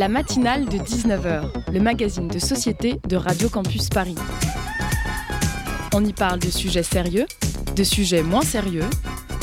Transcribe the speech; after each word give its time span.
La 0.00 0.08
matinale 0.08 0.64
de 0.64 0.78
19h, 0.78 1.70
le 1.74 1.78
magazine 1.78 2.26
de 2.26 2.38
société 2.38 2.98
de 3.06 3.16
Radio 3.16 3.50
Campus 3.50 3.90
Paris. 3.90 4.14
On 5.92 6.02
y 6.02 6.14
parle 6.14 6.38
de 6.38 6.48
sujets 6.48 6.82
sérieux, 6.82 7.26
de 7.76 7.84
sujets 7.84 8.22
moins 8.22 8.40
sérieux, 8.40 8.88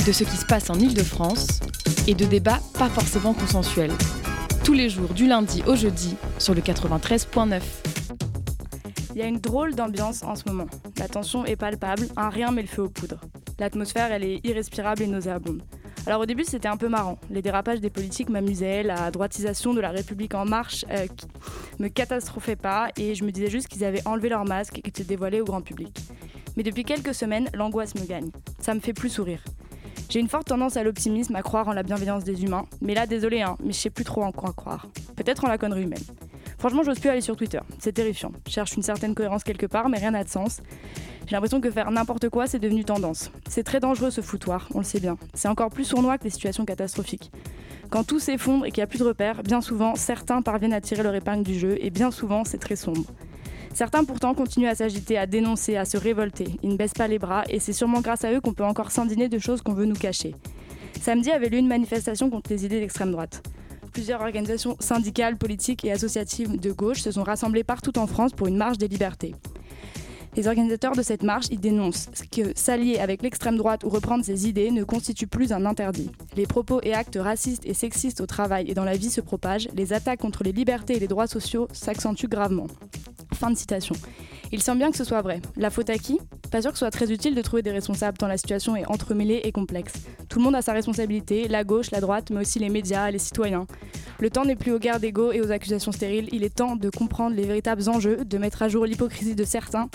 de 0.08 0.12
ce 0.12 0.24
qui 0.24 0.36
se 0.36 0.48
passe 0.48 0.72
en 0.72 0.74
Ile-de-France 0.74 1.60
et 2.08 2.16
de 2.16 2.26
débats 2.26 2.60
pas 2.74 2.90
forcément 2.90 3.36
consensuels. 3.36 3.94
Tous 4.64 4.74
les 4.74 4.90
jours 4.90 5.14
du 5.14 5.28
lundi 5.28 5.62
au 5.68 5.76
jeudi 5.76 6.16
sur 6.40 6.56
le 6.56 6.62
93.9. 6.62 7.62
Il 9.14 9.20
y 9.20 9.22
a 9.22 9.28
une 9.28 9.40
drôle 9.40 9.76
d'ambiance 9.76 10.24
en 10.24 10.34
ce 10.34 10.46
moment. 10.48 10.66
La 10.98 11.08
tension 11.08 11.46
est 11.46 11.56
palpable, 11.56 12.08
un 12.18 12.30
rien 12.30 12.50
met 12.50 12.64
le 12.64 12.68
feu 12.68 12.82
aux 12.82 12.90
poudres. 12.90 13.22
L'atmosphère, 13.60 14.12
elle 14.12 14.24
est 14.24 14.42
irrespirable 14.44 15.04
et 15.04 15.08
nauséabonde. 15.08 15.62
Alors 16.08 16.22
au 16.22 16.26
début, 16.26 16.46
c'était 16.46 16.70
un 16.70 16.78
peu 16.78 16.88
marrant. 16.88 17.18
Les 17.30 17.42
dérapages 17.42 17.82
des 17.82 17.90
politiques 17.90 18.30
m'amusaient, 18.30 18.82
la 18.82 19.12
droitisation 19.12 19.74
de 19.74 19.82
la 19.82 19.90
République 19.90 20.36
en 20.36 20.46
marche 20.46 20.86
euh, 20.90 21.06
me 21.80 21.90
catastrophait 21.90 22.56
pas 22.56 22.88
et 22.96 23.14
je 23.14 23.26
me 23.26 23.32
disais 23.32 23.50
juste 23.50 23.68
qu'ils 23.68 23.84
avaient 23.84 24.08
enlevé 24.08 24.30
leur 24.30 24.46
masque 24.46 24.80
et 24.80 24.82
qu'ils 24.90 25.04
se 25.04 25.10
dévoilaient 25.10 25.42
au 25.42 25.44
grand 25.44 25.60
public. 25.60 26.00
Mais 26.56 26.64
depuis 26.64 26.86
quelques 26.86 27.14
semaines, 27.14 27.50
l'angoisse 27.54 27.94
me 27.96 28.06
gagne. 28.06 28.30
Ça 28.62 28.74
me 28.74 28.80
fait 28.80 28.94
plus 28.94 29.10
sourire. 29.10 29.44
J'ai 30.10 30.22
une 30.22 30.30
forte 30.30 30.48
tendance 30.48 30.78
à 30.78 30.84
l'optimisme, 30.84 31.36
à 31.36 31.42
croire 31.42 31.68
en 31.68 31.74
la 31.74 31.84
bienveillance 31.84 32.24
des 32.24 32.42
humains. 32.42 32.64
Mais 32.80 32.94
là, 32.94 33.06
désolé, 33.06 33.42
hein, 33.42 33.58
mais 33.62 33.74
je 33.74 33.78
sais 33.78 33.90
plus 33.90 34.06
trop 34.06 34.24
en 34.24 34.32
quoi 34.32 34.54
croire. 34.54 34.88
Peut-être 35.18 35.44
en 35.44 35.50
la 35.50 35.58
connerie 35.58 35.84
humaine. 35.84 36.04
Franchement, 36.58 36.84
j'ose 36.84 37.00
plus 37.00 37.10
aller 37.10 37.20
sur 37.20 37.36
Twitter. 37.36 37.60
C'est 37.80 37.92
terrifiant. 37.92 38.32
Je 38.48 38.54
cherche 38.54 38.78
une 38.78 38.82
certaine 38.82 39.14
cohérence 39.14 39.44
quelque 39.44 39.66
part, 39.66 39.90
mais 39.90 39.98
rien 39.98 40.12
n'a 40.12 40.24
de 40.24 40.30
sens. 40.30 40.62
J'ai 41.28 41.36
l'impression 41.36 41.60
que 41.60 41.70
faire 41.70 41.92
n'importe 41.92 42.30
quoi, 42.30 42.48
c'est 42.48 42.58
devenu 42.58 42.86
tendance. 42.86 43.32
C'est 43.50 43.64
très 43.64 43.82
dangereux 43.82 44.12
ce 44.12 44.22
foutoir, 44.22 44.70
on 44.74 44.78
le 44.78 44.86
sait 44.86 45.02
bien. 45.02 45.18
C'est 45.34 45.50
encore 45.50 45.70
plus 45.70 45.84
sournois 45.84 46.18
que 46.18 46.24
les 46.24 46.30
situations 46.30 46.64
catastrophiques. 46.64 47.34
Quand 47.90 48.06
tout 48.06 48.20
s'effondre 48.20 48.66
et 48.66 48.72
qu'il 48.72 48.80
n'y 48.80 48.86
a 48.86 48.88
plus 48.88 49.00
de 49.00 49.04
repères, 49.04 49.44
bien 49.44 49.60
souvent, 49.60 49.96
certains 49.96 50.42
parviennent 50.42 50.72
à 50.72 50.80
tirer 50.80 51.04
leur 51.04 51.14
épingle 51.14 51.44
du 51.44 51.60
jeu, 51.60 51.78
et 51.82 51.90
bien 51.90 52.12
souvent, 52.12 52.46
c'est 52.46 52.60
très 52.60 52.78
sombre. 52.78 53.04
Certains 53.74 54.06
pourtant 54.06 54.34
continuent 54.34 54.70
à 54.70 54.76
s'agiter, 54.76 55.18
à 55.18 55.26
dénoncer, 55.26 55.76
à 55.76 55.84
se 55.84 55.98
révolter. 55.98 56.48
Ils 56.64 56.70
ne 56.70 56.78
baissent 56.78 56.94
pas 56.94 57.10
les 57.10 57.20
bras, 57.20 57.44
et 57.50 57.60
c'est 57.60 57.74
sûrement 57.74 58.00
grâce 58.00 58.24
à 58.24 58.32
eux 58.32 58.40
qu'on 58.40 58.54
peut 58.54 58.64
encore 58.64 58.92
s'indigner 58.92 59.28
de 59.28 59.38
choses 59.38 59.62
qu'on 59.62 59.74
veut 59.74 59.86
nous 59.86 59.96
cacher. 59.96 60.34
Samedi 61.02 61.30
avait 61.32 61.50
lieu 61.50 61.58
une 61.58 61.68
manifestation 61.68 62.30
contre 62.30 62.52
les 62.52 62.66
idées 62.66 62.80
d'extrême 62.80 63.12
droite. 63.12 63.44
Plusieurs 63.92 64.22
organisations 64.22 64.78
syndicales, 64.80 65.36
politiques 65.36 65.84
et 65.84 65.92
associatives 65.92 66.58
de 66.58 66.72
gauche 66.72 67.02
se 67.02 67.12
sont 67.12 67.24
rassemblées 67.24 67.66
partout 67.66 67.98
en 68.00 68.08
France 68.08 68.32
pour 68.32 68.48
une 68.48 68.58
marche 68.58 68.78
des 68.78 68.88
libertés. 68.88 69.36
Les 70.38 70.48
organisateurs 70.48 70.96
de 70.96 71.02
cette 71.02 71.24
marche 71.24 71.48
y 71.50 71.58
dénoncent 71.58 72.10
que 72.32 72.54
s'allier 72.56 73.00
avec 73.00 73.24
l'extrême 73.24 73.58
droite 73.58 73.84
ou 73.84 73.90
reprendre 73.90 74.24
ses 74.24 74.48
idées 74.48 74.70
ne 74.70 74.84
constitue 74.84 75.26
plus 75.26 75.52
un 75.52 75.66
interdit. 75.66 76.12
Les 76.36 76.46
propos 76.46 76.80
et 76.84 76.94
actes 76.94 77.18
racistes 77.20 77.66
et 77.66 77.74
sexistes 77.74 78.22
au 78.22 78.28
travail 78.28 78.70
et 78.70 78.76
dans 78.76 78.84
la 78.84 78.96
vie 78.96 79.10
se 79.10 79.20
propagent, 79.20 79.68
les 79.74 79.94
attaques 79.94 80.20
contre 80.20 80.44
les 80.44 80.52
libertés 80.52 80.96
et 80.96 81.00
les 81.00 81.08
droits 81.08 81.26
sociaux 81.26 81.68
s'accentuent 81.74 82.28
gravement. 82.28 82.68
Fin 83.34 83.50
de 83.50 83.58
citation. 83.58 83.96
Il 84.52 84.62
semble 84.62 84.78
bien 84.78 84.92
que 84.92 84.98
ce 84.98 85.04
soit 85.04 85.24
vrai. 85.24 85.42
La 85.56 85.72
faute 85.72 85.90
à 85.90 85.98
qui? 85.98 86.20
Pas 86.52 86.62
sûr 86.62 86.72
que 86.72 86.78
ce 86.78 86.86
soit 86.86 86.92
très 86.92 87.12
utile 87.12 87.34
de 87.34 87.42
trouver 87.42 87.64
des 87.64 87.72
responsables 87.72 88.20
tant 88.20 88.28
la 88.28 88.38
situation 88.38 88.76
est 88.76 88.86
entremêlée 88.86 89.42
et 89.44 89.52
complexe. 89.52 89.94
Tout 90.38 90.42
le 90.42 90.50
monde 90.50 90.56
a 90.56 90.62
sa 90.62 90.74
responsabilité, 90.74 91.48
la 91.48 91.64
gauche, 91.64 91.90
la 91.90 92.00
droite, 92.00 92.30
mais 92.30 92.42
aussi 92.42 92.60
les 92.60 92.70
médias, 92.70 93.10
les 93.10 93.18
citoyens. 93.18 93.66
Le 94.20 94.30
temps 94.30 94.46
n'est 94.46 94.56
plus 94.56 94.72
aux 94.72 94.78
guerres 94.78 95.00
d'ego 95.00 95.32
et 95.32 95.42
aux 95.42 95.50
accusations 95.50 95.92
stériles, 95.92 96.30
il 96.32 96.44
est 96.44 96.54
temps 96.54 96.76
de 96.76 96.92
comprendre 96.92 97.36
les 97.36 97.42
véritables 97.42 97.90
enjeux, 97.90 98.24
de 98.24 98.38
mettre 98.38 98.62
à 98.62 98.70
jour 98.70 98.86
l'hypocrisie 98.86 99.34
de 99.34 99.44
certains, 99.44 99.90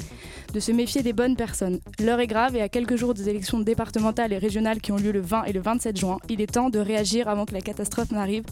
de 0.52 0.58
se 0.58 0.72
méfier 0.72 1.04
des 1.04 1.12
bonnes 1.12 1.36
personnes. 1.36 1.78
L'heure 2.00 2.18
est 2.18 2.26
grave 2.26 2.56
et 2.56 2.60
à 2.60 2.68
quelques 2.68 2.96
jours 2.96 3.14
des 3.14 3.28
élections 3.28 3.60
départementales 3.60 4.32
et 4.32 4.38
régionales 4.38 4.80
qui 4.80 4.90
ont 4.90 4.96
lieu 4.96 5.12
le 5.12 5.20
20 5.20 5.44
et 5.44 5.52
le 5.52 5.60
27 5.60 5.96
juin, 5.96 6.18
il 6.28 6.40
est 6.40 6.52
temps 6.54 6.70
de 6.70 6.80
réagir 6.80 7.28
avant 7.28 7.46
que 7.46 7.54
la 7.54 7.60
catastrophe 7.60 8.10
n'arrive. 8.10 8.42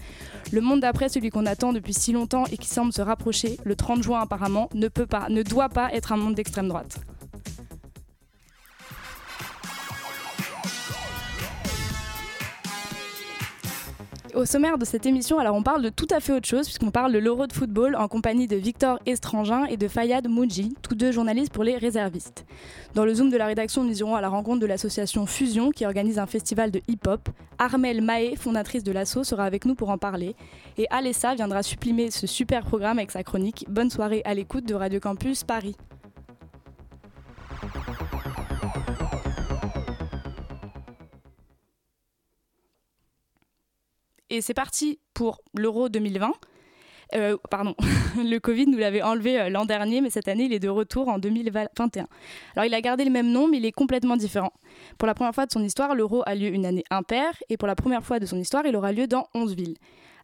Le 0.53 0.61
monde 0.61 0.79
d'après, 0.79 1.09
celui 1.09 1.31
qu'on 1.31 1.45
attend 1.45 1.73
depuis 1.73 1.93
si 1.93 2.13
longtemps 2.13 2.45
et 2.53 2.57
qui 2.57 2.69
semble 2.69 2.93
se 2.93 3.03
rapprocher, 3.03 3.59
le 3.65 3.75
30 3.75 4.01
juin 4.01 4.21
apparemment, 4.21 4.69
ne 4.75 4.87
peut 4.87 5.07
pas, 5.07 5.27
ne 5.29 5.43
doit 5.43 5.69
pas 5.69 5.93
être 5.93 6.13
un 6.13 6.19
monde 6.19 6.37
d'extrême 6.37 6.69
droite. 6.69 7.01
Au 14.41 14.47
sommaire 14.47 14.79
de 14.79 14.87
cette 14.87 15.05
émission, 15.05 15.39
alors 15.39 15.55
on 15.55 15.63
parle 15.63 15.83
de 15.83 15.91
tout 15.91 16.07
à 16.11 16.19
fait 16.19 16.33
autre 16.33 16.49
chose, 16.49 16.65
puisqu'on 16.65 16.91
parle 16.91 17.13
de 17.13 17.19
l'Euro 17.19 17.47
de 17.47 17.53
football 17.53 17.95
en 17.95 18.09
compagnie 18.09 18.47
de 18.47 18.57
Victor 18.57 18.99
Estrangin 19.05 19.67
et 19.67 19.77
de 19.77 19.87
Fayad 19.87 20.27
Mouji, 20.29 20.75
tous 20.81 20.95
deux 20.95 21.13
journalistes 21.13 21.53
pour 21.53 21.63
les 21.63 21.77
réservistes. 21.77 22.47
Dans 22.95 23.05
le 23.05 23.13
Zoom 23.13 23.29
de 23.29 23.37
la 23.37 23.45
rédaction, 23.45 23.85
nous 23.85 23.99
irons 23.99 24.15
à 24.15 24.23
la 24.23 24.31
rencontre 24.31 24.61
de 24.61 24.67
l'association 24.67 25.27
Fusion, 25.27 25.73
qui 25.73 25.85
organise 25.85 26.19
un 26.19 26.25
festival 26.25 26.71
de 26.71 26.81
hip-hop. 26.89 27.29
Armelle 27.59 28.01
Mahé, 28.01 28.35
fondatrice 28.35 28.83
de 28.83 28.93
l'ASSO, 28.93 29.25
sera 29.25 29.45
avec 29.45 29.67
nous 29.67 29.75
pour 29.75 29.91
en 29.91 29.99
parler. 29.99 30.35
Et 30.79 30.87
Alessa 30.89 31.35
viendra 31.35 31.63
supprimer 31.63 32.11
ce 32.11 32.27
super 32.27 32.65
programme 32.65 32.97
avec 32.99 33.11
sa 33.11 33.23
chronique. 33.23 33.67
Bonne 33.69 33.91
soirée 33.91 34.23
à 34.25 34.33
l'écoute 34.33 34.65
de 34.65 34.75
Radio 34.75 35.01
Campus 35.01 35.45
Paris. 35.45 35.77
Et 44.31 44.41
c'est 44.41 44.55
parti 44.55 45.01
pour 45.13 45.41
l'Euro 45.55 45.89
2020. 45.89 46.33
Euh, 47.17 47.37
pardon, 47.51 47.75
le 48.17 48.39
Covid 48.39 48.69
nous 48.69 48.79
l'avait 48.79 49.03
enlevé 49.03 49.41
euh, 49.41 49.49
l'an 49.49 49.65
dernier, 49.65 50.01
mais 50.01 50.11
cette 50.11 50.29
année, 50.29 50.45
il 50.45 50.53
est 50.53 50.61
de 50.61 50.69
retour 50.69 51.09
en 51.09 51.19
2021. 51.19 52.07
Alors, 52.55 52.65
il 52.65 52.73
a 52.73 52.81
gardé 52.81 53.05
le 53.05 53.11
même 53.11 53.31
nom, 53.31 53.49
mais 53.49 53.57
il 53.57 53.67
est 53.67 53.73
complètement 53.73 54.17
différent. 54.17 54.53
Pour 54.99 55.07
la 55.07 55.15
première 55.15 55.35
fois 55.35 55.47
de 55.47 55.53
son 55.53 55.63
histoire, 55.65 55.97
l'Euro 55.97 56.23
a 56.27 56.37
lieu 56.37 56.49
une 56.49 56.65
année 56.65 56.85
impaire, 56.91 57.33
et 57.49 57.57
pour 57.57 57.67
la 57.67 57.75
première 57.75 58.05
fois 58.05 58.21
de 58.21 58.27
son 58.27 58.39
histoire, 58.39 58.65
il 58.67 58.77
aura 58.77 58.93
lieu 58.93 59.09
dans 59.09 59.27
11 59.35 59.57
villes. 59.57 59.77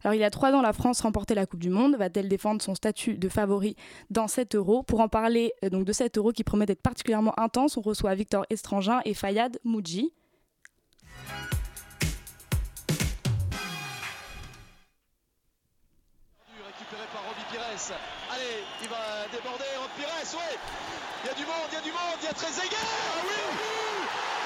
Alors, 0.03 0.13
il 0.13 0.19
y 0.19 0.23
a 0.23 0.29
trois 0.29 0.53
ans, 0.53 0.61
la 0.61 0.71
France 0.71 1.01
remportait 1.01 1.35
la 1.35 1.45
Coupe 1.45 1.59
du 1.59 1.69
Monde. 1.69 1.97
Va-t-elle 1.97 2.29
défendre 2.29 2.61
son 2.61 2.75
statut 2.75 3.17
de 3.17 3.27
favori 3.27 3.75
dans 4.09 4.27
cet 4.29 4.55
Euro? 4.55 4.83
Pour 4.83 5.01
en 5.01 5.09
parler 5.09 5.51
euh, 5.65 5.69
donc 5.69 5.83
de 5.83 5.91
cet 5.91 6.17
Euro 6.17 6.31
qui 6.31 6.45
promet 6.45 6.65
d'être 6.65 6.81
particulièrement 6.81 7.37
intense, 7.37 7.75
on 7.75 7.81
reçoit 7.81 8.15
Victor 8.15 8.45
Estrangin 8.49 9.01
et 9.03 9.13
Fayad 9.13 9.57
Mouji. 17.51 17.93
Allez, 18.33 18.63
il 18.81 18.89
va 18.89 19.27
déborder 19.31 19.71
en 19.79 19.87
Pires, 19.95 20.11
ouais. 20.35 20.55
Il 21.23 21.27
y 21.27 21.31
a 21.31 21.33
du 21.33 21.45
monde, 21.45 21.67
il 21.71 21.75
y 21.75 21.77
a 21.77 21.81
du 21.81 21.91
monde, 21.91 22.17
il 22.21 22.25
y 22.25 22.31
a 22.31 22.33
égard. 22.59 22.79
Ah 22.83 23.21
oui, 23.23 23.39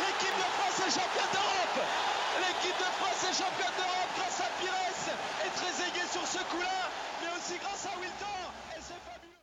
L'équipe 0.06 0.38
de 0.38 0.48
France 0.58 0.78
est 0.88 0.94
championne 0.94 1.32
d'Europe. 1.34 1.80
L'équipe 2.42 2.78
de 2.78 2.90
France 3.00 3.22
est 3.26 3.36
championne 3.38 3.76
d'Europe 3.78 4.12
grâce 4.18 4.40
à 4.42 4.50
Pires 4.60 4.82
et 5.46 5.50
très 5.58 5.74
sur 6.12 6.26
ce 6.26 6.44
coup-là, 6.50 6.90
mais 7.22 7.30
aussi 7.38 7.58
grâce 7.60 7.86
à 7.86 7.98
Wilton. 8.00 8.42
Et 8.72 8.82
c'est 8.82 9.02
fabuleux. 9.10 9.40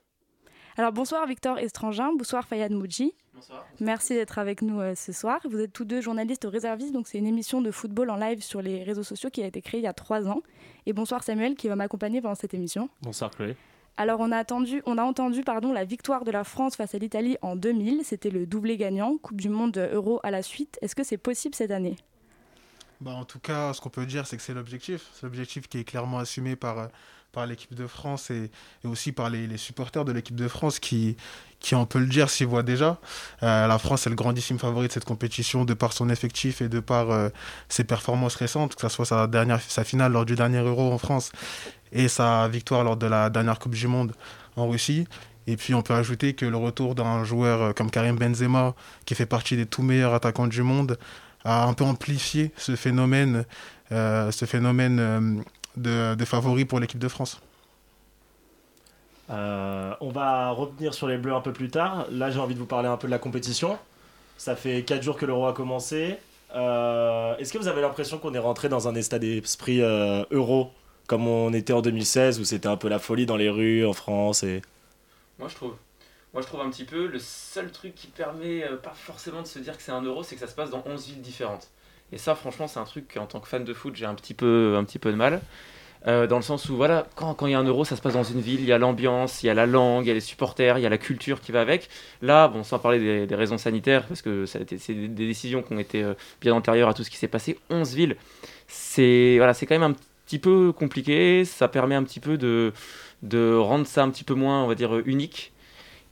Alors 0.76 0.92
bonsoir 0.92 1.26
Victor 1.26 1.58
Estrangin, 1.58 2.12
bonsoir 2.16 2.46
Fayad 2.46 2.72
Mouji. 2.72 3.14
Bonsoir. 3.38 3.64
Merci 3.78 4.14
d'être 4.14 4.38
avec 4.38 4.62
nous 4.62 4.80
euh, 4.80 4.96
ce 4.96 5.12
soir. 5.12 5.38
Vous 5.48 5.60
êtes 5.60 5.72
tous 5.72 5.84
deux 5.84 6.00
journalistes 6.00 6.44
au 6.44 6.50
réservistes, 6.50 6.92
donc 6.92 7.06
c'est 7.06 7.18
une 7.18 7.26
émission 7.26 7.60
de 7.60 7.70
football 7.70 8.10
en 8.10 8.16
live 8.16 8.42
sur 8.42 8.60
les 8.60 8.82
réseaux 8.82 9.04
sociaux 9.04 9.30
qui 9.30 9.44
a 9.44 9.46
été 9.46 9.62
créée 9.62 9.78
il 9.78 9.84
y 9.84 9.86
a 9.88 9.92
trois 9.92 10.26
ans. 10.26 10.42
Et 10.86 10.92
bonsoir 10.92 11.22
Samuel 11.22 11.54
qui 11.54 11.68
va 11.68 11.76
m'accompagner 11.76 12.20
pendant 12.20 12.34
cette 12.34 12.52
émission. 12.52 12.88
Bonsoir 13.02 13.30
Chloé. 13.30 13.54
Alors 13.96 14.18
on 14.18 14.32
a, 14.32 14.36
attendu, 14.36 14.82
on 14.86 14.98
a 14.98 15.04
entendu 15.04 15.42
pardon, 15.42 15.72
la 15.72 15.84
victoire 15.84 16.24
de 16.24 16.32
la 16.32 16.42
France 16.42 16.74
face 16.74 16.96
à 16.96 16.98
l'Italie 16.98 17.36
en 17.40 17.54
2000. 17.54 18.00
C'était 18.04 18.30
le 18.30 18.44
doublé 18.44 18.76
gagnant, 18.76 19.16
Coupe 19.18 19.40
du 19.40 19.48
Monde 19.48 19.88
Euro 19.92 20.18
à 20.24 20.32
la 20.32 20.42
suite. 20.42 20.76
Est-ce 20.82 20.96
que 20.96 21.04
c'est 21.04 21.16
possible 21.16 21.54
cette 21.54 21.70
année? 21.70 21.96
Bah, 23.00 23.12
En 23.12 23.24
tout 23.24 23.38
cas, 23.38 23.72
ce 23.72 23.80
qu'on 23.80 23.88
peut 23.88 24.06
dire, 24.06 24.26
c'est 24.26 24.36
que 24.36 24.42
c'est 24.42 24.54
l'objectif. 24.54 25.08
C'est 25.14 25.22
l'objectif 25.22 25.68
qui 25.68 25.78
est 25.78 25.84
clairement 25.84 26.18
assumé 26.18 26.56
par, 26.56 26.78
euh, 26.78 26.86
par 27.32 27.46
l'équipe 27.46 27.74
de 27.74 27.86
France 27.86 28.30
et, 28.30 28.50
aussi 28.84 29.12
par 29.12 29.30
les, 29.30 29.56
supporters 29.56 30.04
de 30.04 30.12
l'équipe 30.12 30.36
de 30.36 30.48
France 30.48 30.78
qui, 30.78 31.16
qui, 31.60 31.74
on 31.74 31.86
peut 31.86 31.98
le 31.98 32.06
dire, 32.06 32.30
s'y 32.30 32.44
voient 32.44 32.62
déjà. 32.62 32.98
Euh, 33.42 33.66
la 33.66 33.78
France 33.78 34.06
est 34.06 34.10
le 34.10 34.16
grandissime 34.16 34.58
favori 34.58 34.88
de 34.88 34.92
cette 34.92 35.04
compétition 35.04 35.64
de 35.64 35.74
par 35.74 35.92
son 35.92 36.08
effectif 36.08 36.62
et 36.62 36.68
de 36.68 36.80
par 36.80 37.10
euh, 37.10 37.28
ses 37.68 37.84
performances 37.84 38.36
récentes, 38.36 38.74
que 38.74 38.80
ce 38.80 38.88
soit 38.88 39.04
sa, 39.04 39.26
dernière, 39.26 39.60
sa 39.60 39.84
finale 39.84 40.12
lors 40.12 40.24
du 40.24 40.36
dernier 40.36 40.58
Euro 40.58 40.92
en 40.92 40.98
France 40.98 41.30
et 41.92 42.08
sa 42.08 42.48
victoire 42.48 42.84
lors 42.84 42.96
de 42.96 43.06
la 43.06 43.30
dernière 43.30 43.58
Coupe 43.58 43.74
du 43.74 43.88
Monde 43.88 44.14
en 44.56 44.68
Russie. 44.68 45.06
Et 45.46 45.56
puis 45.56 45.74
on 45.74 45.82
peut 45.82 45.94
ajouter 45.94 46.34
que 46.34 46.44
le 46.44 46.56
retour 46.56 46.94
d'un 46.94 47.24
joueur 47.24 47.62
euh, 47.62 47.72
comme 47.72 47.90
Karim 47.90 48.16
Benzema, 48.16 48.74
qui 49.04 49.14
fait 49.14 49.26
partie 49.26 49.56
des 49.56 49.66
tout 49.66 49.82
meilleurs 49.82 50.14
attaquants 50.14 50.46
du 50.46 50.62
monde, 50.62 50.98
a 51.44 51.64
un 51.64 51.72
peu 51.72 51.84
amplifié 51.84 52.52
ce 52.56 52.74
phénomène, 52.74 53.44
ce 53.90 54.44
phénomène 54.44 55.44
de, 55.78 56.14
de 56.14 56.24
favori 56.24 56.64
pour 56.64 56.80
l'équipe 56.80 56.98
de 56.98 57.08
France. 57.08 57.40
on 59.28 60.10
va 60.12 60.50
revenir 60.50 60.94
sur 60.94 61.06
les 61.08 61.18
Bleus 61.18 61.34
un 61.34 61.40
peu 61.40 61.52
plus 61.52 61.70
tard. 61.70 62.06
Là, 62.10 62.30
j'ai 62.30 62.38
envie 62.38 62.54
de 62.54 62.60
vous 62.60 62.66
parler 62.66 62.88
un 62.88 62.96
peu 62.96 63.06
de 63.08 63.12
la 63.12 63.18
compétition. 63.18 63.78
Ça 64.36 64.56
fait 64.56 64.82
4 64.82 65.02
jours 65.02 65.16
que 65.16 65.26
l'Euro 65.26 65.46
a 65.46 65.52
commencé. 65.52 66.16
Est-ce 66.54 67.52
que 67.52 67.58
vous 67.58 67.68
avez 67.68 67.82
l'impression 67.82 68.18
qu'on 68.18 68.34
est 68.34 68.38
rentré 68.38 68.68
dans 68.68 68.88
un 68.88 68.94
état 68.94 69.18
d'esprit 69.18 69.80
euro 69.80 70.72
comme 71.08 71.26
on 71.26 71.52
était 71.52 71.72
en 71.72 71.80
2016 71.80 72.38
où 72.38 72.44
c'était 72.44 72.68
un 72.68 72.76
peu 72.76 72.88
la 72.88 73.00
folie 73.00 73.26
dans 73.26 73.36
les 73.36 73.48
rues 73.48 73.84
en 73.84 73.94
France 73.94 74.44
et 74.44 74.62
moi 75.38 75.48
je 75.48 75.56
trouve 75.56 75.74
moi 76.32 76.42
je 76.42 76.46
trouve 76.46 76.60
un 76.60 76.70
petit 76.70 76.84
peu 76.84 77.06
le 77.06 77.18
seul 77.18 77.72
truc 77.72 77.94
qui 77.94 78.06
permet 78.08 78.62
euh, 78.62 78.76
pas 78.76 78.92
forcément 78.94 79.42
de 79.42 79.46
se 79.46 79.58
dire 79.58 79.76
que 79.76 79.82
c'est 79.82 79.90
un 79.90 80.02
euro 80.02 80.22
c'est 80.22 80.36
que 80.36 80.42
ça 80.42 80.46
se 80.46 80.54
passe 80.54 80.70
dans 80.70 80.82
11 80.86 81.06
villes 81.08 81.22
différentes 81.22 81.70
et 82.12 82.18
ça 82.18 82.34
franchement 82.34 82.66
c'est 82.66 82.80
un 82.80 82.84
truc 82.84 83.16
en 83.18 83.26
tant 83.26 83.40
que 83.40 83.48
fan 83.48 83.64
de 83.64 83.74
foot 83.74 83.94
j'ai 83.96 84.06
un 84.06 84.14
petit 84.14 84.34
peu 84.34 84.76
un 84.78 84.84
petit 84.84 84.98
peu 84.98 85.10
de 85.10 85.16
mal 85.16 85.40
dans 86.06 86.36
le 86.36 86.42
sens 86.42 86.70
où 86.70 86.76
voilà, 86.76 87.06
quand, 87.16 87.36
il 87.42 87.50
y 87.50 87.54
a 87.54 87.58
un 87.58 87.64
euro, 87.64 87.84
ça 87.84 87.94
se 87.94 88.00
passe 88.00 88.14
dans 88.14 88.22
une 88.22 88.40
ville, 88.40 88.60
il 88.60 88.66
y 88.66 88.72
a 88.72 88.78
l'ambiance, 88.78 89.42
il 89.42 89.46
y 89.46 89.50
a 89.50 89.54
la 89.54 89.66
langue, 89.66 90.06
il 90.06 90.08
y 90.08 90.10
a 90.10 90.14
les 90.14 90.20
supporters, 90.20 90.78
il 90.78 90.82
y 90.82 90.86
a 90.86 90.88
la 90.88 90.96
culture 90.96 91.40
qui 91.40 91.52
va 91.52 91.60
avec. 91.60 91.90
Là, 92.22 92.48
bon, 92.48 92.62
sans 92.62 92.78
parler 92.78 93.26
des, 93.26 93.34
raisons 93.34 93.58
sanitaires, 93.58 94.06
parce 94.06 94.22
que 94.22 94.46
c'est 94.46 94.64
des, 94.94 95.08
décisions 95.08 95.60
qui 95.60 95.72
ont 95.74 95.78
été 95.78 96.10
bien 96.40 96.54
antérieures 96.54 96.88
à 96.88 96.94
tout 96.94 97.04
ce 97.04 97.10
qui 97.10 97.18
s'est 97.18 97.28
passé, 97.28 97.58
11 97.68 97.94
villes, 97.94 98.16
c'est 98.68 99.34
voilà, 99.36 99.52
quand 99.52 99.70
même 99.70 99.82
un 99.82 99.94
petit 100.24 100.38
peu 100.38 100.72
compliqué, 100.72 101.44
ça 101.44 101.68
permet 101.68 101.96
un 101.96 102.04
petit 102.04 102.20
peu 102.20 102.38
de 102.38 102.72
rendre 103.58 103.86
ça 103.86 104.02
un 104.02 104.10
petit 104.10 104.24
peu 104.24 104.34
moins, 104.34 104.62
on 104.62 104.66
va 104.66 104.76
dire, 104.76 104.96
unique. 105.04 105.52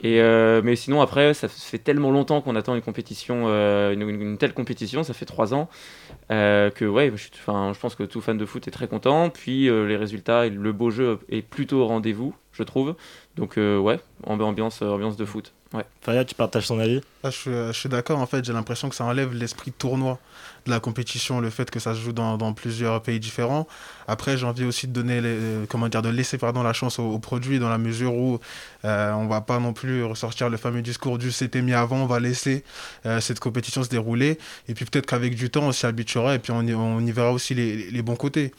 Et 0.02 0.20
euh, 0.20 0.60
mais 0.62 0.76
sinon, 0.76 1.00
après, 1.00 1.32
ça 1.32 1.48
fait 1.48 1.78
tellement 1.78 2.10
longtemps 2.10 2.42
qu'on 2.42 2.54
attend 2.54 2.74
une 2.74 2.82
compétition, 2.82 3.44
euh, 3.46 3.92
une, 3.94 4.36
telle 4.36 4.52
compétition, 4.52 5.02
ça 5.02 5.14
fait 5.14 5.24
trois 5.24 5.54
ans, 5.54 5.68
euh, 6.30 6.70
que 6.70 6.84
ouais, 6.84 7.10
je, 7.16 7.28
pense 7.80 7.94
que 7.94 8.02
tout 8.02 8.20
fan 8.20 8.36
de 8.36 8.44
foot 8.44 8.68
est 8.68 8.70
très 8.70 8.88
content. 8.88 9.30
Puis 9.30 9.64
les 9.64 9.96
résultats 9.96 10.48
le 10.48 10.72
beau 10.72 10.90
jeu 10.90 11.18
est 11.30 11.42
plutôt 11.42 11.80
au 11.80 11.86
rendez-vous, 11.86 12.34
je 12.56 12.62
trouve. 12.62 12.94
Donc 13.36 13.56
ouais, 13.56 14.00
ambiance, 14.24 14.82
ambiance 14.82 15.16
de 15.16 15.24
foot. 15.24 15.52
Ouais. 15.72 15.84
Faya, 16.00 16.24
tu 16.24 16.36
partages 16.36 16.68
ton 16.68 16.78
avis? 16.78 17.00
Ah, 17.24 17.30
Je 17.30 17.72
suis, 17.72 17.88
d'accord, 17.88 18.20
en 18.20 18.26
fait, 18.26 18.44
j'ai 18.44 18.52
l'impression 18.52 18.88
que 18.88 18.94
ça 18.94 19.04
enlève 19.04 19.34
l'esprit 19.34 19.72
tournoi 19.72 20.18
de 20.64 20.70
la 20.70 20.78
compétition, 20.78 21.40
le 21.40 21.50
fait 21.50 21.70
que 21.70 21.80
ça 21.80 21.94
se 21.94 22.00
joue 22.00 22.12
dans, 22.12 22.38
dans 22.38 22.52
plusieurs 22.52 23.02
pays 23.02 23.18
différents. 23.18 23.66
Après, 24.06 24.36
j'ai 24.36 24.46
envie 24.46 24.64
aussi 24.64 24.86
de 24.86 24.92
donner, 24.92 25.20
les, 25.20 25.66
comment 25.68 25.88
dire, 25.88 26.02
de 26.02 26.08
laisser 26.08 26.38
pardon, 26.38 26.62
la 26.62 26.72
chance 26.72 27.00
aux, 27.00 27.18
produits 27.18 27.58
dans 27.58 27.68
la 27.68 27.78
mesure 27.78 28.14
où 28.14 28.38
euh, 28.84 29.12
on 29.12 29.26
va 29.26 29.40
pas 29.40 29.58
non 29.58 29.72
plus 29.72 30.04
ressortir 30.04 30.48
le 30.50 30.56
fameux 30.56 30.82
discours 30.82 31.18
du 31.18 31.32
c'était 31.32 31.62
mis 31.62 31.74
avant, 31.74 31.96
on 31.96 32.06
va 32.06 32.20
laisser 32.20 32.62
euh, 33.04 33.20
cette 33.20 33.40
compétition 33.40 33.82
se 33.82 33.88
dérouler. 33.88 34.38
Et 34.68 34.74
puis 34.74 34.84
peut-être 34.84 35.06
qu'avec 35.06 35.34
du 35.34 35.50
temps, 35.50 35.64
on 35.64 35.72
s'y 35.72 35.86
habituera 35.86 36.36
et 36.36 36.38
puis 36.38 36.52
on 36.52 36.62
y, 36.62 36.74
on 36.74 37.00
y 37.00 37.10
verra 37.10 37.32
aussi 37.32 37.54
les, 37.54 37.90
les 37.90 38.02
bons 38.02 38.16
côtés. 38.16 38.52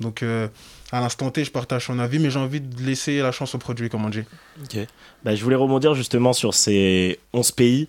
Donc, 0.00 0.22
euh, 0.22 0.48
à 0.92 1.00
l'instant 1.00 1.30
T, 1.30 1.44
je 1.44 1.50
partage 1.50 1.86
son 1.86 1.98
avis, 1.98 2.18
mais 2.18 2.30
j'ai 2.30 2.38
envie 2.38 2.60
de 2.60 2.82
laisser 2.82 3.20
la 3.20 3.32
chance 3.32 3.54
aux 3.54 3.58
produits, 3.58 3.88
comme 3.88 4.04
on 4.04 4.10
dit. 4.10 4.22
Ok. 4.62 4.78
Bah, 5.24 5.34
je 5.34 5.42
voulais 5.42 5.56
rebondir 5.56 5.94
justement 5.94 6.32
sur 6.32 6.54
ces 6.54 7.18
11 7.32 7.50
pays. 7.52 7.88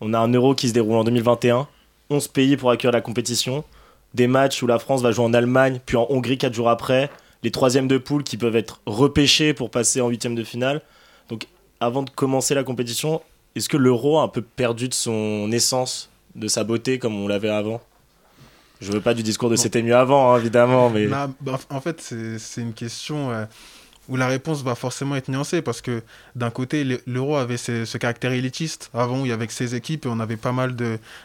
On 0.00 0.12
a 0.12 0.18
un 0.18 0.28
euro 0.32 0.54
qui 0.54 0.68
se 0.68 0.74
déroule 0.74 0.96
en 0.96 1.04
2021. 1.04 1.66
11 2.10 2.28
pays 2.28 2.56
pour 2.56 2.70
accueillir 2.70 2.92
la 2.92 3.00
compétition. 3.00 3.64
Des 4.12 4.26
matchs 4.26 4.62
où 4.62 4.66
la 4.66 4.78
France 4.78 5.02
va 5.02 5.10
jouer 5.10 5.24
en 5.24 5.34
Allemagne, 5.34 5.80
puis 5.84 5.96
en 5.96 6.06
Hongrie 6.10 6.38
4 6.38 6.54
jours 6.54 6.68
après. 6.68 7.10
Les 7.42 7.50
troisièmes 7.50 7.88
de 7.88 7.98
poule 7.98 8.22
qui 8.22 8.36
peuvent 8.36 8.56
être 8.56 8.80
repêchés 8.86 9.52
pour 9.54 9.70
passer 9.70 10.00
en 10.00 10.08
huitième 10.08 10.34
de 10.34 10.44
finale. 10.44 10.82
Donc, 11.28 11.46
avant 11.80 12.02
de 12.02 12.10
commencer 12.10 12.54
la 12.54 12.64
compétition, 12.64 13.20
est-ce 13.56 13.68
que 13.68 13.76
l'euro 13.76 14.18
a 14.18 14.22
un 14.22 14.28
peu 14.28 14.42
perdu 14.42 14.88
de 14.88 14.94
son 14.94 15.50
essence, 15.52 16.10
de 16.34 16.48
sa 16.48 16.64
beauté 16.64 16.98
comme 16.98 17.14
on 17.14 17.28
l'avait 17.28 17.48
avant? 17.48 17.80
Je 18.80 18.92
veux 18.92 19.00
pas 19.00 19.14
du 19.14 19.22
discours 19.22 19.50
de 19.50 19.56
c'était 19.56 19.82
mieux 19.82 19.96
avant, 19.96 20.34
hein, 20.34 20.38
évidemment. 20.38 20.90
Mais... 20.90 21.06
Bah, 21.06 21.28
en 21.70 21.80
fait, 21.80 22.00
c'est 22.00 22.60
une 22.60 22.74
question. 22.74 23.30
Euh, 23.30 23.44
où 24.08 24.16
la 24.16 24.26
réponse 24.26 24.62
va 24.62 24.74
forcément 24.74 25.16
être 25.16 25.28
nuancée 25.28 25.62
parce 25.62 25.80
que 25.80 26.02
d'un 26.36 26.50
côté, 26.50 26.84
l'Euro 27.06 27.36
avait 27.36 27.56
ce, 27.56 27.96
caractère 27.96 28.32
élitiste. 28.32 28.90
Avant, 28.92 29.24
il 29.24 29.28
y 29.28 29.32
avait 29.32 29.48
ses 29.48 29.74
équipes 29.74 30.06
et 30.06 30.08
on 30.08 30.20
avait 30.20 30.36
pas 30.36 30.52
mal 30.52 30.76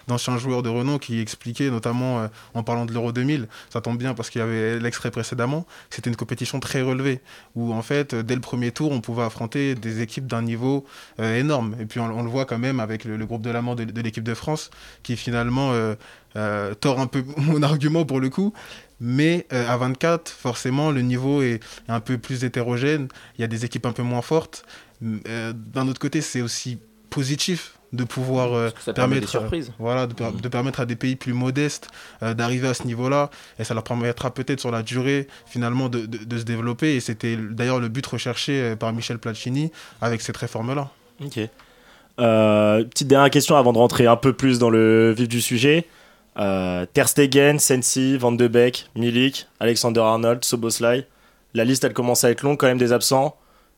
d'anciens 0.08 0.38
joueurs 0.38 0.64
de 0.64 0.70
renom 0.70 0.98
qui 0.98 1.20
expliquaient, 1.20 1.70
notamment 1.70 2.20
euh, 2.20 2.28
en 2.54 2.64
parlant 2.64 2.86
de 2.86 2.94
l'Euro 2.94 3.12
2000, 3.12 3.48
ça 3.70 3.82
tombe 3.82 3.98
bien 3.98 4.14
parce 4.14 4.30
qu'il 4.30 4.40
y 4.40 4.44
avait 4.44 4.80
l'extrait 4.80 5.12
précédemment, 5.12 5.66
c'était 5.90 6.10
une 6.10 6.16
compétition 6.16 6.60
très 6.60 6.82
relevée 6.82 7.22
où 7.56 7.74
en 7.74 7.82
fait, 7.82 8.16
dès 8.16 8.36
le 8.36 8.42
premier 8.42 8.72
tour, 8.72 8.92
on 8.92 9.02
pouvait 9.02 9.24
affronter 9.24 9.76
des 9.76 10.02
équipes 10.02 10.28
d'un 10.28 10.42
niveau 10.42 10.86
euh, 11.20 11.38
énorme. 11.38 11.76
Et 11.80 11.86
puis 11.86 12.00
on, 12.00 12.24
le 12.24 12.30
voit 12.30 12.46
quand 12.46 12.60
même 12.60 12.80
avec 12.80 13.06
le, 13.06 13.18
groupe 13.26 13.42
de 13.42 13.50
l'amant 13.50 13.76
de, 13.76 13.84
de 13.84 14.02
l'équipe 14.02 14.24
de 14.24 14.34
France 14.34 14.70
qui 15.04 15.16
finalement 15.18 15.72
euh, 16.36 16.76
tord 16.76 17.00
un 17.00 17.08
peu 17.08 17.24
mon 17.38 17.64
argument 17.64 18.06
pour 18.06 18.20
le 18.20 18.30
coup, 18.30 18.54
mais 19.00 19.46
euh, 19.54 19.68
à 19.68 19.78
24, 19.78 20.30
forcément, 20.30 20.92
le 20.92 21.02
niveau 21.02 21.42
est 21.42 21.60
un 21.88 22.00
peu 22.00 22.18
plus 22.18 22.44
hétérogène. 22.44 23.08
Il 23.38 23.42
y 23.42 23.44
a 23.44 23.48
des 23.48 23.66
équipes 23.66 23.86
un 23.86 23.92
peu 23.92 24.04
moins 24.04 24.22
fortes. 24.22 24.66
Euh, 25.04 25.54
d'un 25.56 25.88
autre 25.88 26.00
côté, 26.00 26.22
c'est 26.22 26.42
aussi 26.42 26.78
positif 27.10 27.76
de 27.92 28.04
pouvoir 28.04 28.54
euh, 28.54 28.70
permettre, 28.94 29.42
voilà, 29.80 30.06
de, 30.06 30.14
mm. 30.14 30.42
de, 30.42 30.48
permettre 30.48 30.80
à 30.82 30.86
des 30.86 30.96
pays 30.96 31.16
plus 31.16 31.34
modestes 31.34 31.88
d'arriver 32.22 32.68
à 32.68 32.74
ce 32.74 32.84
niveau-là. 32.84 33.32
Et 33.58 33.64
ça 33.64 33.74
leur 33.74 33.84
permettra 33.84 34.32
peut-être 34.32 34.60
sur 34.60 34.70
la 34.70 34.84
durée, 34.84 35.28
finalement, 35.48 35.90
de, 35.90 36.06
de, 36.06 36.38
se 36.38 36.44
développer. 36.44 36.96
Et 36.96 37.00
c'était 37.00 37.36
d'ailleurs 37.36 37.80
le 37.80 37.88
but 37.88 38.06
recherché 38.06 38.76
par 38.76 38.94
Michel 38.94 39.18
Placini 39.18 39.72
avec 40.02 40.22
cette 40.22 40.38
réforme-là. 40.38 40.92
Ok. 41.24 41.40
petite 42.18 43.08
dernière 43.08 43.32
question 43.32 43.56
avant 43.56 43.74
de 43.74 43.80
rentrer 43.80 44.06
un 44.06 44.18
peu 44.18 44.34
plus 44.34 44.60
dans 44.60 44.70
le 44.70 45.12
vif 45.14 45.28
du 45.28 45.42
sujet. 45.42 45.88
Euh, 46.40 46.86
Ter 46.94 47.08
Stegen, 47.08 47.60
Sensi, 47.60 48.18
Van 48.18 48.32
de 48.32 48.48
Beek, 48.48 48.90
Milik, 48.96 49.48
Alexander 49.60 50.00
Arnold, 50.00 50.46
Soboslai. 50.46 51.06
La 51.54 51.66
liste, 51.66 51.84
elle 51.84 51.94
commence 51.94 52.24
à 52.24 52.32
être 52.32 52.44
longue 52.44 52.58
quand 52.58 52.68
même 52.68 52.78
des 52.78 52.94
absents. 52.94 53.36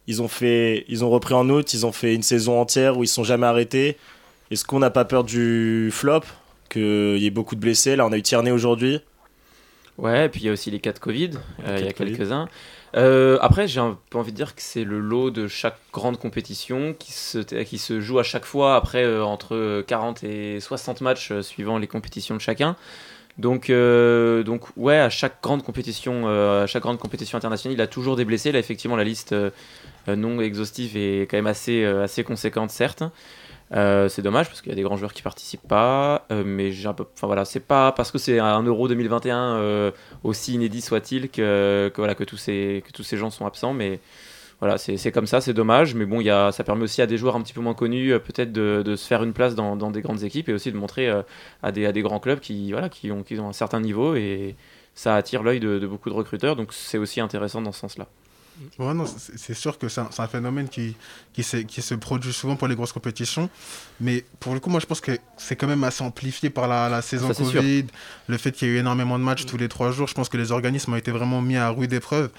Ils 0.08 0.22
ont, 0.22 0.28
fait, 0.28 0.86
ils 0.88 1.04
ont 1.04 1.10
repris 1.10 1.34
en 1.34 1.50
août, 1.50 1.74
ils 1.74 1.86
ont 1.86 1.92
fait 1.92 2.14
une 2.14 2.24
saison 2.24 2.60
entière 2.60 2.98
où 2.98 3.04
ils 3.04 3.08
sont 3.08 3.24
jamais 3.24 3.48
arrêtés. 3.48 3.98
Est-ce 4.52 4.66
qu'on 4.66 4.80
n'a 4.80 4.90
pas 4.90 5.06
peur 5.06 5.24
du 5.24 5.90
flop? 5.92 6.22
Qu'il 6.70 7.18
y 7.18 7.26
ait 7.26 7.32
beaucoup 7.32 7.56
de 7.56 7.62
blessés? 7.62 7.96
Là, 7.96 8.06
on 8.06 8.12
a 8.12 8.18
eu 8.18 8.22
Tierney 8.22 8.52
aujourd'hui. 8.52 9.02
Ouais, 9.98 10.26
et 10.26 10.30
puis 10.30 10.42
il 10.42 10.46
y 10.46 10.50
a 10.50 10.54
aussi 10.54 10.72
les 10.72 10.80
cas 10.80 10.94
de 10.94 11.00
Covid, 11.00 11.32
euh, 11.68 11.78
il 11.80 11.86
y 11.86 11.88
a 11.88 11.94
quelques-uns. 11.94 12.48
Euh, 12.96 13.38
après, 13.42 13.68
j'ai 13.68 13.80
un 13.80 13.98
peu 14.10 14.18
envie 14.18 14.32
de 14.32 14.38
dire 14.38 14.56
que 14.56 14.62
c'est 14.62 14.84
le 14.84 15.00
lot 15.00 15.32
de 15.32 15.48
chaque 15.48 15.78
grande 15.94 16.18
compétition 16.18 16.94
qui 16.98 17.12
se, 17.14 17.40
qui 17.40 17.78
se 17.78 18.02
joue 18.02 18.20
à 18.20 18.24
chaque 18.24 18.46
fois, 18.46 18.76
après 18.76 19.04
euh, 19.04 19.24
entre 19.24 19.84
40 19.88 20.24
et 20.24 20.60
60 20.60 21.02
matchs 21.02 21.34
suivant 21.42 21.78
les 21.78 21.88
compétitions 21.88 22.36
de 22.36 22.42
chacun. 22.42 22.76
Donc, 23.38 23.72
donc 23.72 24.66
ouais, 24.76 25.00
à 25.00 25.10
chaque 25.10 25.42
grande 25.42 25.64
compétition, 25.64 26.28
à 26.28 26.68
chaque 26.68 26.84
grande 26.84 27.00
compétition 27.00 27.38
internationale, 27.38 27.76
il 27.78 27.82
a 27.82 27.88
toujours 27.88 28.18
des 28.18 28.26
blessés. 28.26 28.52
Là, 28.52 28.60
effectivement, 28.60 28.98
la 28.98 29.06
liste 29.06 29.34
non 30.08 30.42
exhaustive 30.42 30.98
est 30.98 31.22
quand 31.22 31.38
même 31.38 31.48
assez, 31.48 31.84
assez 31.86 32.24
conséquente, 32.26 32.72
certes. 32.72 33.04
Euh, 33.74 34.10
c'est 34.10 34.22
dommage 34.22 34.48
parce 34.48 34.62
qu'il 34.62 34.70
y 34.70 34.74
a 34.74 34.76
des 34.76 34.82
grands 34.82 34.98
joueurs 34.98 35.14
qui 35.14 35.22
participent 35.22 35.68
pas, 35.68 36.26
euh, 36.32 36.44
mais 36.46 36.72
j'ai 36.72 36.88
un 36.88 36.94
peu, 36.94 37.06
enfin 37.14 37.28
voilà, 37.28 37.46
c'est 37.46 37.62
pas 37.62 37.94
parce 37.94 38.12
que 38.12 38.18
c'est 38.18 38.38
un 38.40 38.64
Euro 38.64 38.90
2021 38.90 39.56
euh, 39.56 39.92
aussi 40.24 40.54
inédit 40.54 40.82
soit-il 40.82 41.30
que, 41.30 41.92
voilà 41.96 42.14
que 42.16 42.26
tous 42.26 42.36
ces 42.38 42.84
que 42.86 42.92
tous 42.92 43.04
ces 43.04 43.16
gens 43.16 43.30
sont 43.30 43.46
absents, 43.46 43.74
mais 43.74 44.00
voilà, 44.60 44.78
c'est 44.78 45.12
comme 45.12 45.26
ça, 45.26 45.42
c'est 45.42 45.54
dommage, 45.54 45.96
mais 45.96 46.06
bon, 46.06 46.22
ça 46.52 46.64
permet 46.64 46.84
aussi 46.84 47.02
à 47.02 47.08
des 47.08 47.18
joueurs 47.18 47.36
un 47.36 47.42
petit 47.42 47.54
peu 47.54 47.62
moins 47.62 47.74
connus 47.74 48.20
peut-être 48.20 48.52
de, 48.52 48.84
de, 48.86 48.96
se 48.96 49.08
faire 49.08 49.24
une 49.24 49.34
place 49.34 49.56
dans, 49.56 49.76
dans, 49.76 49.90
des 49.90 50.02
grandes 50.02 50.24
équipes 50.24 50.50
et 50.50 50.54
aussi 50.54 50.72
de 50.72 50.78
montrer 50.78 51.10
à, 51.64 51.72
des, 51.72 51.86
à 51.88 51.92
des 51.92 52.02
grands 52.04 52.20
clubs 52.20 52.40
qui 52.40 52.72
voilà 52.72 52.90
qui 52.90 53.12
ont, 53.12 53.24
qui 53.24 53.40
ont 53.40 53.50
un 53.50 53.54
certain 53.54 53.80
niveau 53.80 54.16
et 54.16 54.56
ça 54.94 55.16
attire 55.16 55.42
l'œil 55.44 55.60
de, 55.60 55.80
de 55.80 55.88
beaucoup 55.88 56.10
de 56.10 56.16
recruteurs, 56.16 56.56
donc 56.56 56.74
c'est 56.74 56.98
aussi 57.00 57.22
intéressant 57.22 57.62
dans 57.62 57.72
ce 57.72 57.80
sens-là. 57.80 58.08
Ouais, 58.78 58.94
non, 58.94 59.06
c'est 59.06 59.54
sûr 59.54 59.78
que 59.78 59.88
c'est 59.88 60.02
un, 60.02 60.28
phénomène 60.28 60.70
qui, 60.70 60.96
qui, 61.34 61.44
qui, 61.66 61.82
se 61.82 61.96
produit 61.96 62.34
souvent 62.34 62.56
pour 62.56 62.68
les 62.68 62.76
grosses 62.76 62.92
compétitions. 62.92 63.50
Mais 64.00 64.24
pour 64.40 64.54
le 64.54 64.60
coup, 64.60 64.70
moi, 64.70 64.80
je 64.80 64.86
pense 64.86 65.02
que 65.02 65.18
c'est 65.38 65.56
quand 65.56 65.68
même 65.68 65.84
assez 65.84 66.04
amplifié 66.04 66.50
par 66.50 66.68
la, 66.68 66.90
la 66.90 67.02
saison 67.02 67.34
Covid, 67.34 67.86
le 68.28 68.38
fait 68.38 68.52
qu'il 68.52 68.68
y 68.68 68.72
ait 68.72 68.76
eu 68.76 68.78
énormément 68.78 69.18
de 69.18 69.24
matchs 69.24 69.46
tous 69.46 69.58
les 69.58 69.70
trois 69.70 69.92
jours. 69.92 70.08
Je 70.08 70.14
pense 70.14 70.30
que 70.30 70.38
les 70.38 70.52
organismes 70.52 70.94
ont 70.94 70.98
été 70.98 71.12
vraiment 71.12 71.42
mis 71.42 71.58
à 71.58 71.70
rude 71.70 71.94
épreuve 71.94 72.30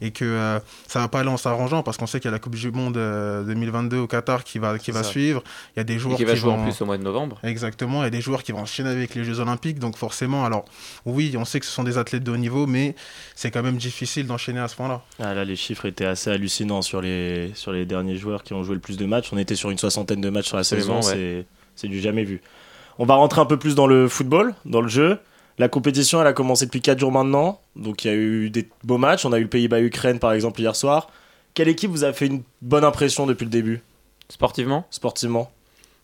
et 0.00 0.10
que 0.10 0.24
euh, 0.24 0.58
ça 0.86 1.00
va 1.00 1.08
pas 1.08 1.20
aller 1.20 1.28
en 1.28 1.36
s'arrangeant 1.36 1.82
parce 1.82 1.96
qu'on 1.96 2.06
sait 2.06 2.20
qu'il 2.20 2.28
y 2.28 2.32
a 2.32 2.32
la 2.32 2.38
Coupe 2.38 2.54
du 2.54 2.70
Monde 2.70 2.94
2022 2.94 3.96
euh, 3.96 4.00
au 4.00 4.06
Qatar 4.06 4.44
qui 4.44 4.58
va, 4.58 4.78
qui 4.78 4.90
va 4.90 5.02
suivre. 5.02 5.42
Il 5.76 5.78
y 5.78 5.80
a 5.80 5.84
des 5.84 5.98
joueurs 5.98 6.16
qui, 6.16 6.24
va 6.24 6.34
jouer 6.34 6.52
en 6.52 6.62
plus 6.62 6.80
au 6.80 6.86
mois 6.86 6.98
de 6.98 7.02
novembre. 7.02 7.38
Exactement, 7.42 8.00
il 8.02 8.04
y 8.04 8.06
a 8.06 8.10
des 8.10 8.20
joueurs 8.20 8.42
qui 8.42 8.52
vont 8.52 8.60
enchaîner 8.60 8.90
avec 8.90 9.14
les 9.14 9.24
Jeux 9.24 9.40
Olympiques. 9.40 9.78
Donc 9.78 9.96
forcément, 9.96 10.44
alors 10.44 10.64
oui, 11.06 11.34
on 11.36 11.44
sait 11.44 11.60
que 11.60 11.66
ce 11.66 11.72
sont 11.72 11.84
des 11.84 11.98
athlètes 11.98 12.24
de 12.24 12.30
haut 12.30 12.36
niveau, 12.36 12.66
mais 12.66 12.94
c'est 13.34 13.50
quand 13.50 13.62
même 13.62 13.76
difficile 13.76 14.26
d'enchaîner 14.26 14.60
à 14.60 14.68
ce 14.68 14.76
point-là. 14.76 15.02
Ah, 15.18 15.34
là, 15.34 15.44
les 15.44 15.56
chiffres 15.56 15.86
étaient 15.86 16.06
assez 16.06 16.30
hallucinants 16.30 16.82
sur 16.82 17.00
les, 17.00 17.52
sur 17.54 17.72
les 17.72 17.86
derniers 17.86 18.16
joueurs 18.16 18.42
qui 18.42 18.54
ont 18.54 18.62
joué 18.62 18.74
le 18.74 18.80
plus 18.80 18.96
de 18.96 19.06
matchs. 19.06 19.30
On 19.32 19.38
était 19.38 19.56
sur 19.56 19.70
une 19.70 19.78
soixantaine 19.78 20.20
de 20.20 20.30
matchs 20.30 20.48
sur 20.48 20.56
la 20.56 20.64
saison, 20.64 21.00
c'est 21.02 21.88
du 21.88 22.00
jamais 22.00 22.24
vu. 22.24 22.42
On 22.98 23.06
va 23.06 23.14
rentrer 23.14 23.40
un 23.40 23.46
peu 23.46 23.56
plus 23.56 23.74
dans 23.74 23.86
le 23.86 24.08
football, 24.08 24.54
dans 24.66 24.82
le 24.82 24.88
jeu. 24.88 25.18
La 25.60 25.68
compétition, 25.68 26.22
elle 26.22 26.26
a 26.26 26.32
commencé 26.32 26.64
depuis 26.64 26.80
4 26.80 26.98
jours 26.98 27.12
maintenant. 27.12 27.60
Donc 27.76 28.06
il 28.06 28.08
y 28.08 28.10
a 28.10 28.16
eu 28.16 28.48
des 28.48 28.66
beaux 28.82 28.96
matchs. 28.96 29.26
On 29.26 29.32
a 29.34 29.38
eu 29.38 29.42
le 29.42 29.48
Pays-Bas-Ukraine, 29.48 30.18
par 30.18 30.32
exemple, 30.32 30.58
hier 30.58 30.74
soir. 30.74 31.10
Quelle 31.52 31.68
équipe 31.68 31.90
vous 31.90 32.02
a 32.02 32.14
fait 32.14 32.28
une 32.28 32.42
bonne 32.62 32.82
impression 32.82 33.26
depuis 33.26 33.44
le 33.44 33.50
début? 33.50 33.82
Sportivement? 34.30 34.86
Sportivement. 34.88 35.52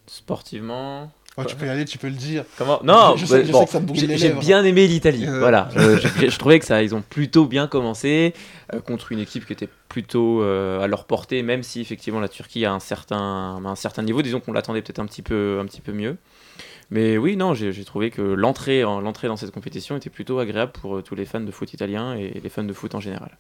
Sportivement. 0.06 1.10
tu 1.48 1.56
peux 1.56 1.64
y 1.64 1.70
aller, 1.70 1.86
tu 1.86 1.96
peux 1.96 2.08
le 2.08 2.16
dire. 2.16 2.44
Comment? 2.58 2.80
Non, 2.84 3.16
j'ai 3.16 4.32
bien 4.34 4.62
aimé 4.62 4.86
l'Italie. 4.86 5.24
Euh. 5.26 5.38
Voilà, 5.38 5.70
je, 5.74 6.36
trouvais 6.36 6.58
que 6.58 6.66
ça, 6.66 6.82
ils 6.82 6.94
ont 6.94 7.00
plutôt 7.00 7.46
bien 7.46 7.66
commencé 7.66 8.34
euh, 8.74 8.80
contre 8.80 9.12
une 9.12 9.20
équipe 9.20 9.46
qui 9.46 9.54
était 9.54 9.70
plutôt 9.88 10.42
euh, 10.42 10.82
à 10.82 10.86
leur 10.86 11.06
portée, 11.06 11.42
même 11.42 11.62
si 11.62 11.80
effectivement 11.80 12.20
la 12.20 12.28
Turquie 12.28 12.66
a 12.66 12.74
un 12.74 12.80
certain, 12.80 13.58
un 13.64 13.74
certain 13.74 14.02
niveau. 14.02 14.20
Disons 14.20 14.40
qu'on 14.40 14.52
l'attendait 14.52 14.82
peut-être 14.82 14.98
un 14.98 15.06
petit 15.06 15.22
peu, 15.22 15.60
un 15.62 15.64
petit 15.64 15.80
peu 15.80 15.92
mieux. 15.92 16.18
Mais 16.90 17.18
oui, 17.18 17.36
non, 17.36 17.54
j'ai 17.54 17.84
trouvé 17.84 18.10
que 18.10 18.22
l'entrée 18.22 18.82
dans 18.82 19.36
cette 19.36 19.50
compétition 19.50 19.96
était 19.96 20.10
plutôt 20.10 20.38
agréable 20.38 20.72
pour 20.72 20.96
euh, 20.96 21.02
tous 21.02 21.14
les 21.14 21.24
fans 21.24 21.40
de 21.40 21.50
foot 21.50 21.72
italien 21.72 22.14
et 22.14 22.40
les 22.42 22.48
fans 22.48 22.64
de 22.64 22.72
foot 22.72 22.94
en 22.94 23.00
général. 23.00 23.36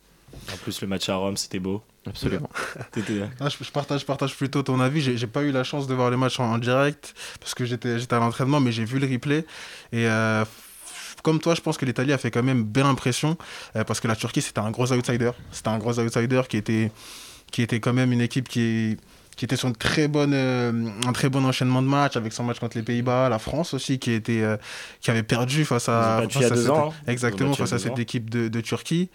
En 0.52 0.56
plus, 0.56 0.80
le 0.80 0.88
match 0.88 1.08
à 1.08 1.14
Rome, 1.14 1.36
c'était 1.36 1.60
beau. 1.60 1.82
Absolument. 2.06 2.50
Ah, 3.40 3.48
je, 3.48 3.70
partage, 3.70 4.00
je 4.00 4.06
partage 4.06 4.36
plutôt 4.36 4.62
ton 4.62 4.80
avis. 4.80 5.00
J'ai 5.00 5.26
pas 5.26 5.42
eu 5.42 5.52
la 5.52 5.64
chance 5.64 5.86
de 5.86 5.94
voir 5.94 6.10
le 6.10 6.16
match 6.16 6.40
en, 6.40 6.58
direct 6.58 7.14
parce 7.40 7.54
que 7.54 7.64
j'étais 7.64 7.96
à 8.10 8.18
l'entraînement, 8.18 8.58
mais 8.58 8.72
j'ai 8.72 8.84
vu 8.84 8.98
le 8.98 9.06
replay. 9.06 9.44
Et 9.92 10.06
euh, 10.08 10.44
comme 11.22 11.40
toi, 11.40 11.54
je 11.54 11.60
pense 11.60 11.76
que 11.76 11.84
l'Italie 11.84 12.12
a 12.12 12.18
fait 12.18 12.30
quand 12.30 12.42
même 12.42 12.64
belle 12.64 12.86
impression 12.86 13.36
parce 13.86 14.00
que 14.00 14.08
la 14.08 14.16
Turquie, 14.16 14.42
c'était 14.42 14.60
un 14.60 14.70
gros 14.70 14.92
outsider. 14.92 15.30
C'était 15.52 15.68
un 15.68 15.78
gros 15.78 15.98
outsider 16.00 16.42
qui 16.48 16.56
était, 16.56 16.90
qui 17.52 17.62
était 17.62 17.80
quand 17.80 17.92
même 17.92 18.12
une 18.12 18.20
équipe 18.20 18.48
qui 18.48 18.96
qui 19.36 19.44
était 19.44 19.56
sur 19.56 19.68
une 19.68 19.76
très 19.76 20.08
bonne, 20.08 20.34
un 20.34 21.12
très 21.12 21.28
bon 21.28 21.44
enchaînement 21.44 21.82
de 21.82 21.88
matchs 21.88 22.16
avec 22.16 22.32
son 22.32 22.42
match 22.42 22.58
contre 22.58 22.76
les 22.76 22.82
Pays-Bas, 22.82 23.28
la 23.28 23.38
France 23.38 23.74
aussi 23.74 23.98
qui 23.98 24.12
était 24.12 24.44
qui 25.00 25.10
avait 25.10 25.22
perdu 25.22 25.64
face 25.64 25.88
à, 25.88 26.22
face 26.30 26.50
à 26.50 26.56
cette, 26.56 26.70
ans, 26.70 26.90
hein. 26.90 27.02
exactement 27.06 27.54
face 27.54 27.72
à 27.72 27.78
cette 27.78 27.98
équipe 27.98 28.30
de, 28.30 28.48
de 28.48 28.60
Turquie 28.60 29.10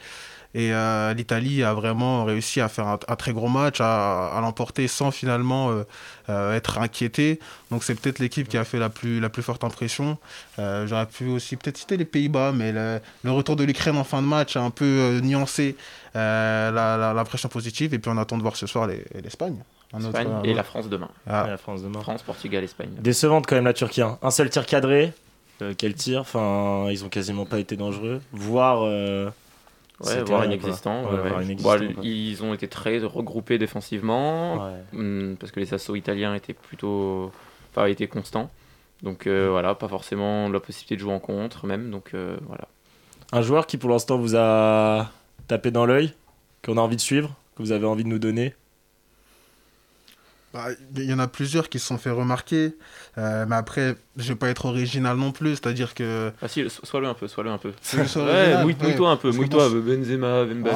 et 0.53 0.73
euh, 0.73 1.13
l'Italie 1.13 1.63
a 1.63 1.73
vraiment 1.73 2.25
réussi 2.25 2.59
à 2.59 2.67
faire 2.67 2.87
un, 2.87 2.97
très 2.97 3.31
gros 3.31 3.47
match, 3.47 3.77
à, 3.79 4.37
l'emporter 4.41 4.87
sans 4.87 5.11
finalement 5.11 5.71
euh, 5.71 5.83
euh, 6.29 6.55
être 6.55 6.77
inquiété. 6.79 7.39
Donc 7.69 7.83
c'est 7.85 7.95
peut-être 7.95 8.19
l'équipe 8.19 8.49
qui 8.49 8.57
a 8.57 8.65
fait 8.65 8.79
la 8.79 8.89
plus, 8.89 9.21
la 9.21 9.29
plus 9.29 9.43
forte 9.43 9.63
impression. 9.63 10.17
J'aurais 10.57 11.05
pu 11.05 11.27
aussi 11.27 11.55
peut-être 11.55 11.77
citer 11.77 11.95
les 11.95 12.05
Pays-Bas, 12.05 12.51
mais 12.53 12.73
le, 12.73 13.31
retour 13.31 13.55
de 13.55 13.63
l'Ukraine 13.63 13.97
en 13.97 14.03
fin 14.03 14.21
de 14.21 14.27
match 14.27 14.57
a 14.57 14.61
un 14.61 14.71
peu 14.71 15.19
nuancé 15.23 15.77
l'impression 16.15 17.47
positive. 17.47 17.93
Et 17.93 17.99
puis 17.99 18.11
on 18.13 18.17
attend 18.17 18.37
de 18.37 18.41
voir 18.41 18.57
ce 18.57 18.67
soir 18.67 18.89
l'Espagne. 19.23 19.57
Et 20.43 20.53
la 20.53 20.63
France 20.63 20.89
demain. 20.89 21.09
Ah. 21.27 21.45
la 21.47 21.57
France 21.57 21.83
demain. 21.83 22.01
France, 22.01 22.23
Portugal, 22.23 22.63
Espagne. 22.63 22.91
Décevante 22.99 23.45
quand 23.45 23.55
même 23.55 23.65
la 23.65 23.73
Turquie. 23.73 24.01
Hein. 24.01 24.17
Un 24.21 24.31
seul 24.31 24.49
tir 24.49 24.65
cadré. 24.65 25.13
quel 25.77 25.93
tir? 25.95 26.21
Enfin, 26.21 26.87
ils 26.89 27.03
ont 27.05 27.09
quasiment 27.09 27.45
pas 27.45 27.59
été 27.59 27.75
dangereux. 27.75 28.21
Voire 28.31 28.83
Ouais, 30.05 30.23
voire 30.23 30.45
inexistant. 30.45 31.03
ils 32.01 32.43
ont 32.43 32.53
été 32.53 32.67
très 32.67 32.99
regroupés 32.99 33.57
défensivement 33.57 34.71
hmm, 34.93 35.35
parce 35.35 35.51
que 35.51 35.59
les 35.59 35.73
assauts 35.73 35.95
italiens 35.95 36.33
étaient 36.33 36.53
plutôt, 36.53 37.31
enfin, 37.71 37.85
étaient 37.85 38.07
constants. 38.07 38.49
Donc 39.03 39.25
euh, 39.25 39.49
voilà, 39.49 39.73
pas 39.75 39.87
forcément 39.87 40.47
la 40.49 40.59
possibilité 40.59 40.95
de 40.95 41.01
jouer 41.01 41.13
en 41.13 41.19
contre 41.19 41.65
même. 41.65 41.89
Donc 41.89 42.11
euh, 42.13 42.37
voilà. 42.47 42.67
Un 43.31 43.41
joueur 43.41 43.65
qui 43.65 43.77
pour 43.77 43.89
l'instant 43.89 44.17
vous 44.17 44.35
a 44.35 45.09
tapé 45.47 45.71
dans 45.71 45.85
l'œil, 45.85 46.13
qu'on 46.63 46.77
a 46.77 46.81
envie 46.81 46.97
de 46.97 47.01
suivre, 47.01 47.33
que 47.55 47.63
vous 47.63 47.71
avez 47.71 47.85
envie 47.85 48.03
de 48.03 48.09
nous 48.09 48.19
donner? 48.19 48.53
Bah, 50.53 50.67
il 50.95 51.03
y 51.05 51.13
en 51.13 51.19
a 51.19 51.27
plusieurs 51.27 51.69
qui 51.69 51.79
se 51.79 51.87
sont 51.87 51.97
fait 51.97 52.09
remarquer, 52.09 52.77
euh, 53.17 53.45
mais 53.47 53.55
après, 53.55 53.95
je 54.15 54.29
vais 54.29 54.35
pas 54.35 54.49
être 54.49 54.65
original 54.65 55.17
non 55.17 55.31
plus, 55.31 55.51
c'est-à-dire 55.51 55.93
que. 55.93 56.31
Ah 56.41 56.47
si, 56.47 56.63
sois-le 56.83 57.07
un 57.07 57.13
peu, 57.13 57.27
sois-le 57.27 57.49
un 57.49 57.57
peu. 57.57 57.69
ouais, 57.69 58.63
mouille-toi 58.63 59.09
un 59.09 59.17
peu, 59.17 59.31
mouille-toi, 59.31 59.69
Benzema, 59.69 60.45
Mbappé. 60.45 60.75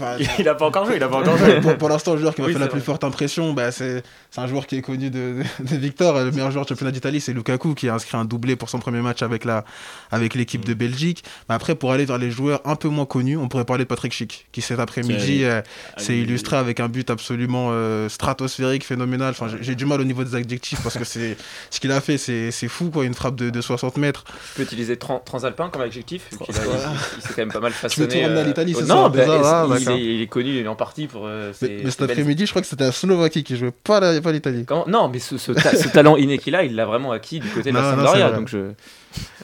Ah, 0.00 0.16
il 0.38 0.48
a 0.48 0.54
pas 0.54 0.66
encore 0.66 0.86
joué, 0.86 0.96
il 0.96 1.02
a 1.02 1.08
pas 1.08 1.18
encore 1.18 1.36
joué. 1.36 1.60
pour, 1.60 1.88
l'instant, 1.88 2.14
le 2.14 2.20
joueur 2.20 2.34
qui 2.34 2.42
m'a 2.42 2.48
fait 2.48 2.58
la 2.58 2.68
plus 2.68 2.80
forte 2.80 3.04
impression, 3.04 3.52
bah, 3.52 3.70
c'est 3.70 4.02
un 4.36 4.46
joueur 4.46 4.66
qui 4.66 4.76
est 4.76 4.82
connu 4.82 5.10
de, 5.10 5.42
Victor, 5.60 6.18
le 6.18 6.30
meilleur 6.30 6.50
joueur 6.50 6.64
du 6.64 6.70
championnat 6.70 6.90
d'Italie, 6.90 7.20
c'est 7.20 7.32
Lukaku 7.32 7.74
qui 7.74 7.88
a 7.88 7.94
inscrit 7.94 8.16
un 8.16 8.24
doublé 8.24 8.56
pour 8.56 8.70
son 8.70 8.78
premier 8.78 9.00
match 9.00 9.22
avec 9.22 9.44
la 9.44 9.64
avec 10.10 10.34
l'équipe 10.34 10.64
de 10.64 10.72
mm. 10.72 10.78
Belgique. 10.78 11.24
Mais 11.48 11.54
après, 11.54 11.74
pour 11.74 11.92
aller 11.92 12.06
vers 12.06 12.18
les 12.18 12.30
joueurs 12.30 12.60
un 12.64 12.76
peu 12.76 12.88
moins 12.88 13.06
connus, 13.06 13.36
on 13.36 13.48
pourrait 13.48 13.64
parler 13.64 13.84
de 13.84 13.88
Patrick 13.88 14.12
Schick, 14.12 14.46
qui 14.52 14.62
cet 14.62 14.78
après-midi 14.78 15.44
euh, 15.44 15.60
s'est 15.98 16.18
illustré 16.18 16.56
avec 16.56 16.80
un 16.80 16.88
but 16.88 17.10
absolument 17.10 17.68
euh, 17.72 18.08
stratosphérique, 18.08 18.84
phénoménal 18.84 19.30
Enfin, 19.30 19.48
j'ai 19.60 19.74
du 19.74 19.86
mal 19.86 20.00
au 20.00 20.04
niveau 20.04 20.24
des 20.24 20.34
adjectifs 20.34 20.80
parce 20.82 20.96
que 20.96 21.04
c'est 21.04 21.36
ce 21.74 21.80
qu'il 21.80 21.90
a 21.90 22.00
fait, 22.00 22.18
c'est 22.18 22.68
fou, 22.68 22.90
quoi. 22.90 23.04
Une 23.04 23.14
frappe 23.14 23.34
de, 23.34 23.50
de 23.50 23.60
60 23.60 23.96
mètres. 23.96 24.24
Tu 24.24 24.32
peux 24.56 24.62
utiliser 24.62 24.96
transalpin 24.96 25.68
comme 25.70 25.82
adjectif. 25.82 26.28
Il, 26.30 26.38
il, 26.48 26.54
s'est 26.54 27.28
quand 27.28 27.38
même 27.38 27.52
pas 27.52 27.60
mal 27.60 27.72
façonné. 27.72 28.08
Tu 28.08 28.18
veux 28.18 28.38
à 28.38 28.44
l'Italie, 28.44 28.74
c'est 28.78 28.86
Non, 28.86 29.10
bah, 29.10 29.22
ah, 29.28 29.66
il, 29.90 30.22
est, 30.22 30.26
connu 30.28 30.66
en 30.68 30.76
partie 30.76 31.08
pour. 31.08 31.26
Euh, 31.26 31.52
mais, 31.62 31.90
cet 31.90 32.02
après-midi, 32.02 32.46
je 32.46 32.52
crois 32.52 32.62
que 32.62 32.68
c'était 32.68 32.84
la 32.84 32.92
Slovaquie 32.92 33.42
qui 33.42 33.56
jouait, 33.56 33.72
pas 33.72 34.00
l'Italie. 34.30 34.64
Non, 34.86 35.08
mais 35.08 35.18
ce, 35.18 35.36
ce, 35.36 35.52
talent 35.88 36.16
inné 36.16 36.38
qu'il 36.38 36.54
a, 36.54 36.62
il 36.62 36.76
l'a 36.76 36.86
vraiment 36.86 37.10
acquis 37.10 37.40
du 37.40 37.48
côté 37.48 37.70
de 37.70 37.76
la 37.76 37.90
Sampdoria. 37.90 38.30
Donc 38.30 38.48
je. 38.48 38.72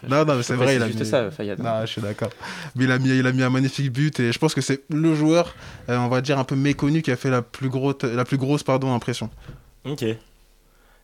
Non, 0.08 0.24
non, 0.24 0.36
mais 0.36 0.42
c'est 0.42 0.54
vrai, 0.54 0.76
il 0.76 0.82
a 0.82 0.86
juste 0.86 1.00
mis... 1.00 1.06
ça, 1.06 1.30
Fayad. 1.30 1.58
Non, 1.58 1.82
je 1.82 1.86
suis 1.86 2.00
d'accord. 2.00 2.30
Mais 2.74 2.84
il 2.84 2.92
a, 2.92 2.98
mis, 2.98 3.10
il 3.10 3.26
a 3.26 3.32
mis 3.32 3.42
un 3.42 3.50
magnifique 3.50 3.92
but 3.92 4.18
et 4.18 4.32
je 4.32 4.38
pense 4.38 4.54
que 4.54 4.60
c'est 4.60 4.82
le 4.88 5.14
joueur, 5.14 5.54
euh, 5.88 5.96
on 5.98 6.08
va 6.08 6.20
dire, 6.20 6.38
un 6.38 6.44
peu 6.44 6.56
méconnu 6.56 7.02
qui 7.02 7.10
a 7.10 7.16
fait 7.16 7.30
la 7.30 7.42
plus, 7.42 7.68
grosse, 7.68 8.02
la 8.02 8.24
plus 8.24 8.36
grosse 8.36 8.62
pardon, 8.62 8.94
impression. 8.94 9.30
Ok. 9.84 10.04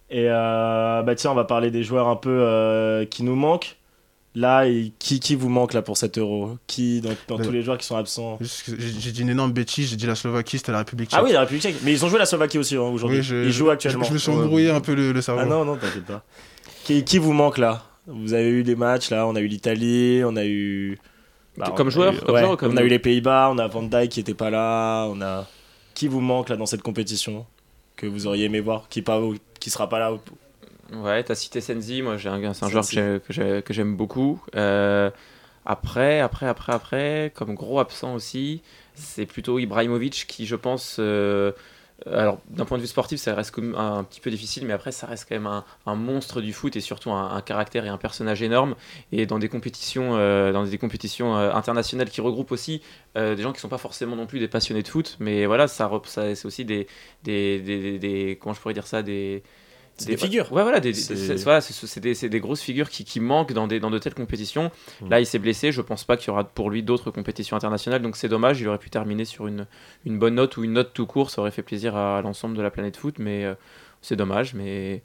Et 0.08 0.26
euh, 0.28 1.02
bah 1.02 1.14
tiens, 1.14 1.32
on 1.32 1.34
va 1.34 1.44
parler 1.44 1.70
des 1.70 1.82
joueurs 1.82 2.08
un 2.08 2.16
peu 2.16 2.30
euh, 2.30 3.04
qui 3.04 3.22
nous 3.22 3.34
manquent. 3.34 3.76
Là, 4.34 4.66
qui, 4.98 5.18
qui 5.18 5.34
vous 5.34 5.48
manque 5.48 5.72
là 5.72 5.80
pour 5.80 5.96
cet 5.96 6.18
euro? 6.18 6.58
Qui 6.66 7.00
dans, 7.00 7.38
tous 7.38 7.50
les 7.50 7.62
joueurs 7.62 7.78
qui 7.78 7.86
sont 7.86 7.96
absents? 7.96 8.38
J'ai 8.40 9.10
dit 9.10 9.22
une 9.22 9.30
énorme 9.30 9.52
bêtise, 9.52 9.88
j'ai 9.88 9.96
dit 9.96 10.06
la 10.06 10.14
Slovaquie, 10.14 10.58
c'était 10.58 10.72
la 10.72 10.78
République 10.78 11.08
tchèque. 11.08 11.18
Ah 11.18 11.24
oui, 11.24 11.32
la 11.32 11.40
République 11.40 11.62
tchèque. 11.62 11.76
Mais 11.82 11.92
ils 11.92 12.04
ont 12.04 12.08
joué 12.10 12.18
la 12.18 12.26
Slovaquie 12.26 12.58
aussi 12.58 12.76
hein, 12.76 12.82
aujourd'hui. 12.82 13.18
ils 13.18 13.50
jouent 13.50 13.70
actuellement. 13.70 14.04
Je, 14.04 14.12
me 14.12 14.18
suis 14.18 14.30
embrouillé 14.30 14.70
un 14.70 14.82
peu 14.82 14.94
le, 14.94 15.18
cerveau. 15.22 15.40
Ah 15.42 15.46
non, 15.46 15.64
non, 15.64 15.76
t'inquiète 15.76 16.04
pas. 16.04 16.22
Qui, 16.84 17.02
qui, 17.02 17.16
vous 17.16 17.32
manque 17.32 17.56
là? 17.56 17.84
Vous 18.06 18.34
avez 18.34 18.50
eu 18.50 18.62
des 18.62 18.76
matchs 18.76 19.10
là, 19.10 19.26
on 19.26 19.34
a 19.36 19.40
eu 19.40 19.46
l'Italie, 19.46 20.22
on 20.22 20.36
a 20.36 20.44
eu. 20.44 20.98
Bah, 21.56 21.72
comme 21.74 21.88
joueur, 21.88 22.12
On 22.28 22.76
a 22.76 22.82
eu 22.82 22.88
les 22.88 22.98
Pays-Bas, 22.98 23.48
on 23.50 23.56
a 23.56 23.66
Van 23.68 23.82
Dijk 23.82 24.10
qui 24.10 24.20
était 24.20 24.34
pas 24.34 24.50
là, 24.50 25.06
on 25.06 25.20
a. 25.22 25.46
Qui 25.94 26.08
vous 26.08 26.20
manque 26.20 26.50
là 26.50 26.56
dans 26.56 26.66
cette 26.66 26.82
compétition? 26.82 27.46
Que 27.96 28.06
vous 28.06 28.26
auriez 28.26 28.44
aimé 28.44 28.60
voir, 28.60 28.90
qui, 28.90 29.00
pas, 29.00 29.18
qui 29.66 29.70
sera 29.70 29.88
pas 29.88 29.98
là 29.98 30.16
Ouais, 30.92 31.24
tu 31.24 31.32
as 31.32 31.34
cité 31.34 31.60
Senzi, 31.60 32.00
moi 32.00 32.16
c'est 32.18 32.28
un 32.28 32.68
joueur 32.68 32.86
que 32.88 33.72
j'aime 33.72 33.96
beaucoup. 33.96 34.40
Euh, 34.54 35.10
après, 35.64 36.20
après, 36.20 36.46
après, 36.46 36.72
après, 36.72 37.32
comme 37.34 37.56
gros 37.56 37.80
absent 37.80 38.14
aussi, 38.14 38.62
c'est 38.94 39.26
plutôt 39.26 39.58
Ibrahimovic 39.58 40.26
qui, 40.28 40.46
je 40.46 40.54
pense, 40.54 40.98
euh, 41.00 41.50
alors 42.04 42.40
d'un 42.50 42.66
point 42.66 42.76
de 42.76 42.82
vue 42.82 42.88
sportif, 42.88 43.18
ça 43.18 43.34
reste 43.34 43.58
un, 43.58 44.04
petit 44.04 44.20
peu 44.20 44.30
difficile, 44.30 44.66
mais 44.66 44.74
après, 44.74 44.92
ça 44.92 45.06
reste 45.06 45.26
quand 45.28 45.34
même 45.34 45.46
un, 45.86 45.94
monstre 45.94 46.42
du 46.42 46.52
foot 46.52 46.76
et 46.76 46.80
surtout 46.80 47.10
un, 47.10 47.40
caractère 47.40 47.86
et 47.86 47.88
un 47.88 47.96
personnage 47.96 48.42
énorme. 48.42 48.76
Et 49.12 49.24
dans 49.24 49.38
des 49.38 49.48
compétitions, 49.48 50.16
euh, 50.16 50.52
dans 50.52 50.64
des 50.64 50.78
compétitions 50.78 51.36
euh, 51.36 51.52
internationales 51.52 52.10
qui 52.10 52.20
regroupent 52.20 52.52
aussi 52.52 52.82
euh, 53.16 53.34
des 53.34 53.42
gens 53.42 53.52
qui 53.52 53.58
ne 53.58 53.62
sont 53.62 53.68
pas 53.68 53.78
forcément 53.78 54.14
non 54.14 54.26
plus 54.26 54.40
des 54.40 54.48
passionnés 54.48 54.82
de 54.82 54.88
foot, 54.88 55.16
mais 55.20 55.46
voilà, 55.46 55.68
ça, 55.68 55.90
ça 56.04 56.34
c'est 56.34 56.46
aussi 56.46 56.64
des, 56.66 56.86
des, 57.24 57.60
des, 57.60 57.98
des, 57.98 58.38
comment 58.40 58.52
je 58.52 58.60
pourrais 58.60 58.74
dire 58.74 58.86
ça, 58.86 59.02
des 59.02 59.42
des, 60.04 60.16
figures. 60.16 60.52
Ouais, 60.52 60.62
voilà, 60.62 60.80
c'est 60.82 62.00
des, 62.00 62.28
des, 62.28 62.40
grosses 62.40 62.60
figures 62.60 62.90
qui, 62.90 63.04
qui 63.04 63.18
manquent 63.20 63.52
dans, 63.52 63.66
des, 63.66 63.80
dans 63.80 63.90
de 63.90 63.98
telles 63.98 64.14
compétitions. 64.14 64.70
Mm. 65.00 65.08
Là, 65.08 65.20
il 65.20 65.26
s'est 65.26 65.38
blessé. 65.38 65.72
Je 65.72 65.80
pense 65.80 66.04
pas 66.04 66.16
qu'il 66.16 66.28
y 66.28 66.30
aura 66.30 66.44
pour 66.44 66.70
lui 66.70 66.82
d'autres 66.82 67.10
compétitions 67.10 67.56
internationales. 67.56 68.02
Donc, 68.02 68.16
c'est 68.16 68.28
dommage. 68.28 68.60
Il 68.60 68.68
aurait 68.68 68.78
pu 68.78 68.90
terminer 68.90 69.24
sur 69.24 69.46
une, 69.46 69.66
une 70.04 70.18
bonne 70.18 70.34
note 70.34 70.56
ou 70.58 70.64
une 70.64 70.74
note 70.74 70.92
tout 70.92 71.06
court. 71.06 71.30
Ça 71.30 71.40
aurait 71.40 71.50
fait 71.50 71.62
plaisir 71.62 71.96
à, 71.96 72.20
l'ensemble 72.20 72.56
de 72.56 72.62
la 72.62 72.70
planète 72.70 72.96
foot. 72.96 73.18
Mais 73.18 73.44
euh, 73.44 73.54
c'est 74.02 74.16
dommage. 74.16 74.54
Mais, 74.54 75.02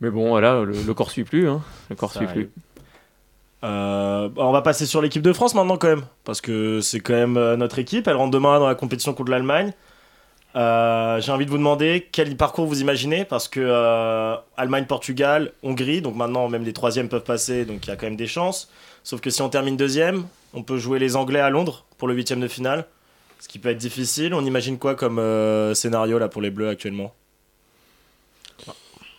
mais 0.00 0.10
bon, 0.10 0.30
voilà, 0.30 0.62
le, 0.62 0.94
corps 0.94 1.10
suit 1.10 1.24
plus. 1.24 1.48
Hein. 1.48 1.62
Le 1.90 1.96
corps 1.96 2.12
suit 2.12 2.26
plus. 2.26 2.50
Euh, 3.64 4.28
on 4.36 4.52
va 4.52 4.62
passer 4.62 4.86
sur 4.86 5.00
l'équipe 5.02 5.22
de 5.22 5.32
France 5.32 5.54
maintenant, 5.54 5.76
quand 5.76 5.88
même. 5.88 6.04
Parce 6.24 6.40
que 6.40 6.80
c'est 6.80 7.00
quand 7.00 7.12
même 7.12 7.36
euh, 7.36 7.56
notre 7.56 7.78
équipe. 7.78 8.08
Elle 8.08 8.16
rentre 8.16 8.32
demain 8.32 8.58
dans 8.58 8.68
la 8.68 8.74
compétition 8.74 9.12
contre 9.12 9.30
l'Allemagne. 9.30 9.72
Euh, 10.54 11.20
j'ai 11.20 11.32
envie 11.32 11.46
de 11.46 11.50
vous 11.50 11.56
demander 11.56 12.08
quel 12.12 12.36
parcours 12.36 12.66
vous 12.66 12.80
imaginez 12.80 13.24
parce 13.24 13.48
que 13.48 13.60
euh, 13.60 14.36
Allemagne, 14.56 14.84
Portugal, 14.84 15.52
Hongrie, 15.62 16.02
donc 16.02 16.14
maintenant 16.14 16.48
même 16.48 16.64
les 16.64 16.74
troisièmes 16.74 17.08
peuvent 17.08 17.24
passer, 17.24 17.64
donc 17.64 17.86
il 17.86 17.88
y 17.88 17.92
a 17.92 17.96
quand 17.96 18.06
même 18.06 18.16
des 18.16 18.26
chances. 18.26 18.70
Sauf 19.02 19.20
que 19.20 19.30
si 19.30 19.40
on 19.40 19.48
termine 19.48 19.76
deuxième, 19.76 20.26
on 20.52 20.62
peut 20.62 20.76
jouer 20.76 20.98
les 20.98 21.16
Anglais 21.16 21.40
à 21.40 21.48
Londres 21.48 21.84
pour 21.96 22.06
le 22.06 22.14
huitième 22.14 22.40
de 22.40 22.48
finale, 22.48 22.86
ce 23.40 23.48
qui 23.48 23.58
peut 23.58 23.70
être 23.70 23.78
difficile. 23.78 24.34
On 24.34 24.44
imagine 24.44 24.78
quoi 24.78 24.94
comme 24.94 25.18
euh, 25.18 25.72
scénario 25.74 26.18
là 26.18 26.28
pour 26.28 26.42
les 26.42 26.50
Bleus 26.50 26.68
actuellement? 26.68 27.14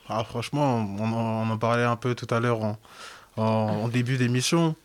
Ah, 0.08 0.24
Franchement, 0.24 0.88
on 1.00 1.52
en, 1.52 1.58
parlait 1.58 1.84
un 1.84 1.96
peu 1.96 2.14
tout 2.14 2.28
à 2.30 2.40
l'heure 2.40 2.60
en 3.38 3.88
début 3.88 4.18
d'émission 4.18 4.76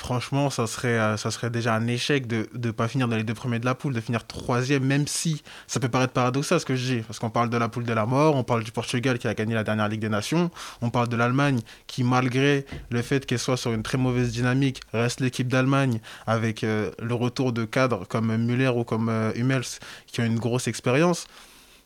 franchement, 0.00 0.48
ça 0.48 0.66
serait, 0.66 0.98
euh, 0.98 1.16
ça 1.18 1.30
serait 1.30 1.50
déjà 1.50 1.74
un 1.74 1.86
échec 1.86 2.26
de 2.26 2.48
ne 2.58 2.70
pas 2.70 2.88
finir 2.88 3.06
dans 3.06 3.16
les 3.16 3.22
deux 3.22 3.34
premiers 3.34 3.58
de 3.58 3.66
la 3.66 3.74
poule, 3.74 3.92
de 3.92 4.00
finir 4.00 4.26
troisième, 4.26 4.82
même 4.82 5.06
si 5.06 5.42
ça 5.66 5.78
peut 5.78 5.90
paraître 5.90 6.14
paradoxal 6.14 6.58
ce 6.58 6.64
que 6.64 6.74
je 6.74 6.94
dis, 6.94 7.00
parce 7.02 7.18
qu'on 7.18 7.28
parle 7.28 7.50
de 7.50 7.56
la 7.58 7.68
poule 7.68 7.84
de 7.84 7.92
la 7.92 8.06
mort, 8.06 8.34
on 8.34 8.42
parle 8.42 8.64
du 8.64 8.72
Portugal 8.72 9.18
qui 9.18 9.28
a 9.28 9.34
gagné 9.34 9.54
la 9.54 9.62
dernière 9.62 9.88
Ligue 9.88 10.00
des 10.00 10.08
Nations, 10.08 10.50
on 10.80 10.88
parle 10.88 11.08
de 11.08 11.16
l'Allemagne 11.16 11.60
qui, 11.86 12.02
malgré 12.02 12.64
le 12.88 13.02
fait 13.02 13.26
qu'elle 13.26 13.38
soit 13.38 13.58
sur 13.58 13.74
une 13.74 13.82
très 13.82 13.98
mauvaise 13.98 14.32
dynamique, 14.32 14.80
reste 14.94 15.20
l'équipe 15.20 15.48
d'Allemagne 15.48 16.00
avec 16.26 16.64
euh, 16.64 16.90
le 16.98 17.12
retour 17.12 17.52
de 17.52 17.66
cadres 17.66 18.06
comme 18.08 18.34
Müller 18.34 18.72
ou 18.74 18.84
comme 18.84 19.10
euh, 19.10 19.32
Hummels 19.36 19.80
qui 20.06 20.22
ont 20.22 20.24
une 20.24 20.38
grosse 20.38 20.66
expérience. 20.66 21.26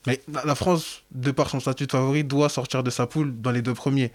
Mais 0.06 0.22
la 0.44 0.54
France, 0.54 1.02
de 1.10 1.32
par 1.32 1.50
son 1.50 1.58
statut 1.58 1.86
de 1.86 1.90
favori, 1.90 2.22
doit 2.22 2.48
sortir 2.48 2.84
de 2.84 2.90
sa 2.90 3.08
poule 3.08 3.34
dans 3.40 3.50
les 3.50 3.62
deux 3.62 3.74
premiers. 3.74 4.12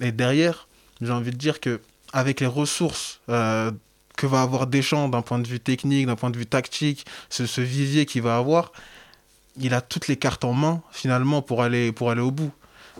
Et 0.00 0.10
derrière, 0.10 0.68
j'ai 1.02 1.12
envie 1.12 1.32
de 1.32 1.36
dire 1.36 1.60
que 1.60 1.80
avec 2.12 2.40
les 2.40 2.46
ressources 2.46 3.20
euh, 3.28 3.70
que 4.16 4.26
va 4.26 4.42
avoir 4.42 4.66
Deschamps 4.66 5.08
d'un 5.08 5.22
point 5.22 5.38
de 5.38 5.46
vue 5.46 5.60
technique, 5.60 6.06
d'un 6.06 6.16
point 6.16 6.30
de 6.30 6.38
vue 6.38 6.46
tactique, 6.46 7.06
ce, 7.28 7.60
vivier 7.60 8.06
qu'il 8.06 8.22
va 8.22 8.36
avoir, 8.36 8.72
il 9.58 9.74
a 9.74 9.80
toutes 9.80 10.08
les 10.08 10.16
cartes 10.16 10.44
en 10.44 10.52
main 10.52 10.82
finalement 10.90 11.42
pour 11.42 11.62
aller, 11.62 11.92
pour 11.92 12.10
aller 12.10 12.22
au 12.22 12.30
bout. 12.30 12.52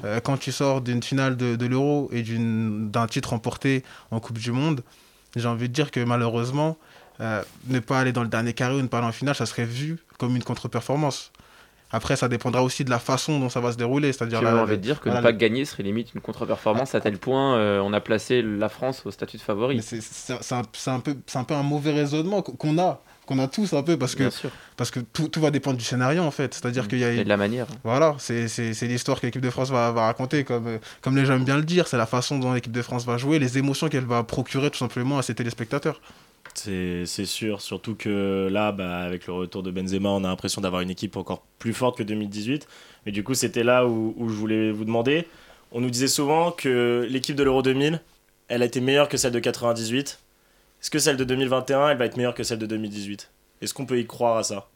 Euh, 0.04 0.20
quand 0.20 0.36
tu 0.36 0.52
sors 0.52 0.82
d'une 0.82 1.02
finale 1.02 1.36
de, 1.36 1.56
de 1.56 1.66
l'Euro 1.66 2.10
et 2.12 2.22
d'un 2.22 3.06
titre 3.06 3.30
remporté 3.30 3.82
en 4.10 4.20
Coupe 4.20 4.38
du 4.38 4.52
Monde, 4.52 4.82
j'ai 5.34 5.48
envie 5.48 5.68
de 5.68 5.74
dire 5.74 5.90
que 5.90 6.00
malheureusement, 6.00 6.76
euh, 7.20 7.42
ne 7.68 7.78
pas 7.78 8.00
aller 8.00 8.12
dans 8.12 8.22
le 8.22 8.28
dernier 8.28 8.52
carré 8.52 8.74
ou 8.74 8.82
ne 8.82 8.88
pas 8.88 8.98
aller 8.98 9.06
en 9.06 9.12
finale, 9.12 9.34
ça 9.34 9.46
serait 9.46 9.64
vu 9.64 9.98
comme 10.18 10.36
une 10.36 10.42
contre-performance. 10.42 11.32
Après, 11.92 12.16
ça 12.16 12.28
dépendra 12.28 12.62
aussi 12.62 12.84
de 12.84 12.90
la 12.90 12.98
façon 12.98 13.38
dont 13.38 13.48
ça 13.48 13.60
va 13.60 13.72
se 13.72 13.76
dérouler. 13.76 14.12
C'est-à-dire 14.12 14.40
de 14.40 14.76
dire 14.76 15.00
que 15.00 15.08
ne 15.08 15.20
pas 15.20 15.32
gagner 15.32 15.64
serait 15.64 15.84
limite 15.84 16.14
une 16.14 16.20
contre-performance 16.20 16.94
à 16.94 17.00
tel 17.00 17.18
point 17.18 17.56
euh, 17.56 17.80
on 17.80 17.92
a 17.92 18.00
placé 18.00 18.42
la 18.42 18.68
France 18.68 19.02
au 19.06 19.10
statut 19.10 19.36
de 19.36 19.42
favori. 19.42 19.80
C'est 19.82 20.32
un, 20.52 20.62
un, 20.86 21.00
peu, 21.00 21.16
un 21.34 21.44
peu 21.44 21.54
un 21.54 21.62
mauvais 21.62 21.92
raisonnement 21.92 22.42
qu'on 22.42 22.78
a 22.78 23.00
qu'on 23.26 23.38
a 23.40 23.48
tous 23.48 23.72
un 23.72 23.82
peu 23.82 23.96
parce 23.96 24.14
que, 24.14 24.30
parce 24.76 24.90
que 24.92 25.00
tout, 25.00 25.28
tout, 25.28 25.40
va 25.40 25.50
dépendre 25.50 25.76
du 25.76 25.84
scénario 25.84 26.22
en 26.22 26.30
fait. 26.30 26.54
C'est-à-dire 26.54 26.84
mmh. 26.84 26.88
qu'il 26.88 26.98
y 27.00 27.04
a. 27.04 27.12
Et 27.12 27.24
de 27.24 27.28
la 27.28 27.36
manière. 27.36 27.66
Voilà, 27.82 28.14
c'est 28.18 28.46
l'histoire 28.82 29.20
que 29.20 29.26
l'équipe 29.26 29.42
de 29.42 29.50
France 29.50 29.70
va, 29.70 29.90
va, 29.90 30.06
raconter, 30.06 30.44
comme, 30.44 30.78
comme 31.00 31.16
les 31.16 31.26
gens 31.26 31.34
aiment 31.34 31.44
bien 31.44 31.56
le 31.56 31.64
dire. 31.64 31.88
C'est 31.88 31.96
la 31.96 32.06
façon 32.06 32.38
dont 32.38 32.52
l'équipe 32.52 32.72
de 32.72 32.82
France 32.82 33.04
va 33.04 33.18
jouer, 33.18 33.38
les 33.38 33.58
émotions 33.58 33.88
qu'elle 33.88 34.04
va 34.04 34.22
procurer 34.22 34.70
tout 34.70 34.78
simplement 34.78 35.18
à 35.18 35.22
ses 35.22 35.34
téléspectateurs. 35.34 36.00
C'est 36.58 37.06
sûr, 37.06 37.60
surtout 37.60 37.94
que 37.94 38.48
là, 38.50 38.72
bah, 38.72 38.98
avec 39.00 39.26
le 39.26 39.32
retour 39.34 39.62
de 39.62 39.70
Benzema, 39.70 40.08
on 40.08 40.24
a 40.24 40.28
l'impression 40.28 40.60
d'avoir 40.60 40.82
une 40.82 40.90
équipe 40.90 41.16
encore 41.16 41.42
plus 41.58 41.74
forte 41.74 41.98
que 41.98 42.02
2018. 42.02 42.66
Mais 43.04 43.12
du 43.12 43.22
coup, 43.22 43.34
c'était 43.34 43.62
là 43.64 43.86
où, 43.86 44.14
où, 44.16 44.28
je 44.28 44.34
voulais 44.34 44.72
vous 44.72 44.84
demander. 44.84 45.26
On 45.72 45.80
nous 45.80 45.90
disait 45.90 46.08
souvent 46.08 46.50
que 46.50 47.06
l'équipe 47.10 47.36
de 47.36 47.42
l'Euro 47.42 47.62
2000, 47.62 48.00
elle 48.48 48.62
a 48.62 48.64
été 48.66 48.80
meilleure 48.80 49.08
que 49.08 49.16
celle 49.16 49.32
de 49.32 49.38
98. 49.38 50.20
Est-ce 50.80 50.90
que 50.90 50.98
celle 50.98 51.16
de 51.16 51.24
2021, 51.24 51.90
elle 51.90 51.98
va 51.98 52.06
être 52.06 52.16
meilleure 52.16 52.34
que 52.34 52.42
celle 52.42 52.58
de 52.58 52.66
2018 52.66 53.30
Est-ce 53.60 53.74
qu'on 53.74 53.86
peut 53.86 53.98
y 53.98 54.06
croire 54.06 54.38
à 54.38 54.42
ça? 54.42 54.68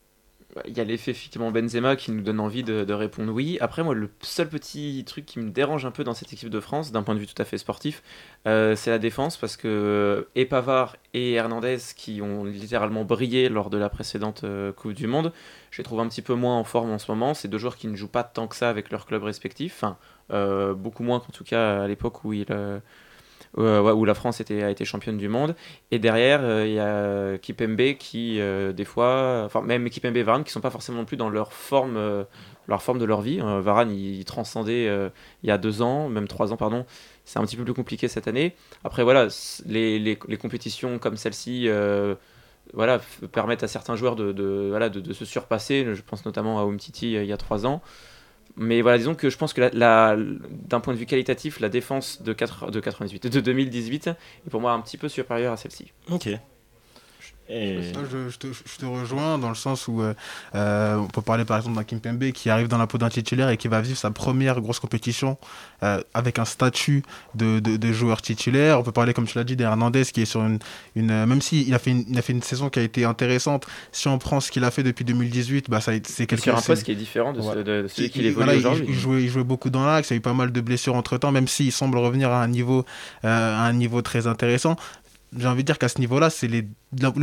Il 0.66 0.76
y 0.76 0.80
a 0.80 0.84
l'effet 0.84 1.10
effectivement 1.12 1.50
Benzema 1.50 1.96
qui 1.96 2.10
nous 2.12 2.22
donne 2.22 2.40
envie 2.40 2.62
de, 2.62 2.92
répondre 2.92 3.32
oui. 3.32 3.58
Après, 3.60 3.82
moi, 3.82 3.94
le 3.94 4.10
seul 4.20 4.48
petit 4.48 5.04
truc 5.06 5.26
qui 5.26 5.38
me 5.38 5.50
dérange 5.50 5.84
un 5.86 5.90
peu 5.90 6.04
dans 6.04 6.14
cette 6.14 6.32
équipe 6.32 6.50
de 6.50 6.60
France, 6.60 6.92
d'un 6.92 7.02
point 7.02 7.14
de 7.14 7.20
vue 7.20 7.26
tout 7.26 7.40
à 7.40 7.44
fait 7.44 7.58
sportif, 7.58 8.02
euh, 8.46 8.74
c'est 8.76 8.90
la 8.90 8.98
défense 8.98 9.36
parce 9.36 9.56
que 9.56 10.28
et 10.34 10.46
Pavard 10.46 10.96
et 11.14 11.34
Hernandez, 11.34 11.78
qui 11.96 12.20
ont 12.22 12.44
littéralement 12.44 13.04
brillé 13.04 13.48
lors 13.48 13.70
de 13.70 13.78
la 13.78 13.88
précédente 13.88 14.42
euh, 14.44 14.72
Coupe 14.72 14.92
du 14.92 15.06
Monde, 15.06 15.32
je 15.70 15.78
les 15.78 15.84
trouve 15.84 16.00
un 16.00 16.08
petit 16.08 16.22
peu 16.22 16.34
moins 16.34 16.56
en 16.56 16.64
forme 16.64 16.90
en 16.90 16.98
ce 16.98 17.10
moment. 17.10 17.34
C'est 17.34 17.48
deux 17.48 17.58
joueurs 17.58 17.76
qui 17.76 17.88
ne 17.88 17.96
jouent 17.96 18.08
pas 18.08 18.24
tant 18.24 18.48
que 18.48 18.56
ça 18.56 18.68
avec 18.68 18.90
leur 18.90 19.06
club 19.06 19.22
respectif, 19.22 19.74
enfin, 19.76 19.98
euh, 20.32 20.74
beaucoup 20.74 21.02
moins 21.02 21.20
qu'en 21.20 21.32
tout 21.32 21.44
cas 21.44 21.82
à 21.82 21.86
l'époque 21.86 22.24
où 22.24 22.32
ils 22.32 22.46
euh, 23.58 23.92
où 23.92 24.04
la 24.04 24.14
France 24.14 24.40
a 24.40 24.70
été 24.70 24.84
championne 24.84 25.16
du 25.16 25.28
monde. 25.28 25.56
Et 25.90 25.98
derrière, 25.98 26.40
euh, 26.42 26.66
il 26.66 26.74
y 26.74 26.78
a 26.78 27.36
Kipembe 27.38 27.96
qui, 27.98 28.40
euh, 28.40 28.72
des 28.72 28.84
fois, 28.84 29.42
enfin 29.44 29.60
même 29.60 29.90
Kipembe 29.90 30.16
et 30.16 30.22
Varane 30.22 30.44
qui 30.44 30.52
sont 30.52 30.60
pas 30.60 30.70
forcément 30.70 31.04
plus 31.04 31.16
dans 31.16 31.28
leur 31.28 31.52
forme, 31.52 31.98
leur 32.68 32.82
forme 32.82 32.98
de 33.00 33.04
leur 33.04 33.22
vie. 33.22 33.40
Varane, 33.40 33.90
il, 33.90 34.24
transcendait 34.24 34.86
il 35.42 35.48
y 35.48 35.50
a 35.50 35.58
deux 35.58 35.82
ans, 35.82 36.08
même 36.08 36.28
trois 36.28 36.52
ans, 36.52 36.56
pardon. 36.56 36.86
C'est 37.24 37.38
un 37.40 37.42
petit 37.44 37.56
peu 37.56 37.64
plus 37.64 37.74
compliqué 37.74 38.06
cette 38.06 38.28
année. 38.28 38.54
Après, 38.84 39.02
voilà, 39.02 39.26
les, 39.66 39.98
les, 39.98 40.16
compétitions 40.16 40.98
comme 41.00 41.16
celle-ci 41.16 41.68
voilà, 42.72 43.00
permettent 43.32 43.64
à 43.64 43.68
certains 43.68 43.96
joueurs 43.96 44.14
de, 44.14 44.68
voilà, 44.70 44.88
de, 44.88 45.12
se 45.12 45.24
surpasser. 45.24 45.84
Je 45.92 46.02
pense 46.02 46.24
notamment 46.24 46.60
à 46.60 46.62
Umtiti 46.62 47.14
il 47.14 47.24
y 47.24 47.32
a 47.32 47.36
trois 47.36 47.66
ans. 47.66 47.82
Mais 48.62 48.82
voilà, 48.82 48.98
disons 48.98 49.14
que 49.14 49.30
je 49.30 49.38
pense 49.38 49.54
que 49.54 49.74
d'un 50.68 50.80
point 50.80 50.92
de 50.92 50.98
vue 50.98 51.06
qualitatif, 51.06 51.60
la 51.60 51.70
défense 51.70 52.20
de, 52.20 52.34
4, 52.34 52.70
de 52.70 52.78
98, 52.78 53.26
de 53.26 53.40
2018 53.40 54.08
est 54.08 54.14
pour 54.50 54.60
moi 54.60 54.72
un 54.72 54.80
petit 54.82 54.98
peu 54.98 55.08
supérieure 55.08 55.54
à 55.54 55.56
celle-ci. 55.56 55.92
Ok. 56.10 56.28
Je, 57.50 58.36
te, 58.78 58.86
rejoins 58.86 59.38
dans 59.38 59.48
le 59.48 59.54
sens 59.54 59.88
où 59.88 60.02
euh, 60.02 60.14
euh, 60.54 60.96
on 60.96 61.06
peut 61.06 61.22
parler 61.22 61.44
par 61.44 61.56
exemple 61.56 61.76
d'un 61.76 61.84
Kimpembe 61.84 62.30
qui 62.30 62.48
arrive 62.48 62.68
dans 62.68 62.78
la 62.78 62.86
peau 62.86 62.96
d'un 62.96 63.08
titulaire 63.08 63.48
et 63.48 63.56
qui 63.56 63.66
va 63.66 63.80
vivre 63.80 63.98
sa 63.98 64.10
première 64.10 64.60
grosse 64.60 64.78
compétition 64.78 65.36
euh, 65.82 66.00
avec 66.14 66.38
un 66.38 66.44
statut 66.44 67.02
de, 67.34 67.58
de, 67.58 67.92
joueur 67.92 68.22
titulaire. 68.22 68.78
On 68.78 68.82
peut 68.82 68.92
parler, 68.92 69.14
comme 69.14 69.26
tu 69.26 69.36
l'as 69.36 69.44
dit, 69.44 69.56
d'Hernandez 69.56 70.04
qui 70.04 70.22
est 70.22 70.26
sur 70.26 70.42
une. 70.42 70.58
une 70.94 71.26
même 71.26 71.42
s'il 71.42 71.66
il 71.66 71.74
a, 71.74 71.78
fait 71.78 71.90
une, 71.90 72.04
il 72.08 72.18
a 72.18 72.22
fait 72.22 72.32
une 72.32 72.42
saison 72.42 72.70
qui 72.70 72.78
a 72.78 72.82
été 72.82 73.04
intéressante, 73.04 73.66
si 73.90 74.06
on 74.06 74.18
prend 74.18 74.40
ce 74.40 74.50
qu'il 74.50 74.62
a 74.64 74.70
fait 74.70 74.82
depuis 74.82 75.04
2018, 75.04 75.68
bah, 75.70 75.80
c'est 75.80 76.00
quelque 76.26 76.44
chose. 76.44 76.54
un 76.54 76.60
poste 76.62 76.84
qui 76.84 76.92
est 76.92 76.96
différent 76.96 77.32
de, 77.32 77.40
celui 77.88 78.10
qu'il 78.10 78.26
évolue 78.26 78.58
aujourd'hui. 78.58 78.86
Il, 78.88 78.94
jouait, 78.94 79.22
il 79.22 79.28
jouait 79.28 79.44
beaucoup 79.44 79.70
dans 79.70 79.84
l'axe, 79.84 80.10
il 80.10 80.14
y 80.14 80.16
a 80.16 80.18
eu 80.18 80.20
pas 80.20 80.34
mal 80.34 80.52
de 80.52 80.60
blessures 80.60 80.94
entre 80.94 81.18
temps, 81.18 81.32
même 81.32 81.48
s'il 81.48 81.72
semble 81.72 81.98
revenir 81.98 82.30
à 82.30 82.42
un 82.42 82.48
niveau, 82.48 82.84
à 83.24 83.64
un 83.64 83.72
niveau 83.72 84.02
très 84.02 84.26
intéressant 84.26 84.76
j'ai 85.38 85.46
envie 85.46 85.62
de 85.62 85.66
dire 85.66 85.78
qu'à 85.78 85.88
ce 85.88 85.98
niveau-là, 85.98 86.28
c'est 86.30 86.48
le 86.48 86.62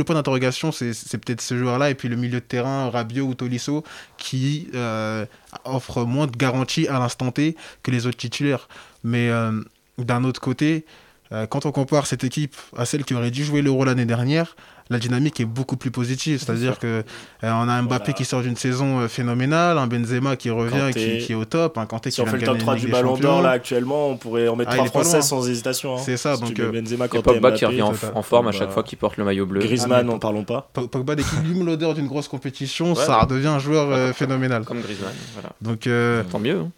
point 0.04 0.14
d'interrogation, 0.14 0.72
c'est, 0.72 0.92
peut-être 1.18 1.40
ce 1.40 1.58
joueur-là, 1.58 1.90
et 1.90 1.94
puis 1.94 2.08
le 2.08 2.16
milieu 2.16 2.40
de 2.40 2.44
terrain, 2.44 2.88
Rabiot 2.90 3.26
ou 3.26 3.34
Tolisso, 3.34 3.84
qui 4.16 4.68
euh, 4.74 5.26
offre 5.64 6.04
moins 6.04 6.26
de 6.26 6.36
garanties 6.36 6.88
à 6.88 6.98
l'instant 6.98 7.30
T 7.30 7.56
que 7.82 7.90
les 7.90 8.06
autres 8.06 8.16
titulaires. 8.16 8.68
Mais 9.04 9.28
euh, 9.28 9.60
d'un 9.98 10.24
autre 10.24 10.40
côté, 10.40 10.86
euh, 11.32 11.46
quand 11.46 11.66
on 11.66 11.72
compare 11.72 12.06
cette 12.06 12.24
équipe 12.24 12.56
à 12.76 12.86
celle 12.86 13.04
qui 13.04 13.14
aurait 13.14 13.30
dû 13.30 13.44
jouer 13.44 13.60
l'Euro 13.60 13.84
l'année 13.84 14.06
dernière, 14.06 14.56
la 14.90 14.98
dynamique 14.98 15.40
est 15.40 15.44
beaucoup 15.44 15.76
plus 15.76 15.90
positive. 15.90 16.38
C'est-à-dire 16.38 16.78
que 16.78 16.86
euh, 16.86 17.02
on 17.42 17.68
a 17.68 17.72
un 17.72 17.82
Mbappé 17.82 18.12
qui 18.12 18.24
sort 18.24 18.42
d'une 18.42 18.56
saison 18.56 19.00
euh, 19.00 19.08
phénoménale, 19.08 19.78
un 19.78 19.86
Benzema 19.86 20.36
qui 20.36 20.50
revient, 20.50 20.90
qui, 20.92 21.18
qui, 21.18 21.32
est 21.32 21.34
au 21.34 21.44
top, 21.44 21.78
un 21.78 21.86
Kanté 21.86 22.10
si 22.10 22.16
qui 22.16 22.22
on 22.22 22.26
fait 22.26 22.38
le 22.38 22.44
top 22.44 22.58
3 22.58 22.76
du 22.76 22.88
Ballon 22.88 23.16
d'Or 23.16 23.42
là 23.42 23.50
actuellement, 23.50 24.08
on 24.08 24.16
pourrait 24.16 24.48
en 24.48 24.56
mettre 24.56 24.70
ah, 24.72 24.76
trois 24.76 24.88
Français 24.88 25.22
sans 25.22 25.48
hésitation. 25.48 25.96
Hein. 25.96 26.02
C'est 26.04 26.16
ça. 26.16 26.36
donc 26.36 26.58
euh, 26.58 26.72
Benzema, 26.72 27.08
Kanté, 27.08 27.22
Pogba 27.22 27.52
qui 27.52 27.64
revient 27.64 27.82
en, 27.82 28.22
forme 28.22 28.48
à 28.48 28.52
chaque 28.52 28.70
fois 28.70 28.82
qu'il 28.82 28.98
porte 28.98 29.16
le 29.16 29.24
maillot 29.24 29.46
bleu. 29.46 29.60
Griezmann, 29.60 30.00
ah, 30.00 30.02
n'en 30.02 30.18
parlons 30.18 30.44
pas. 30.44 30.70
Pogba 30.72 31.14
dès 31.14 31.22
qu'il 31.22 31.40
lume 31.42 31.66
l'odeur 31.66 31.94
d'une 31.94 32.06
grosse 32.06 32.28
compétition, 32.28 32.94
ça 32.94 33.20
redevient 33.20 33.48
un 33.48 33.58
joueur 33.58 34.14
phénoménal. 34.14 34.64
Comme 34.64 34.80
Griezmann. 34.80 35.14
Voilà. 35.34 35.50
Donc 35.60 35.88
tant 36.30 36.38
mieux. 36.38 36.60
Hein. 36.60 36.70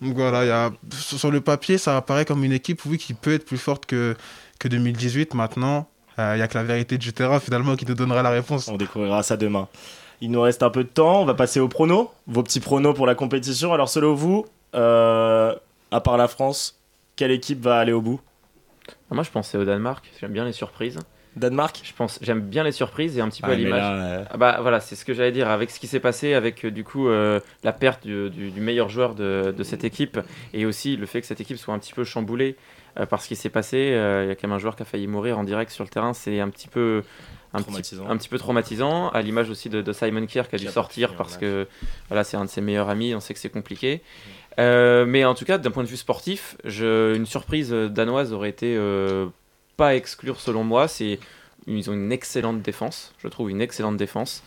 Donc 0.00 0.16
voilà, 0.16 0.44
y 0.44 0.50
a, 0.50 0.70
sur 0.92 1.30
le 1.30 1.40
papier, 1.40 1.78
ça 1.78 1.96
apparaît 1.96 2.24
comme 2.24 2.44
une 2.44 2.52
équipe 2.52 2.84
oui, 2.84 2.98
qui 2.98 3.14
peut 3.14 3.32
être 3.32 3.46
plus 3.46 3.58
forte 3.58 3.86
que, 3.86 4.16
que 4.58 4.68
2018. 4.68 5.34
Maintenant, 5.34 5.88
il 6.16 6.20
euh, 6.20 6.36
n'y 6.36 6.42
a 6.42 6.48
que 6.48 6.56
la 6.56 6.64
vérité 6.64 6.98
du 6.98 7.12
terrain 7.12 7.40
finalement 7.40 7.76
qui 7.76 7.86
nous 7.86 7.94
donnera 7.94 8.22
la 8.22 8.30
réponse. 8.30 8.68
On 8.68 8.76
découvrira 8.76 9.22
ça 9.22 9.36
demain. 9.36 9.68
Il 10.20 10.30
nous 10.30 10.40
reste 10.40 10.62
un 10.62 10.70
peu 10.70 10.84
de 10.84 10.88
temps, 10.88 11.22
on 11.22 11.24
va 11.24 11.34
passer 11.34 11.60
aux 11.60 11.68
pronos. 11.68 12.08
Vos 12.26 12.42
petits 12.42 12.60
pronos 12.60 12.94
pour 12.94 13.06
la 13.06 13.14
compétition. 13.14 13.72
Alors 13.72 13.88
selon 13.88 14.14
vous, 14.14 14.46
euh, 14.74 15.54
à 15.90 16.00
part 16.00 16.16
la 16.16 16.28
France, 16.28 16.78
quelle 17.16 17.30
équipe 17.30 17.60
va 17.60 17.78
aller 17.78 17.92
au 17.92 18.00
bout? 18.00 18.20
Ah, 19.10 19.14
Moi 19.14 19.24
je 19.24 19.30
pensais 19.30 19.58
au 19.58 19.64
Danemark, 19.64 20.04
j'aime 20.20 20.32
bien 20.32 20.44
les 20.44 20.52
surprises. 20.52 20.98
Danemark 21.36 21.80
Je 21.82 21.92
pense, 21.92 22.18
j'aime 22.22 22.40
bien 22.40 22.62
les 22.62 22.72
surprises 22.72 23.18
et 23.18 23.20
un 23.20 23.28
petit 23.28 23.42
peu 23.42 23.50
à 23.50 23.54
l'image. 23.54 24.26
Ah 24.30 24.36
bah 24.36 24.58
voilà, 24.60 24.80
c'est 24.80 24.96
ce 24.96 25.04
que 25.04 25.14
j'allais 25.14 25.32
dire 25.32 25.48
avec 25.48 25.70
ce 25.70 25.80
qui 25.80 25.86
s'est 25.86 26.00
passé, 26.00 26.34
avec 26.34 26.64
euh, 26.64 26.70
du 26.70 26.84
coup 26.84 27.08
la 27.08 27.72
perte 27.72 28.06
du, 28.06 28.30
du, 28.30 28.60
meilleur 28.60 28.88
joueur 28.88 29.14
de, 29.14 29.54
de, 29.56 29.62
cette 29.64 29.84
équipe 29.84 30.20
et 30.52 30.66
aussi 30.66 30.96
le 30.96 31.06
fait 31.06 31.20
que 31.20 31.26
cette 31.26 31.40
équipe 31.40 31.58
soit 31.58 31.74
un 31.74 31.78
petit 31.78 31.92
peu 31.92 32.04
chamboulée 32.04 32.56
euh, 32.98 33.06
parce 33.06 33.26
qu'il 33.26 33.36
s'est 33.36 33.50
passé. 33.50 33.90
Euh, 33.92 34.24
il 34.24 34.28
y 34.28 34.30
a 34.30 34.36
quand 34.36 34.46
même 34.46 34.56
un 34.56 34.60
joueur 34.60 34.76
qui 34.76 34.82
a 34.82 34.84
failli 34.84 35.08
mourir 35.08 35.38
en 35.38 35.44
direct 35.44 35.72
sur 35.72 35.82
le 35.82 35.90
terrain. 35.90 36.14
C'est 36.14 36.38
un 36.38 36.48
petit 36.48 36.68
peu 36.68 37.02
un 37.52 37.62
petit, 37.62 37.96
un 38.08 38.16
petit, 38.16 38.28
peu 38.28 38.38
traumatisant, 38.38 39.08
à 39.10 39.22
l'image 39.22 39.48
aussi 39.50 39.68
de, 39.68 39.92
Simon 39.92 40.26
Kier 40.26 40.42
qui 40.48 40.56
a 40.56 40.58
dû 40.58 40.66
sortir 40.66 41.14
parce 41.14 41.36
que 41.36 41.68
voilà, 42.08 42.24
c'est 42.24 42.36
un 42.36 42.44
de 42.44 42.50
ses 42.50 42.60
meilleurs 42.60 42.88
amis, 42.88 43.14
on 43.14 43.20
sait 43.20 43.32
que 43.32 43.38
c'est 43.38 43.48
compliqué. 43.48 44.02
Euh, 44.58 45.04
mais 45.06 45.24
en 45.24 45.34
tout 45.34 45.44
cas, 45.44 45.58
d'un 45.58 45.70
point 45.70 45.84
de 45.84 45.88
vue 45.88 45.96
sportif, 45.96 46.56
je, 46.64 47.14
une 47.14 47.26
surprise 47.26 47.70
danoise 47.70 48.32
aurait 48.32 48.50
été 48.50 48.76
pas 49.76 49.94
exclure 49.94 50.40
selon 50.40 50.64
moi. 50.64 50.88
C'est 50.88 51.18
ils 51.66 51.88
ont 51.90 51.94
une 51.94 52.12
excellente 52.12 52.60
défense, 52.62 53.14
je 53.18 53.28
trouve 53.28 53.50
une 53.50 53.62
excellente 53.62 53.96
défense. 53.96 54.42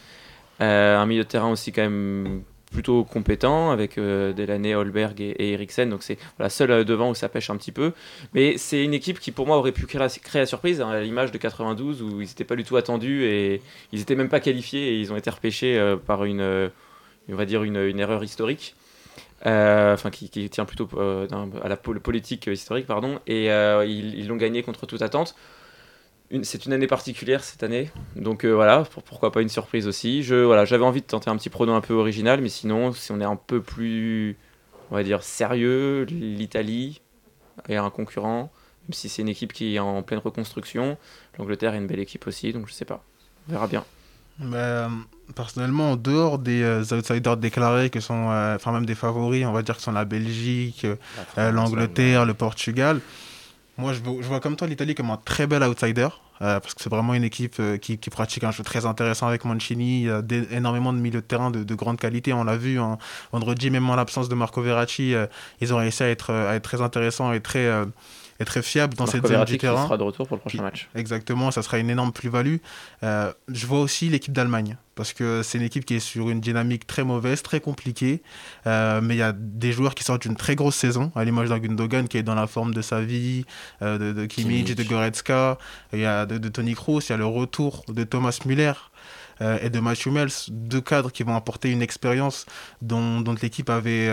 un 0.60 1.06
milieu 1.06 1.24
de 1.24 1.28
terrain 1.28 1.50
aussi 1.52 1.72
quand 1.72 1.82
même 1.82 2.44
plutôt 2.72 3.04
compétent 3.04 3.72
avec 3.72 3.98
euh, 3.98 4.34
Delaney, 4.34 4.76
Holberg 4.76 5.20
et, 5.22 5.52
Eriksen. 5.54 5.90
Donc 5.90 6.04
c'est 6.04 6.18
la 6.40 6.50
seule 6.50 6.72
euh, 6.72 6.84
devant 6.84 7.10
où 7.10 7.16
ça 7.16 7.30
pêche 7.30 7.50
un 7.50 7.58
petit 7.58 7.72
peu. 7.72 7.94
Mais 8.34 8.58
c'est 8.58 8.84
une 8.84 8.94
équipe 8.94 9.20
qui 9.20 9.32
pour 9.32 9.48
moi 9.48 9.58
aurait 9.58 9.72
pu 9.72 9.86
créer 9.86 10.00
la, 10.00 10.46
surprise 10.46 10.82
hein, 10.82 10.90
à 10.90 11.02
l'image 11.02 11.32
de 11.32 11.38
92 11.38 12.02
où 12.02 12.22
ils 12.22 12.28
n'étaient 12.28 12.44
pas 12.44 12.56
du 12.56 12.64
tout 12.64 12.78
attendus 12.78 13.24
et 13.24 13.62
ils 13.92 14.00
n'étaient 14.00 14.16
même 14.16 14.30
pas 14.30 14.40
qualifiés 14.40 14.90
et 14.90 15.00
ils 15.00 15.12
ont 15.12 15.18
été 15.18 15.30
repêchés 15.30 15.78
euh, 15.78 15.96
par 15.96 16.26
une, 16.26 16.42
on 17.30 17.36
va 17.36 17.46
dire 17.46 17.64
une 17.64 18.00
erreur 18.00 18.24
historique. 18.24 18.76
Enfin 19.46 20.10
qui, 20.12 20.50
tient 20.50 20.66
plutôt 20.66 20.90
à 21.00 21.68
la 21.68 21.78
politique 21.78 22.48
historique 22.48 22.88
pardon 22.88 23.20
et 23.28 23.48
ils 23.48 24.28
l'ont 24.28 24.36
gagné 24.36 24.64
contre 24.64 24.86
toute 24.86 25.02
attente 25.02 25.36
c'est 26.44 26.66
une 26.66 26.74
année 26.74 26.88
particulière 26.88 27.44
cette 27.44 27.64
année, 27.64 27.90
donc 28.16 28.44
euh, 28.44 28.52
voilà, 28.52 28.84
pourquoi 29.06 29.32
pas 29.32 29.42
une 29.42 29.50
surprise 29.50 29.88
aussi. 29.88 30.24
Je 30.24 30.36
voilà, 30.36 30.66
j'avais 30.66 30.84
envie 30.84 31.02
de 31.02 31.06
tenter 31.06 31.30
un 31.30 31.38
petit 31.38 31.50
pronom 31.50 31.76
un 31.76 31.82
peu 31.82 31.94
original, 31.94 32.42
mais 32.42 32.50
sinon, 32.50 32.92
si 32.92 33.12
on 33.12 33.22
est 33.22 33.26
un 33.26 33.38
peu 33.38 33.62
plus, 33.62 34.38
on 34.92 34.96
va 34.96 35.04
dire 35.04 35.24
sérieux, 35.24 36.04
l'Italie 36.04 37.02
est 37.70 37.78
un 37.78 37.90
concurrent, 37.90 38.52
même 38.88 38.94
si 38.94 39.08
c'est 39.08 39.22
une 39.22 39.30
équipe 39.30 39.54
qui 39.54 39.76
est 39.76 39.80
en 39.80 40.04
pleine 40.04 40.20
reconstruction. 40.20 40.98
L'Angleterre 41.38 41.74
est 41.76 41.78
une 41.78 41.88
belle 41.88 42.00
équipe 42.00 42.28
aussi, 42.28 42.52
donc 42.52 42.68
je 42.68 42.74
sais 42.74 42.86
pas, 42.86 43.04
on 43.48 43.54
verra 43.54 43.68
bien. 43.68 43.86
Euh, 44.42 44.90
personnellement, 45.36 45.92
en 45.92 45.96
dehors 45.96 46.40
des 46.40 46.62
euh, 46.62 46.84
outsiders 46.92 47.38
déclarés, 47.38 47.90
que 47.90 48.00
sont, 48.00 48.28
enfin 48.56 48.72
même 48.72 48.86
des 48.86 48.96
favoris, 48.96 49.46
on 49.46 49.52
va 49.52 49.62
dire 49.62 49.78
que 49.78 49.82
sont 49.82 49.92
la 49.92 50.06
Belgique, 50.06 50.86
l'Angleterre, 51.38 52.26
le 52.26 52.34
Portugal. 52.34 53.02
Moi, 53.78 53.94
je 53.94 54.00
vois, 54.02 54.40
comme 54.40 54.56
toi 54.56 54.68
l'Italie 54.68 54.96
comme 54.96 55.12
un 55.12 55.20
très 55.24 55.46
bel 55.46 55.64
outsider. 55.64 56.10
Euh, 56.42 56.60
parce 56.60 56.76
que 56.76 56.84
c'est 56.84 56.90
vraiment 56.90 57.16
une 57.16 57.24
équipe 57.24 57.56
euh, 57.60 57.78
qui, 57.78 57.98
pratique 57.98 58.44
un 58.44 58.52
jeu 58.52 58.64
très 58.64 58.86
intéressant 58.86 59.28
avec 59.28 59.44
Mancini, 59.44 60.04
il 60.04 60.08
y 60.08 60.12
a 60.12 60.22
énormément 60.52 60.94
de 60.94 61.00
milieux 61.00 61.22
de 61.22 61.26
terrain 61.26 61.50
de, 61.50 61.76
grande 61.76 62.00
qualité, 62.00 62.32
on 62.32 62.44
l'a 62.44 62.58
vu 62.58 62.80
en 62.80 63.00
vendredi, 63.32 63.72
même 63.72 63.90
en 63.90 63.96
l'absence 63.96 64.30
de 64.30 64.36
Marco 64.36 64.62
Verratti, 64.62 65.16
euh, 65.16 65.26
ils 65.62 65.74
ont 65.74 65.78
réussi 65.78 66.04
à 66.04 66.10
être, 66.10 66.32
à 66.32 66.54
être 66.54 66.64
très 66.64 66.82
intéressants 66.82 67.34
et 67.34 67.42
très, 67.42 67.68
est 68.40 68.46
très 68.46 68.62
fiable 68.62 68.96
dans 68.96 69.06
cette 69.06 69.26
zone 69.26 69.46
du 69.46 69.58
terrain. 69.58 69.86
sera 69.86 69.98
de 69.98 70.04
retour 70.04 70.28
pour 70.28 70.38
le 70.38 70.42
prochain 70.42 70.62
match. 70.62 70.90
Exactement, 70.96 71.52
ça 71.52 71.62
sera 71.62 71.78
une 71.78 71.90
énorme 71.90 72.12
plus-value. 72.12 72.58
Euh, 73.04 73.34
je 73.48 73.66
vois 73.66 73.80
aussi 73.80 74.10
l'équipe 74.10 74.34
d'Allemagne 74.34 74.78
parce 74.98 75.14
que 75.14 75.44
c'est 75.44 75.60
une 75.60 75.64
équipe 75.64 75.86
qui 75.86 75.94
est 75.96 76.02
sur 76.02 76.30
une 76.30 76.42
dynamique 76.42 76.86
très 76.86 77.06
mauvaise, 77.06 77.42
très 77.44 77.62
compliquée. 77.62 78.22
Euh, 78.66 79.00
mais 79.02 79.16
il 79.16 79.20
y 79.20 79.24
a 79.24 79.32
des 79.32 79.72
joueurs 79.72 79.96
qui 79.96 80.04
sortent 80.04 80.24
d'une 80.24 80.36
très 80.36 80.56
grosse 80.56 80.76
saison, 80.76 81.12
à 81.16 81.24
l'image 81.24 81.48
d'un 81.48 81.60
Gundogan 81.60 82.10
qui 82.10 82.18
est 82.18 82.24
dans 82.24 82.36
la 82.36 82.48
forme 82.48 82.74
de 82.74 82.82
sa 82.82 83.00
vie, 83.00 83.46
euh, 83.82 83.98
de, 83.98 84.12
de 84.12 84.26
Kimmich, 84.26 84.76
de 84.76 84.84
Goretzka, 84.84 85.58
il 85.94 86.00
y 86.00 86.06
a 86.06 86.26
de, 86.26 86.50
Tony 86.50 86.74
Kroos, 86.74 87.02
il 87.02 87.10
y 87.12 87.14
a 87.14 87.18
le 87.18 87.26
retour 87.26 87.86
de 87.88 88.04
Thomas 88.04 88.38
Müller. 88.46 88.74
Euh, 89.40 89.60
et 89.62 89.70
de 89.70 89.80
Matthew 89.80 90.08
Mels, 90.08 90.32
deux 90.50 90.82
cadres 90.82 91.12
qui 91.12 91.22
vont 91.22 91.36
apporter 91.36 91.70
une 91.70 91.84
expérience 91.84 92.48
dont, 92.82 93.22
dont 93.22 93.36
l'équipe 93.40 93.70
avait 93.70 94.10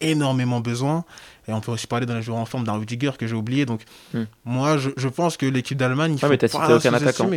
énormément 0.00 0.60
besoin. 0.60 1.04
Et 1.48 1.52
on 1.52 1.60
peut 1.60 1.72
aussi 1.72 1.86
parler 1.86 2.06
d'un 2.06 2.20
joueur 2.20 2.38
en 2.38 2.46
forme 2.46 2.64
d'un 2.64 2.74
Rudiger 2.74 3.12
que 3.18 3.26
j'ai 3.26 3.34
oublié. 3.34 3.66
Donc, 3.66 3.82
hmm. 4.14 4.24
moi, 4.44 4.78
je, 4.78 4.90
je, 4.96 5.08
pense 5.08 5.36
que 5.36 5.46
l'équipe 5.46 5.78
d'Allemagne, 5.78 6.14
il 6.14 6.18
faut 6.18 6.28
mais 6.28 6.38
t'as 6.38 6.48
cité 6.48 6.72
aucun 6.72 6.94
attaquant. 6.94 7.30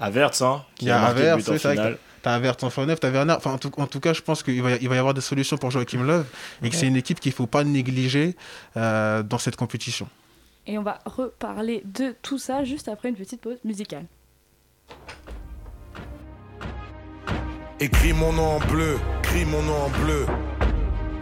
Avertz, 0.00 0.42
hein. 0.42 0.62
Il 0.80 0.88
y 0.88 0.90
a 0.90 1.02
Avertz, 1.02 1.44
c'est 1.44 1.74
vrai. 1.74 1.98
T'as 2.22 2.34
Avertz 2.34 2.64
en 2.64 2.86
neuf, 2.86 2.98
t'as 2.98 3.10
Werner. 3.10 3.34
Enfin, 3.36 3.52
en 3.52 3.58
tout, 3.58 3.70
en 3.76 3.86
tout, 3.86 4.00
cas, 4.00 4.12
je 4.12 4.20
pense 4.20 4.42
qu'il 4.42 4.60
va, 4.60 4.72
il 4.72 4.88
va 4.88 4.96
y 4.96 4.98
avoir 4.98 5.14
des 5.14 5.20
solutions 5.20 5.56
pour 5.58 5.70
Joachim 5.70 6.02
Löw 6.02 6.24
et 6.62 6.70
que 6.70 6.74
c'est 6.74 6.88
une 6.88 6.96
équipe 6.96 7.20
qu'il 7.20 7.30
ne 7.30 7.36
faut 7.36 7.46
pas 7.46 7.62
négliger 7.62 8.34
euh, 8.76 9.22
dans 9.22 9.38
cette 9.38 9.54
compétition. 9.54 10.08
Et 10.66 10.76
on 10.76 10.82
va 10.82 10.98
reparler 11.04 11.82
de 11.84 12.16
tout 12.22 12.38
ça 12.38 12.64
juste 12.64 12.88
après 12.88 13.10
une 13.10 13.14
petite 13.14 13.40
pause 13.40 13.58
musicale. 13.64 14.06
Écris 17.78 18.12
mon 18.12 18.32
nom 18.32 18.56
en 18.56 18.58
bleu, 18.58 18.98
écris 19.20 19.44
mon 19.44 19.62
nom 19.62 19.76
en 19.84 19.90
bleu. 20.04 20.26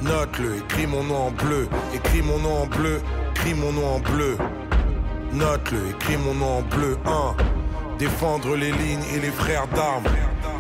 Note-le, 0.05 0.59
écris 0.59 0.87
mon 0.87 1.03
nom 1.03 1.29
en 1.29 1.31
bleu, 1.31 1.67
écris 1.95 2.21
mon 2.21 2.39
nom 2.39 2.65
en 2.65 2.67
bleu, 2.67 3.01
écris 3.31 3.55
mon 3.55 3.73
nom 3.73 3.95
en 3.95 3.99
bleu. 4.01 4.37
Note-le, 5.33 5.79
écris 5.93 6.19
mon 6.19 6.35
nom 6.35 6.59
en 6.59 6.63
bleu. 6.63 6.99
1. 7.07 7.35
Défendre 7.99 8.55
les 8.55 8.71
lignes 8.71 9.05
et 9.15 9.21
les 9.21 9.31
frères 9.31 9.67
d'armes. 9.69 10.05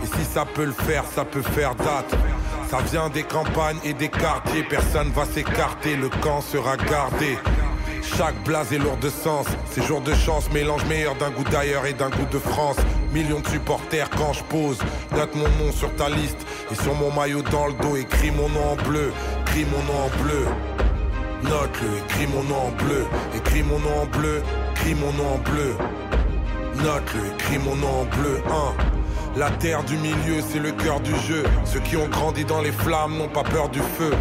Et 0.02 0.06
si 0.06 0.24
ça 0.24 0.46
peut 0.46 0.64
le 0.64 0.72
faire, 0.72 1.04
ça 1.14 1.26
peut 1.26 1.42
faire 1.42 1.74
date. 1.74 2.16
Ça 2.70 2.78
vient 2.90 3.10
des 3.10 3.22
campagnes 3.22 3.76
et 3.84 3.92
des 3.92 4.08
quartiers, 4.08 4.62
personne 4.62 5.10
va 5.10 5.26
s'écarter, 5.26 5.94
le 5.96 6.08
camp 6.08 6.40
sera 6.40 6.78
gardé. 6.78 7.36
Chaque 8.04 8.34
blase 8.44 8.72
est 8.72 8.78
lourd 8.78 8.98
de 8.98 9.08
sens. 9.08 9.46
Ces 9.70 9.82
jours 9.82 10.00
de 10.00 10.14
chance 10.14 10.50
mélange 10.52 10.84
meilleur 10.84 11.14
d'un 11.16 11.30
goût 11.30 11.44
d'ailleurs 11.50 11.86
et 11.86 11.94
d'un 11.94 12.10
goût 12.10 12.26
de 12.30 12.38
France. 12.38 12.76
Millions 13.12 13.40
de 13.40 13.48
supporters 13.48 14.10
quand 14.10 14.32
je 14.32 14.44
pose. 14.44 14.78
Note 15.12 15.34
mon 15.34 15.48
nom 15.64 15.72
sur 15.72 15.92
ta 15.96 16.08
liste. 16.08 16.46
Et 16.70 16.74
sur 16.74 16.94
mon 16.94 17.10
maillot 17.10 17.42
dans 17.42 17.66
le 17.66 17.72
dos, 17.74 17.96
écris 17.96 18.30
mon 18.30 18.48
nom 18.50 18.72
en 18.72 18.76
bleu. 18.76 19.12
Écris 19.42 19.64
mon 19.64 19.82
nom 19.92 20.00
en 20.04 20.22
bleu. 20.22 20.46
Note-le, 21.42 21.98
écris 21.98 22.26
mon 22.26 22.42
nom 22.44 22.68
en 22.68 22.84
bleu. 22.84 23.06
Écris 23.34 23.62
mon 23.62 23.78
nom 23.78 24.02
en 24.02 24.06
bleu. 24.06 24.42
Écris 24.72 24.94
mon 24.94 25.12
nom 25.12 25.34
en 25.34 25.38
bleu. 25.38 25.74
Note-le, 26.76 27.26
écris 27.34 27.58
mon 27.58 27.76
nom 27.76 28.00
en 28.00 28.04
bleu. 28.04 28.42
1. 29.36 29.38
La 29.38 29.50
terre 29.50 29.82
du 29.82 29.96
milieu, 29.96 30.40
c'est 30.48 30.60
le 30.60 30.70
cœur 30.72 31.00
du 31.00 31.14
jeu. 31.26 31.42
Ceux 31.64 31.80
qui 31.80 31.96
ont 31.96 32.08
grandi 32.08 32.44
dans 32.44 32.60
les 32.60 32.70
flammes 32.70 33.18
n'ont 33.18 33.28
pas 33.28 33.42
peur 33.42 33.68
du 33.68 33.80
feu. 33.80 34.12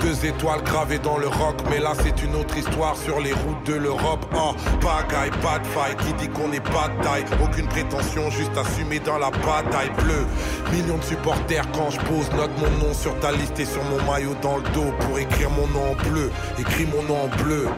Deux 0.00 0.26
étoiles 0.26 0.62
gravées 0.62 0.98
dans 0.98 1.16
le 1.16 1.28
rock, 1.28 1.56
mais 1.70 1.78
là 1.78 1.92
c'est 2.02 2.22
une 2.22 2.34
autre 2.34 2.56
histoire 2.56 2.96
sur 2.96 3.20
les 3.20 3.32
routes 3.32 3.64
de 3.66 3.74
l'Europe. 3.74 4.26
Oh, 4.36 4.54
bagaille, 4.82 5.30
pas 5.42 5.58
de 5.58 5.66
faille, 5.68 5.96
qui 5.96 6.12
dit 6.14 6.28
qu'on 6.28 6.48
n'est 6.48 6.60
pas 6.60 6.88
de 6.88 7.02
taille? 7.02 7.24
Aucune 7.42 7.66
prétention, 7.66 8.30
juste 8.30 8.56
assumé 8.56 8.98
dans 9.00 9.18
la 9.18 9.30
bataille 9.30 9.90
bleue. 10.02 10.26
Millions 10.72 10.98
de 10.98 11.04
supporters 11.04 11.64
quand 11.72 11.90
je 11.90 11.98
pose, 12.00 12.30
note 12.36 12.50
mon 12.58 12.86
nom 12.86 12.92
sur 12.92 13.18
ta 13.20 13.32
liste 13.32 13.58
et 13.58 13.64
sur 13.64 13.82
mon 13.84 14.02
maillot 14.10 14.34
dans 14.42 14.56
le 14.56 14.62
dos 14.74 14.92
pour 15.00 15.18
écrire 15.18 15.50
mon 15.50 15.66
nom 15.68 15.92
en 15.92 16.10
bleu. 16.10 16.30
Écris 16.58 16.86
mon 16.86 17.02
nom 17.02 17.24
en 17.24 17.42
bleu. 17.42 17.68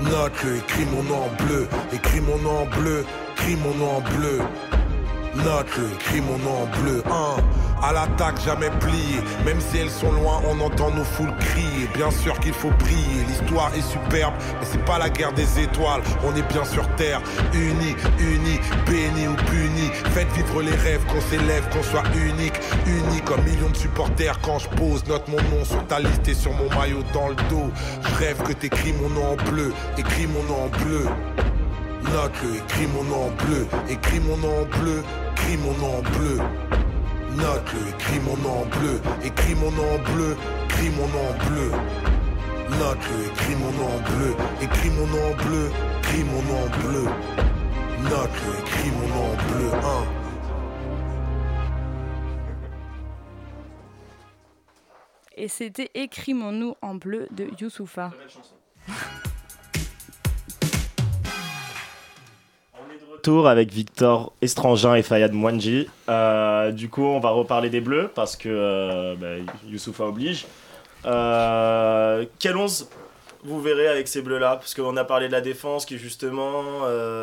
Note-le, 0.00 0.56
écris 0.56 0.86
mon 0.86 1.02
nom 1.02 1.24
en 1.24 1.44
bleu. 1.44 1.68
Écris 1.92 2.20
mon 2.20 2.38
nom 2.38 2.62
en 2.62 2.66
bleu. 2.66 3.06
Écris 3.36 3.56
mon 3.56 3.74
nom 3.74 3.96
en 3.96 4.00
bleu. 4.00 4.40
Note-le, 5.36 5.86
écris 5.94 6.20
mon 6.20 6.38
nom 6.38 6.62
en 6.62 6.80
bleu. 6.80 7.02
1. 7.10 7.63
À 7.82 7.92
l'attaque, 7.92 8.40
jamais 8.44 8.70
plié. 8.80 9.20
Même 9.44 9.60
si 9.60 9.78
elles 9.78 9.90
sont 9.90 10.12
loin, 10.12 10.40
on 10.48 10.60
entend 10.60 10.90
nos 10.90 11.04
foules 11.04 11.34
crier. 11.38 11.88
Bien 11.94 12.10
sûr 12.10 12.38
qu'il 12.40 12.54
faut 12.54 12.70
prier. 12.78 13.24
L'histoire 13.28 13.70
est 13.74 13.82
superbe, 13.82 14.34
mais 14.60 14.66
c'est 14.70 14.84
pas 14.84 14.98
la 14.98 15.10
guerre 15.10 15.32
des 15.32 15.60
étoiles. 15.60 16.02
On 16.24 16.34
est 16.34 16.48
bien 16.52 16.64
sur 16.64 16.86
terre, 16.96 17.20
unis, 17.52 17.96
unis, 18.18 18.60
bénis 18.86 19.28
ou 19.28 19.34
punis. 19.50 19.90
Faites 20.14 20.30
vivre 20.32 20.62
les 20.62 20.74
rêves, 20.74 21.04
qu'on 21.06 21.20
s'élève, 21.20 21.68
qu'on 21.70 21.82
soit 21.82 22.04
unique, 22.14 22.54
unis 22.86 23.20
comme 23.24 23.42
millions 23.44 23.70
de 23.70 23.76
supporters. 23.76 24.40
Quand 24.40 24.58
je 24.58 24.68
pose, 24.70 25.04
note 25.06 25.28
mon 25.28 25.36
nom 25.36 25.64
sur 25.64 25.86
ta 25.86 26.00
liste 26.00 26.26
et 26.28 26.34
sur 26.34 26.52
mon 26.52 26.68
maillot 26.74 27.02
dans 27.12 27.28
le 27.28 27.36
dos. 27.50 27.70
Je 28.02 28.14
rêve 28.24 28.42
que 28.42 28.52
t'écris 28.52 28.94
mon 28.94 29.10
nom 29.10 29.32
en 29.32 29.50
bleu, 29.50 29.72
écris 29.98 30.26
mon 30.26 30.42
nom 30.44 30.64
en 30.64 30.84
bleu. 30.84 31.06
Note-le, 32.12 32.56
écris 32.56 32.86
mon 32.94 33.04
nom 33.04 33.26
en 33.26 33.44
bleu, 33.44 33.66
écris 33.88 34.20
mon 34.20 34.36
nom 34.36 34.62
en 34.62 34.78
bleu, 34.78 35.02
écris 35.32 35.56
mon 35.56 35.72
nom 35.78 35.98
en 35.98 36.02
bleu. 36.18 36.38
Note-le, 37.36 37.88
écris 37.88 38.20
mon 38.20 38.36
nom 38.36 38.62
en 38.62 38.66
bleu, 38.66 39.00
écris 39.24 39.54
mon 39.56 39.70
nom 39.72 39.94
en 39.94 39.98
bleu, 40.12 40.36
écris 40.66 40.90
mon 40.90 41.08
nom 41.08 41.28
en 41.30 41.34
bleu. 41.48 41.70
Note-le, 42.78 43.26
écris 43.26 43.56
mon 43.56 43.72
nom 43.72 43.86
en 43.86 44.00
bleu, 44.00 44.34
écris 44.62 44.90
mon 44.90 45.06
nom 45.06 45.24
en 45.30 45.34
bleu, 45.44 45.70
écris 46.00 46.24
mon 46.24 46.42
nom 46.42 46.58
en 46.64 46.68
bleu. 46.78 47.04
Note-le, 48.04 48.52
écris 48.60 48.90
mon 48.90 49.08
nom 49.08 49.24
en 49.24 49.36
bleu, 49.52 49.68
1. 49.72 50.24
Et 55.36 55.48
c'était 55.48 55.90
Écris 55.94 56.34
mon 56.34 56.52
nom 56.52 56.76
en 56.80 56.94
bleu 56.94 57.26
de 57.32 57.48
Youssoufa. 57.60 58.12
tour 63.24 63.48
avec 63.48 63.72
Victor 63.72 64.32
Estrangin 64.42 64.94
et 64.94 65.02
Fayad 65.02 65.32
Mwanji. 65.32 65.88
Euh, 66.10 66.70
du 66.70 66.90
coup, 66.90 67.04
on 67.04 67.20
va 67.20 67.30
reparler 67.30 67.70
des 67.70 67.80
Bleus 67.80 68.10
parce 68.14 68.36
que 68.36 68.50
euh, 68.50 69.14
bah, 69.18 69.52
Youssoufa 69.66 70.04
oblige. 70.04 70.46
Euh, 71.06 72.26
quel 72.38 72.56
11 72.56 72.86
vous 73.44 73.62
verrez 73.62 73.88
avec 73.88 74.08
ces 74.08 74.20
Bleus-là? 74.20 74.56
Parce 74.56 74.74
qu'on 74.74 74.96
a 74.98 75.04
parlé 75.04 75.28
de 75.28 75.32
la 75.32 75.40
défense 75.40 75.86
qui, 75.86 75.96
justement, 75.96 76.62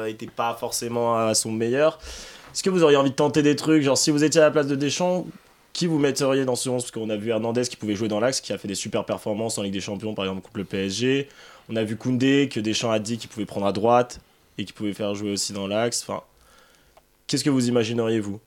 n'était 0.06 0.26
pas 0.26 0.58
forcément 0.60 1.16
à 1.16 1.34
son 1.36 1.52
meilleur. 1.52 2.00
Est-ce 2.54 2.64
que 2.64 2.72
vous 2.72 2.84
auriez 2.84 2.98
envie 2.98 3.12
de 3.12 3.16
tenter 3.16 3.44
des 3.44 3.56
trucs? 3.56 3.84
Genre, 3.84 3.98
si 3.98 4.10
vous 4.10 4.24
étiez 4.24 4.42
à 4.42 4.46
la 4.46 4.52
place 4.52 4.68
de 4.68 4.76
Deschamps, 4.76 5.28
qui 5.72 5.86
vous 5.86 6.00
metteriez 6.00 6.46
dans 6.46 6.56
ce 6.56 6.68
11 6.68 6.82
Parce 6.82 6.92
qu'on 6.92 7.10
a 7.10 7.16
vu 7.16 7.30
Hernandez 7.30 7.64
qui 7.64 7.78
pouvait 7.78 7.96
jouer 7.96 8.08
dans 8.08 8.20
l'axe, 8.20 8.42
qui 8.42 8.54
a 8.54 8.58
fait 8.58 8.68
des 8.68 8.76
super 8.76 9.06
performances 9.06 9.58
en 9.60 9.62
Ligue 9.62 9.74
des 9.74 9.82
Champions, 9.82 10.16
par 10.16 10.26
exemple, 10.26 10.42
contre 10.42 10.58
le 10.58 10.66
PSG. 10.66 11.30
On 11.70 11.76
a 11.76 11.84
vu 11.84 11.96
Koundé, 11.96 12.50
que 12.52 12.60
Deschamps 12.60 12.92
a 12.92 13.00
dit 13.00 13.18
qu'il 13.18 13.30
pouvait 13.30 13.46
prendre 13.46 13.68
à 13.68 13.72
droite 13.72 14.20
et 14.58 14.66
qui 14.66 14.74
pouvait 14.74 14.94
faire 14.94 15.16
jouer 15.16 15.32
aussi 15.32 15.54
dans 15.54 15.68
l'axe. 15.68 16.04
Enfin, 16.08 16.22
qu'est-ce 17.28 17.44
que 17.44 17.50
vous 17.50 17.68
imagineriez 17.68 18.20
vous? 18.20 18.40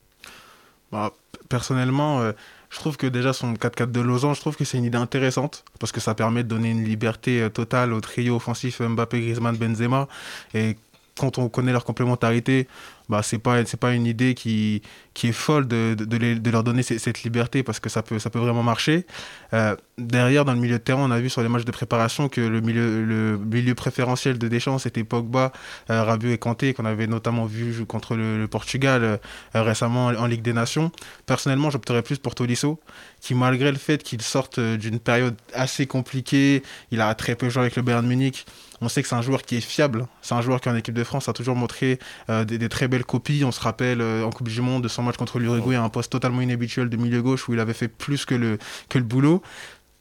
Bah, 0.93 1.13
Personnellement, 1.49 2.21
euh, 2.21 2.33
je 2.71 2.79
trouve 2.79 2.97
que 2.97 3.07
déjà 3.07 3.33
son 3.33 3.55
4-4 3.55 3.93
de 3.93 4.01
losange, 4.01 4.37
je 4.37 4.41
trouve 4.41 4.57
que 4.57 4.65
c'est 4.65 4.79
une 4.79 4.85
idée 4.85 4.99
intéressante 4.99 5.65
parce 5.79 5.93
que 5.93 6.01
ça 6.01 6.15
permet 6.15 6.43
de 6.43 6.49
donner 6.49 6.71
une 6.71 6.85
liberté 6.85 7.43
euh, 7.43 7.49
totale 7.49 7.93
au 7.93 8.01
trio 8.01 8.37
offensif 8.37 8.81
Mbappé, 8.81 9.21
Griezmann, 9.21 9.57
Benzema 9.57 10.09
et 10.55 10.77
quand 11.19 11.39
on 11.39 11.49
connaît 11.49 11.73
leur 11.73 11.85
complémentarité, 11.85 12.67
bah, 13.09 13.21
c'est 13.23 13.39
pas 13.39 13.65
c'est 13.67 13.79
pas 13.79 13.93
une 13.93 14.07
idée 14.07 14.35
qui 14.35 14.83
qui 15.13 15.29
est 15.29 15.33
folle 15.33 15.69
de, 15.69 15.95
de, 15.95 16.51
leur 16.51 16.65
donner 16.65 16.83
cette 16.83 17.23
liberté 17.23 17.63
parce 17.63 17.79
que 17.79 17.89
ça 17.89 18.03
peut 18.03 18.19
ça 18.19 18.31
peut 18.31 18.39
vraiment 18.39 18.63
marcher. 18.63 19.07
Euh, 19.53 19.77
derrière 19.99 20.45
dans 20.45 20.55
le 20.55 20.59
milieu 20.59 20.79
de 20.79 20.83
terrain 20.83 21.03
on 21.03 21.11
a 21.11 21.21
vu 21.21 21.29
sur 21.29 21.43
les 21.43 21.49
matchs 21.49 21.65
de 21.65 21.71
préparation 21.71 22.29
que 22.29 22.41
le 22.41 22.61
milieu 22.61 23.05
le 23.05 23.39
milieu 23.39 23.75
préférentiel 23.75 24.39
de 24.39 24.49
Deschamps 24.49 24.79
c'était 24.79 25.05
Pogba 25.05 25.53
euh, 25.91 26.19
et 26.25 26.39
Kanté 26.39 26.75
qu'on 26.75 26.85
avait 26.87 27.07
notamment 27.07 27.45
vu 27.45 27.85
contre 27.87 28.17
le, 28.17 28.47
Portugal 28.49 29.05
euh, 29.05 29.17
récemment 29.55 30.07
en, 30.07 30.27
Ligue 30.27 30.43
des 30.43 30.53
Nations. 30.53 30.91
Personnellement 31.27 31.71
j'opterais 31.71 32.03
plus 32.03 32.19
pour 32.19 32.35
Tolisso 32.35 32.81
qui 33.21 33.35
malgré 33.35 33.71
le 33.71 33.79
fait 33.79 34.03
qu'il 34.03 34.23
sorte 34.23 34.59
d'une 34.59 34.99
période 34.99 35.37
assez 35.53 35.87
compliquée 35.87 36.63
il 36.91 37.01
a 37.01 37.15
très 37.15 37.35
peu 37.37 37.51
joué 37.51 37.63
avec 37.63 37.77
le 37.77 37.83
Bayern 37.83 38.07
Munich 38.07 38.47
on 38.85 38.89
sait 38.89 39.03
que 39.03 39.09
c'est 39.09 39.15
un 39.15 39.23
joueur 39.23 39.43
qui 39.43 39.57
est 39.57 39.61
fiable. 39.61 40.07
C'est 40.23 40.35
un 40.35 40.43
joueur 40.43 40.61
qui 40.61 40.69
en 40.69 40.77
équipe 40.77 40.95
de 40.95 41.05
France 41.05 41.29
a 41.29 41.33
toujours 41.33 41.57
montré 41.57 41.99
des, 42.29 42.59
des, 42.59 42.69
très 42.69 42.89
belles 42.89 43.05
copies. 43.05 43.45
On 43.45 43.53
se 43.53 43.61
rappelle 43.61 44.01
euh, 44.01 44.25
en 44.25 44.31
Coupe 44.31 44.49
du 44.49 44.61
Monde 44.61 44.83
de 44.83 44.89
son 44.89 45.03
match 45.03 45.17
contre 45.17 45.39
l'Uruguay, 45.39 45.77
un 45.77 45.89
poste 45.89 46.13
totalement 46.13 46.41
inhabituel 46.41 46.89
de 46.89 46.97
milieu 46.97 47.23
gauche 47.23 47.49
où 47.49 47.55
il 47.55 47.61
avait 47.61 47.75
fait 47.75 47.89
plus 47.89 48.25
que 48.25 48.35
le, 48.35 48.59
que 48.89 48.99
le 48.99 49.05
boulot 49.05 49.43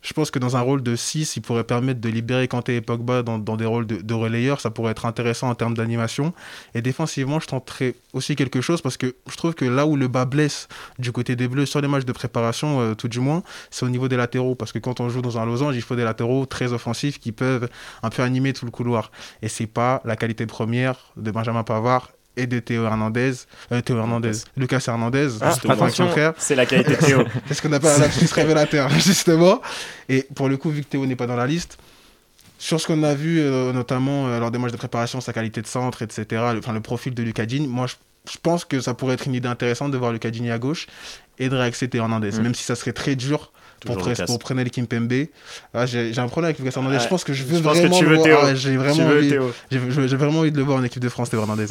je 0.04 0.12
pense 0.14 0.32
que 0.32 0.38
dans 0.38 0.58
un 0.58 0.62
rôle 0.62 0.84
de 0.84 0.96
6, 0.96 1.38
il 1.38 1.42
pourrait 1.42 1.64
permettre 1.64 2.02
de 2.02 2.10
libérer 2.10 2.48
Kanté 2.50 2.76
et 2.76 2.82
Pogba 2.82 3.24
dans, 3.24 3.40
des 3.40 3.66
rôles 3.66 3.88
de, 3.88 4.02
de, 4.02 4.14
relayeurs. 4.14 4.60
Ça 4.60 4.70
pourrait 4.70 4.92
être 4.92 5.06
intéressant 5.06 5.50
en 5.50 5.56
termes 5.56 5.74
d'animation. 5.74 6.34
Et 6.76 6.82
défensivement, 6.82 7.40
je 7.40 7.48
tenterais 7.48 7.96
aussi 8.12 8.36
quelque 8.36 8.60
chose 8.60 8.82
parce 8.82 8.98
que 8.98 9.16
je 9.30 9.36
trouve 9.38 9.54
que 9.54 9.64
là 9.64 9.88
où 9.88 9.96
le 9.96 10.10
bas 10.10 10.26
blesse 10.26 10.68
du 11.00 11.14
côté 11.14 11.38
des 11.38 11.48
Bleus, 11.48 11.66
sur 11.66 11.80
les 11.80 11.88
matchs 11.88 12.06
de 12.06 12.12
préparation, 12.12 12.82
euh, 12.82 12.96
tout 12.96 13.08
du 13.08 13.22
moins, 13.22 13.44
c'est 13.72 13.86
au 13.86 13.90
niveau 13.90 14.10
des 14.10 14.18
latéraux. 14.18 14.56
Parce 14.56 14.74
que 14.74 14.80
quand 14.80 15.00
on 15.00 15.08
joue 15.08 15.22
dans 15.22 15.38
un 15.38 15.46
losange, 15.46 15.76
il 15.76 15.82
faut 15.82 15.96
des 15.96 16.04
latéraux 16.04 16.46
très 16.46 16.74
offensifs 16.74 17.18
qui 17.20 17.32
peuvent 17.32 17.70
un 18.04 18.10
peu 18.10 18.24
animer 18.24 18.52
tout 18.52 18.66
le 18.66 18.72
couloir. 18.72 19.10
Et 19.42 19.48
c'est 19.48 19.68
pas 19.68 20.02
la 20.04 20.18
qualité 20.18 20.46
première 20.46 20.98
de 21.16 21.32
Benjamin 21.32 21.64
Pavard 21.64 22.12
et 22.38 22.48
de 22.48 22.60
Théo 22.60 22.86
Hernandez, 22.86 23.34
euh, 23.72 23.82
Théo 23.82 23.98
Hernandez, 23.98 24.32
Lucas 24.58 24.84
Hernandez, 24.88 25.30
ah, 25.42 25.54
c'est 26.38 26.56
la 26.56 26.66
qualité 26.66 26.92
de 26.92 26.96
Théo. 26.96 27.24
c'est 27.48 27.54
ce 27.54 27.62
qu'on 27.62 27.72
appelle 27.72 27.92
un 27.92 28.00
lapsus 28.00 28.34
révélateur, 28.34 28.90
justement. 29.00 29.62
Et 30.10 30.28
pour 30.36 30.50
le 30.50 30.58
coup, 30.58 30.70
vu 30.70 30.84
que 30.84 30.88
Théo 30.88 31.06
n'est 31.06 31.16
pas 31.16 31.28
dans 31.28 31.36
la 31.36 31.48
liste, 31.48 31.78
sur 32.58 32.80
ce 32.80 32.88
qu'on 32.88 33.04
a 33.04 33.14
vu, 33.14 33.42
notamment 33.74 34.28
lors 34.40 34.50
des 34.50 34.58
matchs 34.58 34.72
de 34.72 34.78
préparation, 34.78 35.20
sa 35.20 35.34
qualité 35.34 35.62
de 35.62 35.68
centre, 35.68 36.02
etc., 36.02 36.26
le, 36.54 36.60
enfin, 36.60 36.72
le 36.72 36.80
profil 36.80 37.14
de 37.14 37.22
Lucas 37.22 37.46
Digne, 37.46 37.68
moi, 37.68 37.88
je, 37.88 38.38
pense 38.42 38.64
que 38.64 38.80
ça 38.80 38.94
pourrait 38.94 39.16
être 39.16 39.28
une 39.28 39.36
idée 39.36 39.50
intéressante 39.50 39.92
de 39.92 39.98
voir 39.98 40.14
Lucas 40.14 40.30
Digne 40.30 40.50
à 40.50 40.60
gauche 40.60 40.88
et 41.40 41.50
de 41.50 41.56
réaccepter 41.56 41.98
Hernandez, 41.98 42.32
mm. 42.32 42.42
même 42.42 42.56
si 42.56 42.64
ça 42.64 42.76
serait 42.76 42.94
très 42.94 43.16
dur 43.16 43.52
pour, 43.86 43.98
pour 44.26 44.40
Prenel 44.40 44.70
Kimpembe. 44.70 45.28
Ah, 45.74 45.86
j'ai 45.86 46.18
un 46.18 46.28
problème 46.28 46.50
avec 46.50 46.60
Lucas 46.60 46.74
Hernandez. 46.76 47.00
je 47.00 47.08
pense 47.08 47.24
que 47.24 47.34
je 47.34 47.44
veux 47.44 47.60
vraiment 47.60 48.02
le 48.02 48.16
voir. 48.18 48.56
j'ai 48.56 48.78
vraiment, 48.78 49.06
envie, 49.06 49.36
j'ai 49.70 50.18
vraiment 50.18 50.40
envie 50.40 50.52
de 50.52 50.58
le 50.58 50.64
voir 50.64 50.78
en 50.78 50.84
équipe 50.84 51.02
de 51.02 51.10
France, 51.10 51.30
Théo 51.30 51.42
Hernandez. 51.42 51.68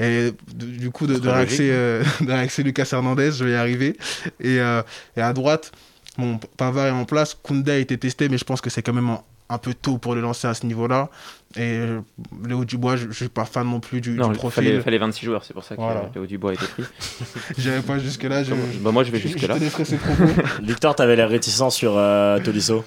Et 0.00 0.32
du 0.54 0.90
coup, 0.90 1.06
de, 1.06 1.18
de, 1.18 1.28
réaxer, 1.28 1.70
euh, 1.70 2.02
de 2.20 2.62
Lucas 2.62 2.88
Hernandez, 2.92 3.32
je 3.32 3.44
vais 3.44 3.52
y 3.52 3.54
arriver. 3.54 3.96
Et, 4.40 4.60
euh, 4.60 4.82
et 5.16 5.20
à 5.20 5.32
droite, 5.32 5.72
bon, 6.18 6.38
Pavard 6.56 6.86
est 6.86 6.90
en 6.90 7.04
place. 7.04 7.34
Kounda 7.34 7.72
a 7.72 7.76
été 7.76 7.96
testé, 7.96 8.28
mais 8.28 8.38
je 8.38 8.44
pense 8.44 8.60
que 8.60 8.70
c'est 8.70 8.82
quand 8.82 8.92
même 8.92 9.16
un 9.48 9.58
peu 9.58 9.74
tôt 9.74 9.98
pour 9.98 10.14
le 10.14 10.20
lancer 10.20 10.46
à 10.48 10.54
ce 10.54 10.66
niveau-là. 10.66 11.08
Et 11.56 11.78
euh, 11.78 12.00
Léo 12.46 12.64
Dubois, 12.64 12.96
je 12.96 13.06
ne 13.06 13.12
suis 13.12 13.28
pas 13.28 13.44
fan 13.44 13.66
non 13.66 13.80
plus 13.80 14.00
du, 14.00 14.12
non, 14.12 14.28
du 14.28 14.36
profil. 14.36 14.64
Il 14.64 14.82
fallait, 14.82 14.98
26 14.98 15.24
joueurs, 15.26 15.44
c'est 15.44 15.54
pour 15.54 15.64
ça 15.64 15.76
que 15.76 16.14
Léo 16.14 16.26
Dubois 16.26 16.50
a 16.50 16.54
été 16.54 16.66
pris. 16.66 16.84
J'avais 17.58 17.80
pas 17.80 17.98
jusque-là. 17.98 18.42
Je... 18.44 18.54
Bah, 18.80 18.90
moi, 18.90 19.04
je 19.04 19.10
vais 19.10 19.18
jusque-là. 19.18 19.56
Victor, 20.62 20.94
tu 20.96 21.02
avais 21.02 21.16
l'air 21.16 21.28
réticent 21.28 21.70
sur 21.70 21.96
euh, 21.96 22.38
Tolisso 22.40 22.84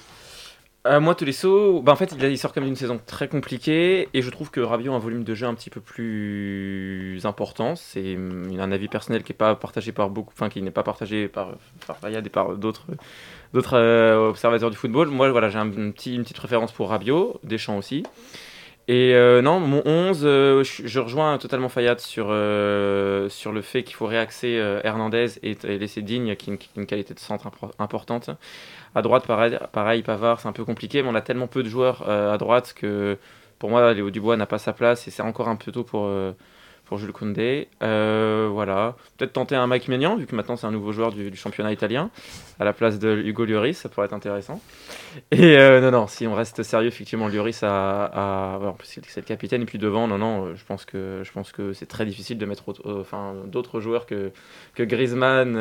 euh, 0.86 0.98
moi, 0.98 1.14
Tolisso, 1.14 1.82
bah, 1.82 1.92
en 1.92 1.96
fait, 1.96 2.14
il, 2.18 2.38
sort 2.38 2.54
quand 2.54 2.62
même 2.62 2.70
d'une 2.70 2.76
saison 2.76 2.98
très 3.04 3.28
compliquée 3.28 4.08
et 4.14 4.22
je 4.22 4.30
trouve 4.30 4.50
que 4.50 4.60
Rabiot 4.60 4.94
a 4.94 4.96
un 4.96 4.98
volume 4.98 5.24
de 5.24 5.34
jeu 5.34 5.46
un 5.46 5.54
petit 5.54 5.68
peu 5.68 5.80
plus 5.80 7.20
important. 7.24 7.76
C'est 7.76 8.16
un 8.58 8.72
avis 8.72 8.88
personnel 8.88 9.22
qui 9.22 9.32
n'est 9.32 9.36
pas 9.36 9.54
partagé 9.56 9.92
par 9.92 10.08
beaucoup, 10.08 10.32
enfin 10.34 10.48
qui 10.48 10.62
n'est 10.62 10.70
pas 10.70 10.82
partagé 10.82 11.28
par 11.28 11.52
par 11.86 11.98
Fayad 11.98 12.26
et 12.26 12.30
par 12.30 12.56
d'autres 12.56 12.86
d'autres 13.52 13.76
euh, 13.76 14.28
observateurs 14.28 14.70
du 14.70 14.76
football. 14.76 15.08
Moi, 15.08 15.30
voilà, 15.30 15.48
j'ai 15.48 15.58
un, 15.58 15.68
petit, 15.68 16.14
une 16.14 16.22
petite 16.22 16.36
préférence 16.36 16.72
pour 16.72 16.90
Rabiot, 16.90 17.40
Deschamps 17.44 17.76
aussi. 17.76 18.04
Et 18.88 19.14
euh, 19.14 19.40
non, 19.40 19.60
mon 19.60 19.82
11, 19.84 20.22
euh, 20.24 20.64
je, 20.64 20.98
rejoins 20.98 21.38
totalement 21.38 21.68
Fayad 21.68 22.00
sur, 22.00 22.26
sur 22.26 23.52
le 23.52 23.62
fait 23.62 23.84
qu'il 23.84 23.94
faut 23.94 24.06
réaxer 24.06 24.80
Hernandez 24.82 25.38
et, 25.42 25.56
laisser 25.78 26.02
Digne, 26.02 26.34
qui 26.34 26.50
a 26.50 26.56
une, 26.76 26.86
qualité 26.86 27.14
de 27.14 27.20
centre 27.20 27.50
importante. 27.78 28.30
À 28.94 29.02
droite, 29.02 29.26
pareil, 29.26 29.58
pareil 29.72 30.02
Pavard, 30.02 30.40
c'est 30.40 30.48
un 30.48 30.52
peu 30.52 30.64
compliqué, 30.64 31.02
mais 31.02 31.08
on 31.08 31.14
a 31.14 31.20
tellement 31.20 31.46
peu 31.46 31.62
de 31.62 31.68
joueurs 31.68 32.08
à 32.08 32.36
droite 32.38 32.74
que 32.74 33.16
pour 33.60 33.70
moi, 33.70 33.92
Léo 33.92 34.10
Dubois 34.10 34.36
n'a 34.36 34.46
pas 34.46 34.58
sa 34.58 34.72
place 34.72 35.06
et 35.06 35.12
c'est 35.12 35.22
encore 35.22 35.48
un 35.48 35.56
peu 35.56 35.70
tôt 35.70 35.84
pour 35.84 36.10
pour 36.90 36.98
Jules 36.98 37.12
Koundé. 37.12 37.68
Euh, 37.84 38.48
voilà. 38.52 38.96
Peut-être 39.16 39.32
tenter 39.32 39.54
un 39.54 39.68
Mike 39.68 39.86
Maignan, 39.86 40.16
vu 40.16 40.26
que 40.26 40.34
maintenant 40.34 40.56
c'est 40.56 40.66
un 40.66 40.72
nouveau 40.72 40.90
joueur 40.90 41.12
du, 41.12 41.36
championnat 41.36 41.72
italien, 41.72 42.10
à 42.58 42.64
la 42.64 42.72
place 42.72 42.98
de 42.98 43.16
Hugo 43.16 43.44
Lloris, 43.44 43.78
ça 43.78 43.88
pourrait 43.88 44.06
être 44.06 44.12
intéressant. 44.12 44.60
Et 45.30 45.56
euh, 45.56 45.80
non, 45.80 45.92
non, 45.92 46.06
si 46.08 46.26
on 46.26 46.34
reste 46.34 46.64
sérieux, 46.64 46.88
effectivement, 46.88 47.28
Lloris 47.28 47.62
a. 47.62 48.10
a 48.12 48.74
c'est 48.82 49.16
le 49.18 49.22
capitaine, 49.22 49.62
et 49.62 49.66
puis 49.66 49.78
devant, 49.78 50.08
non, 50.08 50.18
non, 50.18 50.46
euh, 50.46 50.56
je 50.56 50.64
pense 50.64 50.84
que, 50.84 51.22
je 51.22 51.30
pense 51.30 51.52
que 51.52 51.72
c'est 51.74 51.86
très 51.86 52.04
difficile 52.04 52.38
de 52.38 52.46
mettre 52.46 52.64
enfin, 52.84 53.34
d'autres 53.46 53.78
joueurs 53.78 54.04
que, 54.04 54.32
que 54.74 54.82
Griezmann, 54.82 55.52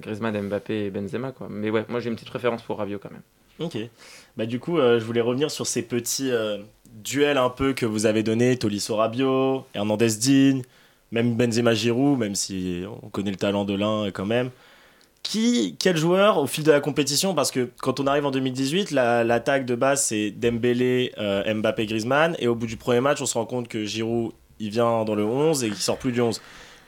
Griezmann, 0.00 0.48
Mbappé 0.48 0.86
et 0.86 0.90
Benzema. 0.90 1.30
Quoi. 1.30 1.46
Mais 1.48 1.70
ouais, 1.70 1.84
moi 1.88 2.00
j'ai 2.00 2.08
une 2.08 2.16
petite 2.16 2.30
préférence 2.30 2.62
pour 2.62 2.78
Rabiot 2.78 2.98
quand 2.98 3.12
même. 3.12 3.22
Ok. 3.58 3.76
Bah, 4.36 4.46
du 4.46 4.60
coup, 4.60 4.76
je 4.76 5.04
voulais 5.04 5.20
revenir 5.20 5.50
sur 5.50 5.66
ces 5.66 5.82
petits 5.82 6.30
duel 7.02 7.38
un 7.38 7.50
peu 7.50 7.72
que 7.72 7.86
vous 7.86 8.06
avez 8.06 8.22
donné, 8.22 8.56
Tolisso 8.56 8.96
Rabio, 8.96 9.64
Hernandez 9.74 10.16
Digne, 10.18 10.62
même 11.12 11.36
Benzema 11.36 11.74
Giroud, 11.74 12.18
même 12.18 12.34
si 12.34 12.84
on 13.02 13.08
connaît 13.08 13.30
le 13.30 13.36
talent 13.36 13.64
de 13.64 13.74
l'un 13.74 14.10
quand 14.10 14.26
même. 14.26 14.50
Qui, 15.22 15.76
quel 15.78 15.96
joueur 15.96 16.38
au 16.38 16.46
fil 16.46 16.64
de 16.64 16.70
la 16.70 16.80
compétition 16.80 17.34
Parce 17.34 17.50
que 17.50 17.68
quand 17.80 18.00
on 18.00 18.06
arrive 18.06 18.24
en 18.24 18.30
2018, 18.30 18.92
l'attaque 18.92 19.66
de 19.66 19.74
base 19.74 20.02
c'est 20.02 20.30
Dembélé, 20.30 21.12
euh, 21.18 21.54
Mbappé, 21.54 21.86
Griezmann, 21.86 22.36
et 22.38 22.48
au 22.48 22.54
bout 22.54 22.66
du 22.66 22.76
premier 22.76 23.00
match, 23.00 23.20
on 23.20 23.26
se 23.26 23.34
rend 23.34 23.46
compte 23.46 23.68
que 23.68 23.84
Giroud 23.84 24.32
il 24.60 24.70
vient 24.70 25.04
dans 25.04 25.14
le 25.14 25.24
11 25.24 25.64
et 25.64 25.68
qu'il 25.68 25.76
sort 25.76 25.98
plus 25.98 26.12
du 26.12 26.20
11. 26.20 26.40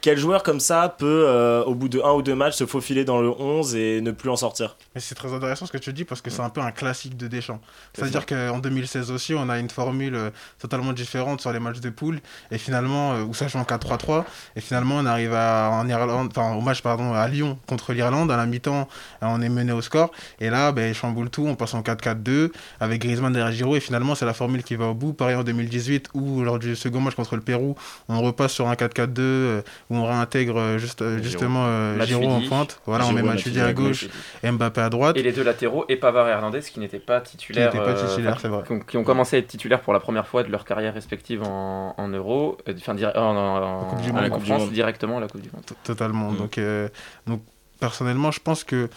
Quel 0.03 0.17
joueur 0.17 0.43
comme 0.43 0.61
ça 0.61 0.95
peut, 0.97 1.25
euh, 1.27 1.63
au 1.65 1.75
bout 1.75 1.91
de 1.91 2.01
un 2.01 2.13
ou 2.13 2.23
deux 2.23 2.35
matchs, 2.35 2.55
se 2.55 2.65
faufiler 2.65 3.05
dans 3.05 3.21
le 3.21 3.29
11 3.29 3.75
et 3.75 4.01
ne 4.01 4.13
plus 4.13 4.31
en 4.31 4.37
sortir 4.37 4.77
Mais 4.95 5.01
c'est 5.01 5.15
très 5.15 5.31
intéressant 5.35 5.67
ce 5.67 5.73
que 5.73 5.79
tu 5.79 5.93
dis 5.93 6.05
parce 6.05 6.23
que 6.23 6.31
c'est 6.31 6.41
un 6.41 6.49
peu 6.49 6.63
un 6.63 6.71
classique 6.71 7.19
de 7.19 7.29
Deschamps. 7.29 7.61
C'est-à-dire 7.93 8.25
qu'en 8.25 8.59
2016 8.61 9.11
aussi, 9.11 9.35
on 9.35 9.51
a 9.51 9.59
une 9.59 9.69
formule 9.69 10.15
euh, 10.15 10.31
totalement 10.59 10.95
différente 10.95 11.43
sur 11.43 11.53
les 11.53 11.59
matchs 11.59 11.81
de 11.81 11.91
poule 11.91 12.21
et 12.51 12.57
finalement, 12.57 13.13
euh, 13.13 13.25
où 13.25 13.35
ça 13.35 13.47
joue 13.49 13.59
en 13.59 13.65
4-3-3, 13.65 14.25
et 14.57 14.63
finalement 14.63 14.97
on 14.97 15.05
arrive 15.05 15.35
à, 15.35 15.71
en 15.71 15.87
Irlande, 15.87 16.33
enfin, 16.35 16.55
au 16.55 16.63
match 16.63 16.81
pardon, 16.81 17.13
à 17.13 17.29
Lyon 17.29 17.59
contre 17.67 17.93
l'Irlande, 17.93 18.31
à 18.31 18.39
la 18.39 18.47
mi-temps, 18.47 18.89
on 19.21 19.43
est 19.43 19.49
mené 19.51 19.73
au 19.73 19.83
score, 19.83 20.11
et 20.41 20.49
là, 20.49 20.73
ben, 20.73 20.95
chamboule 20.95 21.29
tout, 21.29 21.47
on 21.47 21.57
passe 21.57 21.75
en 21.75 21.83
4-4-2 21.83 22.53
avec 22.81 23.03
Griezmann 23.03 23.35
derrière 23.35 23.53
Giroud, 23.53 23.77
et 23.77 23.81
finalement 23.81 24.15
c'est 24.15 24.27
la 24.27 24.35
formule 24.35 24.63
qui 24.63 24.77
va 24.77 24.87
au 24.87 24.95
bout. 24.95 25.13
Pareil 25.13 25.37
en 25.37 25.45
2018, 25.45 26.09
où 26.15 26.43
lors 26.43 26.59
du 26.59 26.75
second 26.75 27.01
match 27.01 27.15
contre 27.15 27.37
le 27.37 27.43
Pérou, 27.43 27.75
on 28.09 28.23
repasse 28.23 28.53
sur 28.53 28.67
un 28.67 28.75
4-4-2 28.75 29.63
où 29.91 29.97
on 29.97 30.07
réintègre 30.07 30.57
euh, 30.57 30.79
juste, 30.79 31.03
euh, 31.03 31.21
justement 31.21 31.65
euh, 31.67 32.01
Giroud 32.07 32.31
en 32.31 32.41
pointe. 32.43 32.81
Voilà, 32.87 33.07
on 33.07 33.13
met 33.13 33.23
Matuidi 33.23 33.61
à 33.61 33.73
gauche 33.73 34.09
et 34.43 34.51
Mbappé 34.51 34.81
à 34.81 34.89
droite. 34.89 35.17
Et 35.17 35.23
les 35.23 35.33
deux 35.33 35.43
latéraux 35.43 35.85
et 35.89 35.97
Pavard 35.97 36.29
et 36.29 36.31
Hernandez 36.31 36.61
qui 36.61 36.79
n'étaient 36.79 37.01
pas 37.01 37.21
titulaires. 37.21 37.73
Qui, 38.89 38.97
ont, 38.97 39.05
commencé 39.05 39.37
à 39.37 39.39
être 39.41 39.49
titulaires 39.49 39.81
pour 39.81 39.93
la 39.93 40.01
première 40.01 40.27
fois 40.27 40.45
de 40.45 40.49
leur 40.51 40.65
carrière 40.65 40.95
respective 40.95 41.43
en, 41.43 41.95
en 41.99 42.09
Euro, 42.09 42.57
enfin 42.69 42.97
en, 43.17 43.85
Coupe 43.85 44.03
du 44.03 44.13
Monde, 44.13 44.43
France, 44.45 44.71
directement 44.71 45.19
à 45.19 45.21
la 45.21 45.29
Coupe 45.29 45.43
du 45.43 45.51
Monde. 45.53 45.65
Totalement. 45.83 46.31
Mm. 46.31 46.37
Donc, 46.37 46.61
donc 47.27 47.43
personnellement, 47.81 48.31
je 48.31 48.41
pense 48.41 48.63
que 48.63 48.89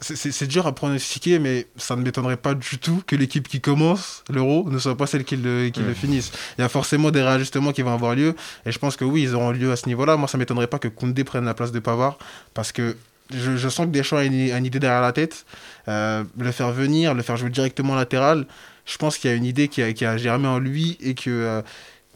c'est 0.00 0.46
dur 0.46 0.66
à 0.66 0.74
pronostiquer, 0.74 1.38
mais 1.38 1.66
ça 1.76 1.96
ne 1.96 2.02
m'étonnerait 2.02 2.36
pas 2.36 2.54
du 2.54 2.78
tout 2.78 3.02
que 3.06 3.16
l'équipe 3.16 3.48
qui 3.48 3.60
commence 3.60 4.24
l'euro 4.30 4.68
ne 4.70 4.78
soit 4.78 4.96
pas 4.96 5.06
celle 5.06 5.24
qui 5.24 5.36
le, 5.36 5.68
qui 5.68 5.80
le 5.80 5.94
finisse. 5.94 6.32
Il 6.58 6.62
y 6.62 6.64
a 6.64 6.68
forcément 6.68 7.10
des 7.10 7.22
réajustements 7.22 7.72
qui 7.72 7.82
vont 7.82 7.92
avoir 7.92 8.14
lieu, 8.14 8.34
et 8.66 8.72
je 8.72 8.78
pense 8.78 8.96
que 8.96 9.04
oui, 9.04 9.22
ils 9.22 9.34
auront 9.34 9.50
lieu 9.50 9.72
à 9.72 9.76
ce 9.76 9.86
niveau-là. 9.86 10.16
Moi, 10.16 10.28
ça 10.28 10.38
ne 10.38 10.42
m'étonnerait 10.42 10.66
pas 10.66 10.78
que 10.78 10.88
Koundé 10.88 11.24
prenne 11.24 11.44
la 11.44 11.54
place 11.54 11.72
de 11.72 11.78
Pavard, 11.78 12.18
parce 12.54 12.72
que 12.72 12.96
je, 13.30 13.56
je 13.56 13.68
sens 13.68 13.86
que 13.86 13.90
Deschamps 13.90 14.18
a 14.18 14.24
une, 14.24 14.34
une, 14.34 14.66
idée 14.66 14.78
derrière 14.78 15.02
la 15.02 15.12
tête. 15.12 15.46
Euh, 15.88 16.24
le 16.38 16.52
faire 16.52 16.72
venir, 16.72 17.14
le 17.14 17.22
faire 17.22 17.36
jouer 17.36 17.50
directement 17.50 17.94
latéral, 17.94 18.46
je 18.86 18.96
pense 18.98 19.18
qu'il 19.18 19.30
y 19.30 19.32
a 19.32 19.36
une 19.36 19.46
idée 19.46 19.68
qui 19.68 19.82
a, 19.82 19.92
qui 19.92 20.04
a, 20.04 20.16
germé 20.16 20.46
en 20.46 20.58
lui, 20.58 20.98
et 21.00 21.14
que 21.14 21.30
euh, 21.30 21.62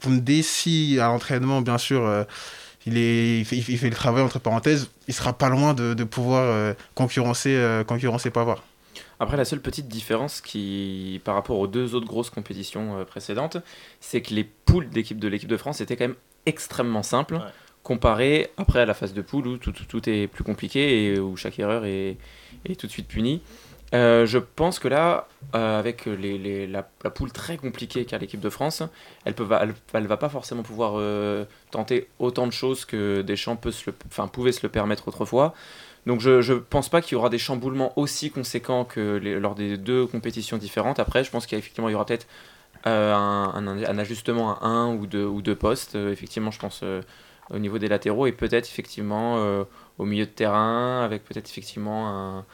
Koundé, 0.03 0.41
si 0.43 0.99
à 0.99 1.07
l'entraînement, 1.07 1.61
bien 1.61 1.77
sûr... 1.77 2.05
Euh, 2.05 2.23
il, 2.85 2.97
est, 2.97 3.39
il, 3.39 3.77
fait, 3.77 3.89
le 3.89 3.95
travail 3.95 4.23
entre 4.23 4.39
parenthèses, 4.39 4.89
il 5.07 5.13
sera 5.13 5.33
pas 5.33 5.49
loin 5.49 5.73
de, 5.73 5.93
de 5.93 6.03
pouvoir 6.03 6.43
euh, 6.43 6.73
concurrencer, 6.95 7.55
euh, 7.55 7.83
concurrencer 7.83 8.29
Pavard. 8.29 8.63
Après, 9.19 9.35
la 9.35 9.45
seule 9.45 9.61
petite 9.61 9.87
différence 9.87 10.39
qui, 10.39 11.21
par 11.25 11.35
rapport 11.35 11.59
aux 11.59 11.67
deux 11.67 11.93
autres 11.93 12.07
grosses 12.07 12.29
compétitions 12.29 12.99
euh, 12.99 13.03
précédentes, 13.03 13.57
c'est 13.99 14.21
que 14.21 14.33
les 14.33 14.45
poules 14.45 14.89
d'équipe 14.89 15.19
de 15.19 15.27
l'équipe 15.27 15.49
de 15.49 15.57
France 15.57 15.81
étaient 15.81 15.97
quand 15.97 16.07
même 16.07 16.17
extrêmement 16.45 17.03
simples, 17.03 17.39
comparé 17.83 18.49
après 18.57 18.79
à 18.79 18.85
la 18.85 18.93
phase 18.93 19.13
de 19.13 19.21
poule 19.21 19.47
où 19.47 19.57
tout, 19.57 19.71
tout, 19.71 19.85
tout, 19.85 20.09
est 20.09 20.27
plus 20.27 20.43
compliqué 20.43 21.05
et 21.05 21.19
où 21.19 21.35
chaque 21.35 21.59
erreur 21.59 21.85
est, 21.85 22.17
est 22.65 22.79
tout 22.79 22.87
de 22.87 22.91
suite 22.91 23.07
punie. 23.07 23.41
Euh, 23.93 24.25
je 24.25 24.37
pense 24.37 24.77
que 24.77 24.87
là, 24.87 25.27
euh, 25.55 25.79
avec 25.79 26.05
la, 26.05 26.83
poule 27.09 27.31
très 27.31 27.57
compliquée 27.57 28.05
qu'a 28.05 28.17
l'équipe 28.17 28.39
de 28.39 28.49
France, 28.49 28.83
elle 29.25 29.33
ne 29.37 30.07
va 30.07 30.17
pas 30.17 30.29
forcément 30.29 30.61
pouvoir 30.61 30.93
euh, 30.97 31.45
tenter 31.71 32.07
autant 32.19 32.45
de 32.45 32.51
choses 32.51 32.85
que 32.85 33.21
Deschamps 33.21 33.55
peut 33.55 33.71
se 33.71 33.89
le, 33.89 34.27
pouvait 34.27 34.51
se 34.51 34.61
le 34.63 34.69
permettre 34.69 35.07
autrefois. 35.07 35.53
Donc 36.05 36.21
je 36.21 36.53
ne 36.53 36.59
pense 36.59 36.89
pas 36.89 37.01
qu'il 37.01 37.13
y 37.13 37.15
aura 37.15 37.29
des 37.29 37.37
chamboulements 37.37 37.93
aussi 37.97 38.31
conséquents 38.31 38.85
que 38.85 39.19
lors 39.39 39.55
des 39.55 39.77
deux 39.77 40.05
compétitions 40.05 40.57
différentes. 40.57 40.99
Après, 40.99 41.23
je 41.23 41.31
pense 41.31 41.45
qu'effectivement, 41.45 41.89
il 41.89 41.93
y 41.93 41.95
aura 41.95 42.05
peut-être 42.05 42.27
un, 42.85 43.51
un, 43.55 43.97
ajustement 43.97 44.57
à 44.61 44.65
un 44.65 44.95
ou 44.95 45.07
deux, 45.07 45.25
ou 45.25 45.41
deux 45.41 45.55
postes. 45.55 45.95
effectivement, 45.95 46.51
je 46.51 46.59
pense 46.59 46.83
au 47.49 47.59
niveau 47.59 47.79
des 47.79 47.89
latéraux 47.89 48.27
et 48.27 48.31
peut-être 48.31 48.67
effectivement 48.67 49.65
au 49.97 50.05
milieu 50.05 50.25
de 50.25 50.31
terrain, 50.31 51.03
avec 51.03 51.25
peut-être 51.25 51.49
effectivement 51.49 52.07
un 52.07 52.45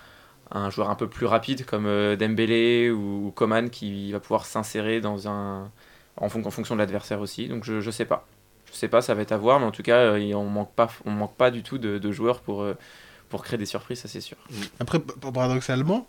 un 0.51 0.69
joueur 0.69 0.89
un 0.89 0.95
peu 0.95 1.07
plus 1.07 1.25
rapide 1.25 1.65
comme 1.65 1.85
euh, 1.85 2.15
Dembélé 2.15 2.91
ou, 2.91 3.31
Coman 3.35 3.69
qui 3.69 4.11
va 4.11 4.19
pouvoir 4.19 4.45
s'insérer 4.45 5.01
dans 5.01 5.27
un 5.27 5.71
en, 6.17 6.29
fonction 6.29 6.75
de 6.75 6.79
l'adversaire 6.79 7.19
aussi. 7.19 7.47
Donc 7.47 7.63
je, 7.63 7.81
je 7.81 7.91
sais 7.91 8.05
pas. 8.05 8.27
Je 8.71 8.77
sais 8.77 8.87
pas, 8.87 9.01
ça 9.01 9.13
va 9.13 9.21
être 9.21 9.31
à 9.31 9.37
voir, 9.37 9.59
mais 9.59 9.65
en 9.65 9.71
tout 9.71 9.83
cas, 9.83 9.97
euh, 9.97 10.33
on 10.33 10.45
manque 10.45 10.73
pas 10.73 10.89
manque 11.05 11.35
pas 11.35 11.51
du 11.51 11.63
tout 11.63 11.77
de, 11.77 12.11
joueurs 12.11 12.41
pour 12.41 12.61
euh, 12.61 12.75
pour 13.29 13.43
créer 13.43 13.57
des 13.57 13.65
surprises, 13.65 13.99
ça 13.99 14.07
c'est 14.07 14.21
sûr. 14.21 14.37
Après 14.79 14.99
paradoxalement, 14.99 16.05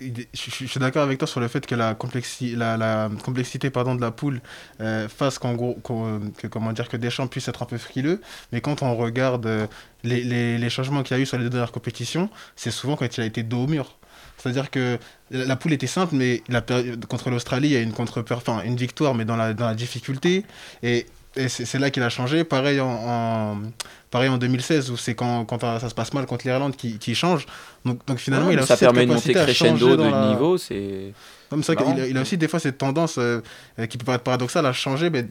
je, 0.00 0.66
suis 0.66 0.80
d'accord 0.80 1.02
avec 1.02 1.18
toi 1.18 1.28
sur 1.28 1.40
le 1.40 1.48
fait 1.48 1.66
que 1.66 1.74
la, 1.74 1.94
complexi 1.94 2.54
la, 2.56 3.10
complexité 3.22 3.70
pardon, 3.70 3.94
de 3.94 4.00
la 4.00 4.10
poule 4.10 4.40
euh, 4.80 5.08
fasse 5.08 5.38
qu'en 5.38 5.54
gros, 5.54 5.78
que, 5.82 6.46
comment 6.46 6.72
dire, 6.72 6.88
que 6.88 6.96
Deschamps 6.96 7.26
puisse 7.26 7.48
être 7.48 7.62
un 7.62 7.66
peu 7.66 7.78
frileux. 7.78 8.20
Mais 8.52 8.60
quand 8.60 8.82
on 8.82 8.96
regarde 8.96 9.46
euh, 9.46 9.66
les, 10.02 10.70
changements 10.70 11.02
qu'il 11.02 11.16
y 11.16 11.20
a 11.20 11.22
eu 11.22 11.26
sur 11.26 11.36
les 11.36 11.44
deux 11.44 11.50
dernières 11.50 11.72
compétitions, 11.72 12.30
c'est 12.56 12.70
souvent 12.70 12.96
quand 12.96 13.16
il 13.16 13.20
a 13.20 13.26
été 13.26 13.42
dos 13.42 13.64
au 13.64 13.66
mur. 13.66 13.96
C'est-à-dire 14.38 14.70
que 14.70 14.98
la 15.30 15.54
poule 15.56 15.74
était 15.74 15.86
simple, 15.86 16.14
mais 16.14 16.42
contre 17.08 17.28
l'Australie, 17.28 17.68
il 17.68 17.72
y 17.72 17.76
a 17.76 17.80
une 17.80 18.76
victoire, 18.76 19.14
mais 19.14 19.26
dans 19.26 19.36
la, 19.36 19.52
dans 19.52 19.66
la 19.66 19.74
difficulté. 19.74 20.46
Et 20.82 21.06
et 21.36 21.48
c'est 21.48 21.78
là 21.78 21.90
qu'il 21.90 22.02
a 22.02 22.08
changé. 22.08 22.42
Pareil 22.42 22.80
en, 22.80 23.60
pareil 24.10 24.28
en 24.28 24.38
2016, 24.38 24.90
où 24.90 24.96
c'est 24.96 25.14
quand, 25.14 25.44
quand, 25.44 25.60
ça 25.60 25.88
se 25.88 25.94
passe 25.94 26.12
mal 26.12 26.26
contre 26.26 26.46
l'Irlande 26.46 26.74
qui, 26.74 26.98
qui, 26.98 27.14
change. 27.14 27.46
Donc, 27.84 28.04
donc 28.06 28.18
finalement, 28.18 28.50
il 28.50 28.58
a 28.58 28.66
ça 28.66 28.76
permet 28.76 29.06
de 29.06 29.12
monter 29.12 29.32
crescendo 29.32 29.96
de 29.96 30.28
niveau. 30.30 30.58
C'est 30.58 31.12
comme 31.48 31.62
ça 31.62 31.76
qu'il 31.76 31.86
a, 31.86 32.06
il 32.06 32.16
a 32.16 32.22
aussi 32.22 32.36
des 32.36 32.48
fois 32.48 32.58
cette 32.58 32.78
tendance 32.78 33.16
euh, 33.18 33.40
qui 33.88 33.98
peut 33.98 34.04
paraître 34.04 34.24
paradoxale 34.24 34.66
à 34.66 34.72
changer, 34.72 35.10
mais 35.10 35.26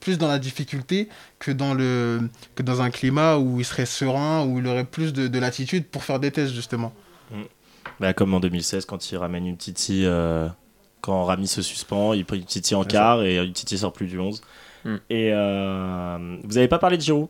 plus 0.00 0.18
dans 0.18 0.28
la 0.28 0.38
difficulté 0.38 1.08
que 1.38 1.50
dans, 1.50 1.74
le, 1.74 2.20
que 2.54 2.62
dans 2.62 2.82
un 2.82 2.90
climat 2.90 3.36
où 3.36 3.58
il 3.58 3.64
serait 3.64 3.86
serein, 3.86 4.44
où 4.44 4.58
il 4.58 4.66
aurait 4.66 4.84
plus 4.84 5.12
de, 5.12 5.28
de 5.28 5.38
latitude 5.38 5.84
pour 5.86 6.04
faire 6.04 6.20
des 6.20 6.30
tests, 6.30 6.54
justement. 6.54 6.92
Mm. 7.30 7.42
Bah, 8.00 8.12
comme 8.12 8.32
en 8.34 8.40
2016, 8.40 8.86
quand 8.86 9.10
il 9.10 9.16
ramène 9.16 9.46
une 9.46 9.56
Titi, 9.56 10.04
euh, 10.04 10.48
quand 11.00 11.24
Rami 11.24 11.46
se 11.46 11.62
suspend, 11.62 12.14
il 12.14 12.24
prend 12.24 12.36
une 12.36 12.44
Titi 12.44 12.74
en 12.74 12.84
quart 12.84 13.22
et 13.22 13.36
une 13.36 13.52
Titi 13.52 13.78
sort 13.78 13.92
plus 13.92 14.06
du 14.06 14.18
11. 14.18 14.40
Mm. 14.84 14.96
Et 15.10 15.30
euh, 15.32 16.36
vous 16.42 16.54
n'avez 16.54 16.68
pas 16.68 16.78
parlé 16.78 16.96
de 16.96 17.02
Giroud? 17.02 17.28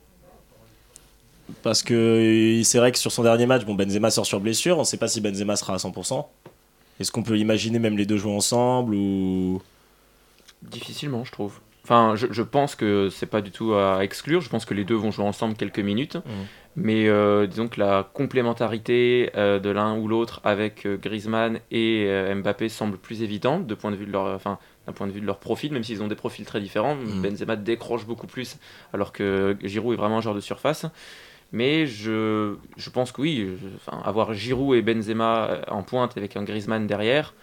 Parce 1.62 1.82
que 1.82 2.60
c'est 2.64 2.78
vrai 2.78 2.92
que 2.92 2.98
sur 2.98 3.12
son 3.12 3.22
dernier 3.22 3.46
match, 3.46 3.64
bon, 3.64 3.74
Benzema 3.74 4.10
sort 4.10 4.26
sur 4.26 4.40
blessure. 4.40 4.76
On 4.76 4.80
ne 4.80 4.86
sait 4.86 4.96
pas 4.96 5.08
si 5.08 5.20
Benzema 5.20 5.56
sera 5.56 5.74
à 5.74 5.76
100%. 5.76 6.24
Est-ce 7.00 7.12
qu'on 7.12 7.22
peut 7.22 7.38
imaginer 7.38 7.78
même 7.78 7.96
les 7.96 8.06
deux 8.06 8.16
jouer 8.16 8.32
ensemble 8.32 8.94
ou? 8.94 9.60
Difficilement, 10.62 11.24
je 11.24 11.32
trouve. 11.32 11.60
Enfin, 11.84 12.14
je, 12.14 12.42
pense 12.42 12.76
que 12.76 13.08
c'est 13.10 13.26
pas 13.26 13.40
du 13.40 13.50
tout 13.50 13.74
à 13.74 14.04
exclure. 14.04 14.40
Je 14.40 14.48
pense 14.48 14.64
que 14.64 14.72
les 14.72 14.84
deux 14.84 14.94
vont 14.94 15.10
jouer 15.10 15.24
ensemble 15.24 15.54
quelques 15.56 15.80
minutes. 15.80 16.16
Mmh. 16.16 16.30
Mais 16.76 17.08
euh, 17.08 17.46
disons 17.46 17.68
que 17.68 17.80
la 17.80 18.08
complémentarité 18.14 19.30
euh, 19.36 19.58
de 19.58 19.68
l'un 19.68 19.98
ou 19.98 20.08
l'autre 20.08 20.40
avec 20.42 20.86
euh, 20.86 20.96
Griezmann 20.96 21.58
et 21.70 22.06
Mbappé 22.34 22.68
semble 22.68 22.96
plus 22.96 23.22
évidente 23.22 23.66
de 23.66 23.74
point 23.74 23.90
de 23.90 23.96
vue 23.96 24.06
de 24.06 24.12
leur, 24.12 24.34
enfin, 24.34 24.58
d'un 24.86 24.92
point 24.92 25.06
de 25.06 25.12
vue 25.12 25.20
de 25.20 25.26
leur 25.26 25.38
profil, 25.38 25.72
même 25.72 25.84
s'ils 25.84 26.02
ont 26.02 26.08
des 26.08 26.14
profils 26.14 26.44
très 26.44 26.60
différents. 26.60 26.96
Mmh. 26.96 27.22
Benzema 27.22 27.56
décroche 27.56 28.06
beaucoup 28.06 28.26
plus, 28.26 28.56
alors 28.92 29.12
que 29.12 29.56
Giroud 29.62 29.94
est 29.94 29.96
vraiment 29.96 30.18
un 30.18 30.20
joueur 30.20 30.34
de 30.34 30.40
surface. 30.40 30.86
Mais 31.52 31.86
je, 31.86 32.56
je 32.76 32.90
pense 32.90 33.12
que 33.12 33.20
oui, 33.20 33.58
avoir 34.04 34.32
Giroud 34.32 34.74
et 34.74 34.82
Benzema 34.82 35.60
en 35.68 35.82
pointe 35.82 36.16
avec 36.16 36.36
un 36.36 36.44
Griezmann 36.44 36.86
derrière, 36.86 37.34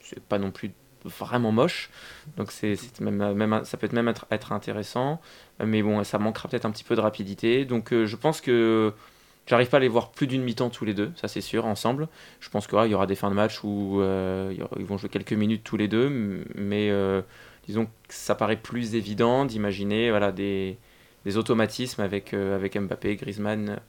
c'est 0.00 0.22
pas 0.22 0.38
non 0.38 0.52
plus 0.52 0.70
vraiment 1.04 1.52
moche. 1.52 1.90
Donc 2.36 2.52
c'est 2.52 2.78
même, 3.00 3.34
même, 3.34 3.64
ça 3.64 3.76
peut 3.76 3.88
même 3.92 4.08
être, 4.08 4.26
être, 4.30 4.52
intéressant. 4.52 5.20
Mais 5.64 5.82
bon, 5.82 6.02
ça 6.04 6.18
manquera 6.18 6.48
peut-être 6.48 6.64
un 6.64 6.70
petit 6.70 6.84
peu 6.84 6.96
de 6.96 7.00
rapidité. 7.00 7.64
Donc 7.64 7.92
euh, 7.92 8.06
je 8.06 8.16
pense 8.16 8.40
que 8.40 8.92
j'arrive 9.46 9.68
pas 9.68 9.78
à 9.78 9.80
les 9.80 9.88
voir 9.88 10.10
plus 10.10 10.26
d'une 10.26 10.42
mi-temps 10.42 10.70
tous 10.70 10.84
les 10.84 10.94
deux, 10.94 11.12
ça 11.16 11.28
c'est 11.28 11.40
sûr, 11.40 11.66
ensemble. 11.66 12.08
Je 12.40 12.50
pense 12.50 12.66
qu'il 12.66 12.78
y 12.86 12.94
aura 12.94 13.06
des 13.06 13.14
fins 13.14 13.30
de 13.30 13.34
match 13.34 13.62
où 13.64 14.00
euh, 14.00 14.54
ils 14.78 14.84
vont 14.84 14.98
jouer 14.98 15.08
quelques 15.08 15.32
minutes 15.32 15.62
tous 15.64 15.76
les 15.76 15.88
deux. 15.88 16.44
Mais 16.54 16.90
euh, 16.90 17.22
disons 17.66 17.86
que 17.86 17.90
ça 18.08 18.34
paraît 18.34 18.56
plus 18.56 18.94
évident 18.94 19.44
d'imaginer 19.44 20.10
voilà, 20.10 20.32
des, 20.32 20.78
automatismes 21.34 22.02
avec, 22.02 22.34
avec 22.34 22.78
Mbappé, 22.78 23.16
Griezmann, 23.16 23.80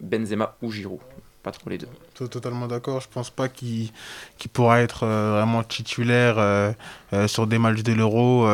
Benzema 0.00 0.56
ou 0.62 0.70
Giroud 0.70 1.00
pas 1.44 1.52
trop 1.52 1.70
les 1.70 1.78
deux. 1.78 1.88
Totalement 2.14 2.66
d'accord. 2.66 3.00
Je 3.00 3.08
pense 3.08 3.30
pas 3.30 3.48
qu'il 3.48 3.92
pourra 4.52 4.80
être 4.80 5.04
euh, 5.04 5.32
vraiment 5.36 5.62
titulaire 5.62 6.36
euh, 6.38 6.72
euh, 7.12 7.28
sur 7.28 7.46
des 7.46 7.58
matchs 7.58 7.82
de 7.82 7.92
l'Euro, 7.92 8.46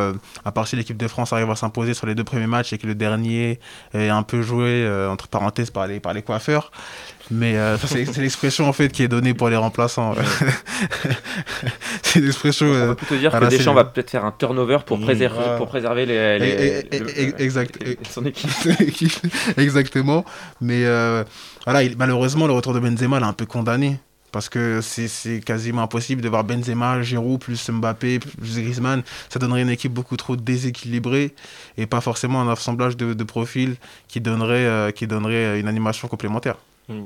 à 0.44 0.53
part 0.53 0.66
si 0.66 0.76
l'équipe 0.76 0.96
de 0.96 1.09
France 1.09 1.33
arrive 1.33 1.50
à 1.50 1.57
s'imposer 1.57 1.94
sur 1.94 2.07
les 2.07 2.14
deux 2.14 2.24
premiers 2.24 2.48
matchs 2.48 2.72
et 2.72 2.79
que 2.79 2.87
le 2.87 2.94
dernier 2.94 3.61
est 3.94 4.09
un 4.09 4.22
peu 4.22 4.42
joué, 4.42 4.87
entre 5.09 5.29
parenthèses, 5.29 5.70
par 5.70 5.87
les, 5.87 6.00
par 6.00 6.12
les 6.12 6.22
coiffeurs. 6.22 6.72
Mais 7.31 7.57
c'est 7.87 8.19
l'expression 8.19 8.69
en 8.69 8.73
fait 8.73 8.88
qui 8.88 9.03
est 9.03 9.09
donnée 9.09 9.35
pour 9.35 9.49
les 9.49 9.57
remplaçants. 9.57 10.14
c'est 12.03 12.21
l'expression. 12.21 12.66
On 12.66 12.88
peut 12.88 12.95
plutôt 12.97 13.16
dire 13.16 13.31
que 13.31 13.45
Deschamps 13.47 13.75
va 13.75 13.85
peut-être 13.85 14.11
faire 14.11 14.25
un 14.25 14.33
turnover 14.33 14.79
pour, 14.85 14.99
mmh, 14.99 15.05
préserver, 15.05 15.57
pour 15.57 15.69
préserver 15.69 16.07
les, 16.07 16.38
les, 16.38 17.35
exact, 17.38 17.79
son 18.11 18.25
équipe. 18.27 18.51
Exactement. 19.57 20.25
Mais 20.61 20.85
voilà, 21.64 21.88
malheureusement, 21.97 22.47
le 22.47 22.53
retour 22.53 22.75
de 22.75 22.81
Benzema 22.81 23.21
l'a 23.21 23.27
un 23.27 23.33
peu 23.33 23.47
condamné. 23.47 23.99
Parce 24.33 24.49
que 24.49 24.81
c'est 24.81 25.40
quasiment 25.40 25.83
impossible 25.83 26.23
de 26.23 26.29
voir 26.29 26.45
Benzema, 26.45 27.03
Giroud, 27.03 27.40
plus 27.40 27.69
Mbappé, 27.69 28.21
plus 28.21 28.61
Griezmann. 28.61 29.03
Ça 29.29 29.38
donnerait 29.38 29.62
une 29.62 29.71
équipe 29.71 29.93
beaucoup 29.93 30.16
trop 30.16 30.37
déséquilibrée 30.37 31.35
et 31.77 31.87
pas 31.87 32.01
forcément 32.01 32.40
un 32.40 32.49
assemblage 32.49 32.97
de, 32.97 33.12
de 33.12 33.25
profils 33.25 33.77
qui 34.09 34.21
donnerait, 34.21 34.66
euh, 34.66 34.90
qui 34.93 35.07
donnerait 35.07 35.59
une 35.59 35.69
animation 35.69 36.07
complémentaire. 36.07 36.57
Mmh. 36.88 37.05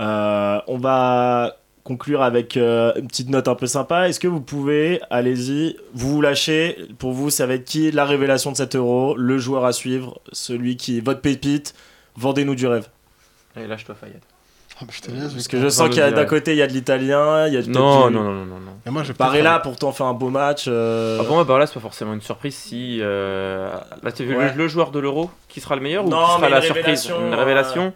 Euh, 0.00 0.60
on 0.66 0.78
va 0.78 1.56
conclure 1.84 2.22
avec 2.22 2.56
euh, 2.56 2.92
une 2.96 3.06
petite 3.06 3.30
note 3.30 3.48
un 3.48 3.54
peu 3.54 3.66
sympa. 3.66 4.08
Est-ce 4.08 4.18
que 4.18 4.28
vous 4.28 4.40
pouvez, 4.40 5.00
allez-y, 5.08 5.76
vous 5.94 6.14
vous 6.14 6.20
lâchez 6.20 6.76
Pour 6.98 7.12
vous, 7.12 7.30
ça 7.30 7.46
va 7.46 7.54
être 7.54 7.64
qui 7.64 7.90
la 7.92 8.04
révélation 8.04 8.50
de 8.50 8.56
cet 8.56 8.74
euro 8.74 9.16
Le 9.16 9.38
joueur 9.38 9.64
à 9.64 9.72
suivre 9.72 10.20
Celui 10.32 10.76
qui 10.76 10.98
est 10.98 11.00
votre 11.00 11.20
pépite 11.20 11.74
Vendez-nous 12.16 12.54
du 12.54 12.66
rêve. 12.66 12.88
Allez, 13.54 13.68
lâche-toi, 13.68 13.94
Fayette. 13.94 14.22
Ah, 14.78 14.84
Parce 14.86 15.48
que 15.48 15.58
je 15.58 15.68
sens 15.68 15.88
qu'il 15.88 15.98
y 15.98 16.02
a 16.02 16.10
d'un 16.10 16.26
côté 16.26 16.52
il 16.52 16.58
y 16.58 16.62
a 16.62 16.66
de 16.66 16.72
l'italien, 16.72 17.46
il 17.46 17.54
y 17.54 17.56
a 17.56 17.62
non, 17.62 18.10
non, 18.10 18.22
non, 18.22 18.24
non, 18.24 18.44
non, 18.44 18.60
non. 18.60 18.72
Et 18.84 18.90
moi, 18.90 19.04
je 19.04 19.14
Barella 19.14 19.58
pourtant 19.60 19.90
fait 19.90 20.04
un 20.04 20.12
beau 20.12 20.28
match. 20.28 20.66
Euh... 20.68 21.18
Ah 21.22 21.24
bon, 21.26 21.42
Barella 21.44 21.66
c'est 21.66 21.74
pas 21.74 21.80
forcément 21.80 22.12
une 22.12 22.20
surprise 22.20 22.54
si 22.54 22.98
euh... 23.00 23.72
là 24.02 24.12
tu 24.12 24.24
vu 24.24 24.36
le, 24.54 24.68
joueur 24.68 24.90
de 24.90 24.98
l'Euro 24.98 25.30
qui 25.48 25.62
sera 25.62 25.76
le 25.76 25.80
meilleur 25.80 26.04
ou 26.04 26.10
qui 26.10 26.14
sera 26.14 26.48
la 26.50 26.60
surprise? 26.60 27.08
Une 27.08 27.32
révélation? 27.32 27.94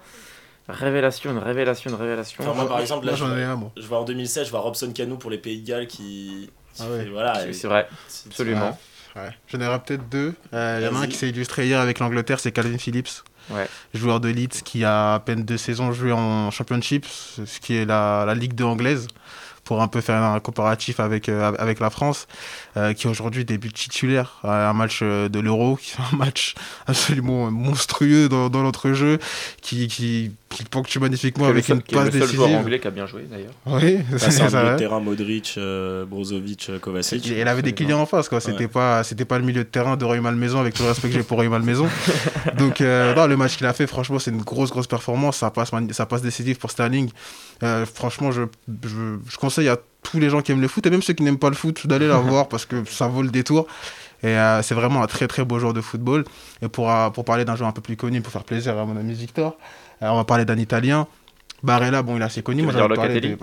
Révélation, 0.73 1.31
une 1.31 1.39
révélation, 1.39 1.91
une 1.91 1.97
révélation. 1.97 2.45
Enfin, 2.45 2.55
moi 2.55 2.69
par 2.69 2.81
exemple 2.81 3.07
là, 3.07 3.15
je, 3.15 3.25
vois, 3.25 3.71
je, 3.77 3.87
vois, 3.87 4.01
en 4.01 4.05
2016, 4.05 4.47
je 4.47 4.51
vois 4.51 4.61
Robson 4.61 4.91
Cano 4.93 5.17
pour 5.17 5.31
les 5.31 5.39
Pays 5.39 5.61
de 5.61 5.67
Galles 5.67 5.87
qui. 5.87 6.51
Ah 6.79 6.85
ouais. 6.89 7.09
voilà, 7.11 7.53
c'est 7.53 7.67
vrai, 7.67 7.89
absolument. 8.27 8.79
Ouais. 9.17 9.31
J'en 9.49 9.61
aurai 9.61 9.81
peut-être 9.81 10.09
deux. 10.09 10.35
Euh, 10.55 10.79
il 10.81 10.85
y 10.85 10.89
en 10.89 10.95
a 10.95 11.05
un 11.05 11.07
qui 11.09 11.17
s'est 11.17 11.29
illustré 11.29 11.67
hier 11.67 11.81
avec 11.81 11.99
l'Angleterre, 11.99 12.39
c'est 12.39 12.53
Calvin 12.53 12.79
Phillips 12.79 13.25
joueur 13.95 14.21
de 14.21 14.29
Leeds 14.29 14.63
qui 14.65 14.85
a 14.85 15.15
à 15.15 15.21
peine 15.21 15.45
deux 15.45 15.57
saisons 15.57 15.93
joué 15.93 16.13
en 16.13 16.51
Championship, 16.51 17.07
ce 17.07 17.61
qui 17.61 17.77
est 17.77 17.85
la, 17.85 18.25
la 18.27 18.35
Ligue 18.35 18.55
2 18.55 18.65
anglaise, 18.65 19.07
pour 19.65 19.83
un 19.83 19.89
peu 19.89 20.01
faire 20.01 20.23
un 20.23 20.41
comparatif 20.41 21.01
avec, 21.01 21.29
euh, 21.29 21.53
avec 21.59 21.81
la 21.81 21.91
France. 21.91 22.27
Euh, 22.77 22.93
qui 22.93 23.09
aujourd'hui 23.09 23.45
débute 23.45 23.75
titulaire 23.75 24.39
à 24.45 24.71
un 24.71 24.73
match 24.73 25.01
euh, 25.03 25.29
de 25.29 25.41
l'Euro, 25.41 25.75
qui 25.75 25.91
fait 25.91 26.03
un 26.13 26.17
match 26.17 26.55
absolument 26.87 27.51
monstrueux 27.51 28.29
dans, 28.29 28.49
dans 28.49 28.63
notre 28.63 28.93
jeu, 28.93 29.19
qui, 29.61 29.89
qui, 29.89 30.31
qui 30.51 30.65
ponctue 30.67 31.01
magnifiquement 31.01 31.47
avec 31.47 31.69
une 31.69 31.83
passe 31.83 32.11
décisive. 32.11 32.27
C'est 32.29 32.37
le 32.37 32.47
joueur 32.47 32.61
anglais 32.61 32.79
qui 32.79 32.87
a 32.87 32.93
bien 32.93 33.07
joué 33.07 33.27
d'ailleurs. 33.29 33.51
Oui, 33.67 33.99
c'est 34.19 34.31
ça. 34.31 34.77
terrain 34.77 35.01
Modric, 35.01 35.55
euh, 35.59 36.05
Brozovic, 36.05 36.71
Kovacic. 36.81 37.27
Il, 37.27 37.49
avait 37.49 37.63
des 37.63 37.73
clients 37.73 38.03
en 38.03 38.07
face, 38.07 38.29
quoi. 38.29 38.41
C'était 38.41 38.69
pas, 38.69 39.03
c'était 39.03 39.25
pas 39.25 39.41
le 39.41 39.45
milieu 39.45 39.65
de 39.65 39.69
terrain 39.69 39.97
de 39.97 40.05
Roy 40.05 40.21
Malmaison 40.21 40.61
avec 40.61 40.75
tout 40.75 40.85
le 40.85 40.91
respect 40.91 41.09
que 41.09 41.15
j'ai 41.15 41.25
pour 41.25 41.39
Roy 41.39 41.49
Malmaison. 41.49 41.89
Donc, 42.57 42.79
non, 42.79 43.27
le 43.27 43.37
match 43.37 43.57
qu'il 43.57 43.67
a 43.67 43.73
fait, 43.73 43.89
franchement, 43.89 44.21
c'est 44.21 44.31
une 44.31 44.43
grosse, 44.43 44.71
grosse 44.71 44.87
performance. 44.87 45.39
Ça 45.39 45.51
passe, 45.51 45.73
ça 45.91 46.07
passe 46.07 46.23
décisif 46.23 46.61
pour 46.61 46.71
Sterling. 46.71 47.11
franchement, 47.93 48.31
je, 48.31 48.43
je, 48.85 49.19
je 49.29 49.37
conseille 49.39 49.69
à 49.69 49.77
tous 50.03 50.19
les 50.19 50.31
gens 50.31 50.41
qui 50.41 50.53
aiment 50.53 50.61
le 50.61 50.69
foot 50.69 50.87
et 50.87 50.91
même 50.91 51.03
ceux 51.03 51.13
qui 51.13 51.23
n'aiment 51.23 51.39
pas 51.39 51.51
le 51.51 51.55
foot 51.55 51.87
d'aller 51.87 52.09
la 52.09 52.19
voir 52.19 52.49
parce 52.49 52.67
que 52.67 52.85
ça 52.85 53.09
vaut 53.09 53.23
le 53.23 53.31
détour. 53.31 53.67
Et 54.23 54.29
euh, 54.29 54.63
c'est 54.63 54.75
vraiment 54.75 55.03
un 55.03 55.07
très 55.07 55.27
très 55.29 55.45
beau 55.45 55.59
joueur 55.59 55.73
de 55.73 55.81
football. 55.81 56.25
Et 56.63 56.69
pour, 56.69 56.91
euh, 56.91 57.11
pour 57.11 57.25
parler 57.25 57.45
d'un 57.45 57.57
joueur 57.57 57.69
un 57.69 57.73
peu 57.73 57.81
plus 57.81 57.97
connu, 57.97 58.21
pour 58.21 58.33
faire 58.33 58.45
plaisir 58.45 58.77
à 58.79 58.85
mon 58.85 58.97
ami 58.97 59.15
Victor, 59.15 59.57
euh, 60.03 60.09
on 60.09 60.17
va 60.17 60.25
parler 60.25 60.45
d'un 60.45 60.59
Italien. 60.59 61.07
Barella, 61.63 62.03
bon, 62.03 62.17
il 62.17 62.23
est 62.23 62.25
assez 62.25 62.43
connu. 62.43 62.63
Moi, 62.63 62.73
j'avais 62.73 62.95
parlé 62.95 63.21
de 63.21 63.37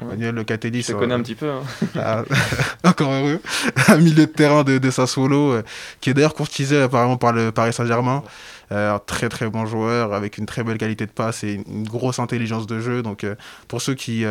Manuel 0.00 0.34
Locatelli. 0.34 0.82
Je 0.82 0.92
connais 0.92 1.14
un 1.14 1.22
petit 1.22 1.34
peu. 1.34 1.50
Hein. 1.50 1.62
Ah, 1.96 2.24
encore 2.84 3.12
heureux. 3.12 3.40
un 3.88 3.96
milieu 3.96 4.26
de 4.26 4.32
terrain 4.32 4.64
de, 4.64 4.78
de 4.78 4.90
Sassuolo, 4.90 5.60
qui 6.00 6.10
est 6.10 6.14
d'ailleurs 6.14 6.34
courtisé 6.34 6.82
apparemment 6.82 7.16
par 7.16 7.32
le 7.32 7.52
Paris 7.52 7.72
Saint-Germain. 7.72 8.22
un 8.70 8.98
très 8.98 9.28
très 9.28 9.48
bon 9.48 9.66
joueur, 9.66 10.12
avec 10.12 10.38
une 10.38 10.46
très 10.46 10.64
belle 10.64 10.78
qualité 10.78 11.06
de 11.06 11.10
passe 11.10 11.44
et 11.44 11.60
une 11.68 11.86
grosse 11.86 12.18
intelligence 12.18 12.66
de 12.66 12.80
jeu. 12.80 13.02
Donc 13.02 13.26
pour 13.68 13.82
ceux 13.82 13.94
qui 13.94 14.24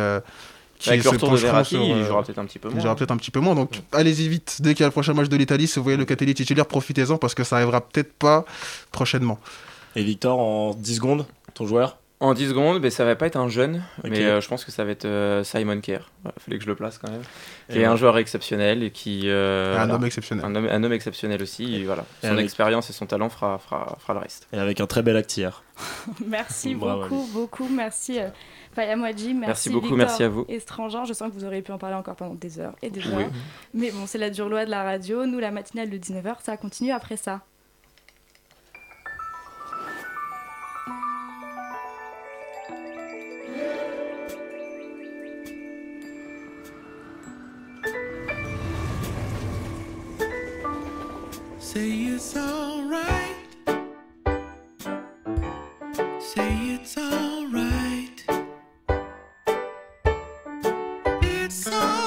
avec 0.86 1.04
le 1.04 1.10
retour 1.10 1.30
de 1.30 1.36
Verratti, 1.36 1.76
il 1.76 2.04
jouera 2.04 2.22
peut-être 2.22 2.38
un 2.38 2.44
petit 2.44 2.58
peu 2.58 2.68
moins. 2.68 2.78
Il 2.78 2.82
jouera 2.82 2.96
peut-être 2.96 3.10
un 3.10 3.16
petit 3.16 3.30
peu 3.30 3.40
moins. 3.40 3.54
Donc 3.54 3.80
allez-y 3.92 4.28
vite. 4.28 4.58
Dès 4.60 4.74
qu'il 4.74 4.80
y 4.80 4.84
a 4.84 4.88
le 4.88 4.92
prochain 4.92 5.14
match 5.14 5.28
de 5.28 5.36
l'Italie, 5.36 5.66
si 5.66 5.78
vous 5.78 5.82
voyez 5.82 5.98
le 5.98 6.04
Catelli 6.04 6.34
titulaire, 6.34 6.66
profitez-en 6.66 7.18
parce 7.18 7.34
que 7.34 7.44
ça 7.44 7.56
arrivera 7.56 7.80
peut-être 7.80 8.12
pas 8.12 8.44
prochainement. 8.92 9.38
Et 9.94 10.02
Victor, 10.02 10.38
en 10.38 10.74
10 10.74 10.96
secondes, 10.96 11.26
ton 11.54 11.66
joueur 11.66 11.96
en 12.20 12.32
10 12.32 12.48
secondes, 12.48 12.80
mais 12.80 12.90
ça 12.90 13.04
va 13.04 13.14
pas 13.14 13.26
être 13.26 13.36
un 13.36 13.48
jeune, 13.48 13.82
mais 14.04 14.24
euh, 14.24 14.40
je 14.40 14.48
pense 14.48 14.64
que 14.64 14.70
ça 14.70 14.84
va 14.84 14.90
être 14.90 15.04
euh, 15.04 15.44
Simon 15.44 15.80
Kerr. 15.80 16.10
Il 16.24 16.42
fallait 16.42 16.58
que 16.58 16.64
je 16.64 16.68
le 16.68 16.74
place 16.74 16.98
quand 16.98 17.10
même. 17.10 17.22
Qui 17.70 17.80
est 17.80 17.84
un 17.84 17.96
joueur 17.96 18.16
exceptionnel 18.18 18.82
et 18.82 18.90
qui. 18.90 19.22
Euh, 19.26 19.78
un 19.78 19.90
homme 19.90 20.04
exceptionnel. 20.04 20.44
Un 20.44 20.54
homme, 20.54 20.68
un 20.70 20.84
homme 20.84 20.92
exceptionnel 20.92 21.42
aussi. 21.42 21.76
Et 21.76 21.84
voilà. 21.84 22.04
Son 22.22 22.38
expérience 22.38 22.88
et 22.90 22.92
son 22.92 23.06
talent 23.06 23.28
fera, 23.28 23.58
fera, 23.58 23.96
fera, 24.00 24.14
le 24.14 24.20
reste. 24.20 24.48
Et 24.52 24.58
avec 24.58 24.80
un 24.80 24.86
très 24.86 25.02
bel 25.02 25.16
actier. 25.16 25.50
merci 26.26 26.74
beaucoup, 26.74 27.28
beaucoup. 27.32 27.68
Merci 27.68 28.20
merci, 28.76 29.34
merci 29.34 29.70
beaucoup, 29.70 29.96
merci 29.96 30.22
à 30.22 30.28
vous. 30.28 30.44
Étranger, 30.48 31.00
je 31.06 31.12
sens 31.12 31.30
que 31.30 31.34
vous 31.34 31.44
auriez 31.44 31.62
pu 31.62 31.72
en 31.72 31.78
parler 31.78 31.96
encore 31.96 32.16
pendant 32.16 32.34
des 32.34 32.58
heures 32.58 32.74
et 32.82 32.90
des 32.90 33.06
heures. 33.06 33.30
Mais 33.74 33.90
bon, 33.90 34.06
c'est 34.06 34.18
la 34.18 34.30
dure 34.30 34.48
loi 34.48 34.64
de 34.64 34.70
la 34.70 34.82
radio. 34.82 35.26
Nous, 35.26 35.38
la 35.38 35.50
matinale 35.50 35.90
de 35.90 35.98
19h, 35.98 36.36
ça 36.42 36.56
continue 36.56 36.92
après 36.92 37.16
ça. 37.16 37.42
Say 51.76 51.90
it's 52.14 52.34
alright. 52.34 53.36
Say 56.18 56.52
it's 56.72 56.96
alright. 56.96 58.24
It's 61.20 61.68
alright. 61.68 62.05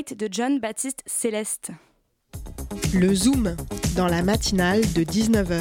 De 0.00 0.28
John 0.30 0.60
Baptiste 0.60 1.02
Céleste. 1.04 1.72
Le 2.94 3.14
Zoom, 3.14 3.54
dans 3.96 4.06
la 4.06 4.22
matinale 4.22 4.80
de 4.94 5.04
19h. 5.04 5.60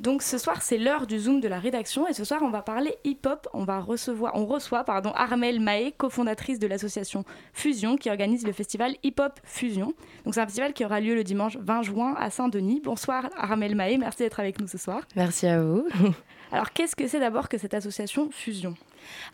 Donc 0.00 0.20
ce 0.20 0.36
soir, 0.36 0.60
c'est 0.60 0.76
l'heure 0.76 1.06
du 1.06 1.18
Zoom 1.18 1.40
de 1.40 1.48
la 1.48 1.58
rédaction 1.58 2.06
et 2.06 2.12
ce 2.12 2.24
soir, 2.24 2.42
on 2.42 2.50
va 2.50 2.60
parler 2.60 2.94
hip-hop. 3.04 3.48
On 3.54 3.64
va 3.64 3.80
recevoir, 3.80 4.32
on 4.36 4.44
reçoit 4.44 4.84
pardon, 4.84 5.12
Armel 5.14 5.60
Maé, 5.60 5.92
cofondatrice 5.96 6.58
de 6.58 6.66
l'association 6.66 7.24
Fusion 7.54 7.96
qui 7.96 8.10
organise 8.10 8.46
le 8.46 8.52
festival 8.52 8.96
Hip-Hop 9.02 9.40
Fusion. 9.44 9.94
Donc 10.26 10.34
c'est 10.34 10.40
un 10.40 10.46
festival 10.46 10.74
qui 10.74 10.84
aura 10.84 11.00
lieu 11.00 11.14
le 11.14 11.24
dimanche 11.24 11.56
20 11.56 11.82
juin 11.82 12.14
à 12.18 12.28
Saint-Denis. 12.28 12.82
Bonsoir 12.84 13.30
Armel 13.34 13.74
Maé, 13.74 13.96
merci 13.96 14.18
d'être 14.18 14.40
avec 14.40 14.60
nous 14.60 14.68
ce 14.68 14.76
soir. 14.76 15.00
Merci 15.16 15.46
à 15.46 15.62
vous. 15.62 15.88
Alors 16.52 16.70
qu'est-ce 16.72 16.94
que 16.94 17.08
c'est 17.08 17.20
d'abord 17.20 17.48
que 17.48 17.56
cette 17.56 17.72
association 17.72 18.28
Fusion? 18.30 18.74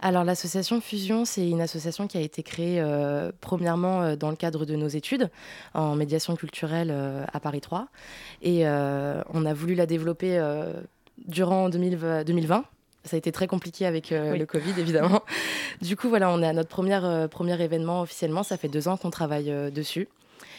Alors 0.00 0.24
l'association 0.24 0.80
Fusion, 0.80 1.24
c'est 1.24 1.48
une 1.48 1.60
association 1.60 2.06
qui 2.06 2.16
a 2.16 2.20
été 2.20 2.42
créée 2.42 2.80
euh, 2.80 3.32
premièrement 3.40 4.02
euh, 4.02 4.16
dans 4.16 4.30
le 4.30 4.36
cadre 4.36 4.64
de 4.64 4.76
nos 4.76 4.88
études 4.88 5.30
en 5.74 5.94
médiation 5.94 6.36
culturelle 6.36 6.90
euh, 6.90 7.24
à 7.32 7.40
Paris 7.40 7.60
3. 7.60 7.88
Et 8.42 8.64
on 8.66 9.44
a 9.46 9.54
voulu 9.54 9.74
la 9.74 9.86
développer 9.86 10.40
durant 11.18 11.68
2020. 11.68 12.64
Ça 13.04 13.16
a 13.16 13.18
été 13.18 13.32
très 13.32 13.46
compliqué 13.46 13.86
avec 13.86 14.10
le 14.10 14.44
Covid, 14.44 14.78
évidemment. 14.78 15.22
du 15.82 15.96
coup, 15.96 16.08
voilà, 16.08 16.30
on 16.30 16.42
est 16.42 16.46
à 16.46 16.52
notre 16.52 16.68
première, 16.68 17.28
premier 17.28 17.60
événement 17.60 18.02
officiellement. 18.02 18.42
Ça 18.42 18.56
fait 18.56 18.68
deux 18.68 18.88
ans 18.88 18.96
qu'on 18.96 19.10
travaille 19.10 19.52
dessus. 19.72 20.08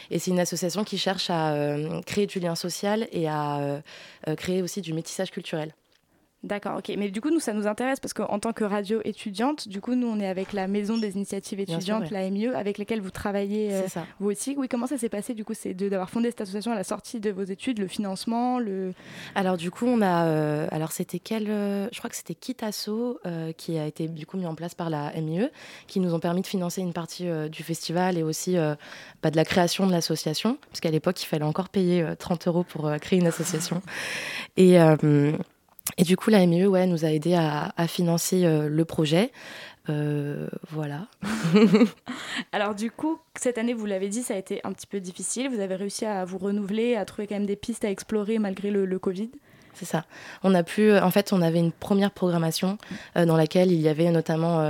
Et 0.09 0.19
c'est 0.19 0.31
une 0.31 0.39
association 0.39 0.83
qui 0.83 0.97
cherche 0.97 1.29
à 1.29 1.55
créer 2.05 2.27
du 2.27 2.39
lien 2.39 2.55
social 2.55 3.07
et 3.11 3.27
à 3.27 3.81
créer 4.37 4.61
aussi 4.61 4.81
du 4.81 4.93
métissage 4.93 5.31
culturel. 5.31 5.73
D'accord, 6.43 6.79
ok. 6.79 6.91
Mais 6.97 7.11
du 7.11 7.21
coup, 7.21 7.29
nous, 7.29 7.39
ça 7.39 7.53
nous 7.53 7.67
intéresse 7.67 7.99
parce 7.99 8.13
qu'en 8.13 8.39
tant 8.39 8.51
que 8.51 8.63
radio 8.63 8.99
étudiante, 9.05 9.67
du 9.67 9.79
coup, 9.79 9.93
nous, 9.93 10.07
on 10.07 10.19
est 10.19 10.27
avec 10.27 10.53
la 10.53 10.67
Maison 10.67 10.97
des 10.97 11.15
initiatives 11.15 11.59
étudiantes, 11.59 12.09
la 12.09 12.23
l'AMIE, 12.23 12.47
avec 12.47 12.79
lesquelles 12.79 13.01
vous 13.01 13.11
travaillez 13.11 13.73
euh, 13.73 13.81
vous 14.19 14.31
aussi. 14.31 14.55
Oui, 14.57 14.67
comment 14.67 14.87
ça 14.87 14.97
s'est 14.97 15.09
passé, 15.09 15.35
du 15.35 15.45
coup, 15.45 15.53
c'est 15.53 15.75
d'avoir 15.75 16.09
fondé 16.09 16.29
cette 16.29 16.41
association 16.41 16.71
à 16.71 16.75
la 16.75 16.83
sortie 16.83 17.19
de 17.19 17.29
vos 17.29 17.43
études, 17.43 17.77
le 17.77 17.87
financement 17.87 18.57
le... 18.57 18.93
Alors, 19.35 19.55
du 19.55 19.69
coup, 19.69 19.85
on 19.85 20.01
a. 20.01 20.25
Euh, 20.25 20.67
alors, 20.71 20.91
c'était 20.91 21.19
quel. 21.19 21.47
Euh, 21.47 21.87
je 21.91 21.99
crois 21.99 22.09
que 22.09 22.15
c'était 22.15 22.35
Kitasso 22.35 23.19
qui 23.57 23.77
a 23.77 23.85
été, 23.85 24.07
du 24.07 24.25
coup, 24.25 24.37
mis 24.37 24.47
en 24.47 24.55
place 24.55 24.73
par 24.73 24.89
la 24.89 25.11
MIE, 25.21 25.47
qui 25.85 25.99
nous 25.99 26.15
ont 26.15 26.19
permis 26.19 26.41
de 26.41 26.47
financer 26.47 26.81
une 26.81 26.93
partie 26.93 27.27
du 27.51 27.61
festival 27.61 28.17
et 28.17 28.23
aussi 28.23 28.55
bah, 29.21 29.29
de 29.29 29.35
la 29.35 29.45
création 29.45 29.85
de 29.85 29.91
l'association, 29.91 30.57
parce 30.69 30.79
qu'à 30.79 30.89
l'époque, 30.89 31.21
il 31.21 31.27
fallait 31.27 31.45
encore 31.45 31.69
payer 31.69 32.03
30 32.17 32.47
euros 32.47 32.63
pour 32.63 32.91
créer 32.99 33.19
une 33.19 33.27
association. 33.27 33.83
Et. 34.57 34.77
Et 35.97 36.03
du 36.03 36.17
coup, 36.17 36.29
la 36.29 36.45
MIE 36.45 36.65
ouais, 36.65 36.85
nous 36.85 37.05
a 37.05 37.09
aidé 37.09 37.35
à, 37.35 37.87
financer 37.87 38.45
euh, 38.45 38.69
le 38.69 38.85
projet. 38.85 39.31
Euh, 39.89 40.47
voilà. 40.69 41.07
Alors 42.51 42.75
du 42.75 42.91
coup, 42.91 43.19
cette 43.35 43.57
année, 43.57 43.73
vous 43.73 43.85
l'avez 43.85 44.09
dit, 44.09 44.21
ça 44.21 44.35
a 44.35 44.37
été 44.37 44.61
un 44.63 44.71
petit 44.73 44.87
peu 44.87 44.99
difficile. 44.99 45.49
Vous 45.49 45.59
avez 45.59 45.75
réussi 45.75 46.05
à 46.05 46.23
vous 46.23 46.37
renouveler, 46.37 46.95
à 46.95 47.05
trouver 47.05 47.27
quand 47.27 47.35
même 47.35 47.45
des 47.45 47.55
pistes 47.55 47.83
à 47.83 47.89
explorer 47.89 48.37
malgré 48.39 48.69
le, 48.69 48.99
Covid. 48.99 49.31
C'est 49.73 49.85
ça. 49.85 50.05
On 50.43 50.53
a 50.53 50.63
pu, 50.63 50.95
en 50.97 51.11
fait, 51.11 51.33
on 51.33 51.41
avait 51.41 51.59
une 51.59 51.71
première 51.71 52.11
programmation 52.11 52.77
euh, 53.17 53.25
dans 53.25 53.37
laquelle 53.37 53.71
il 53.71 53.81
y 53.81 53.89
avait 53.89 54.11
notamment 54.11 54.63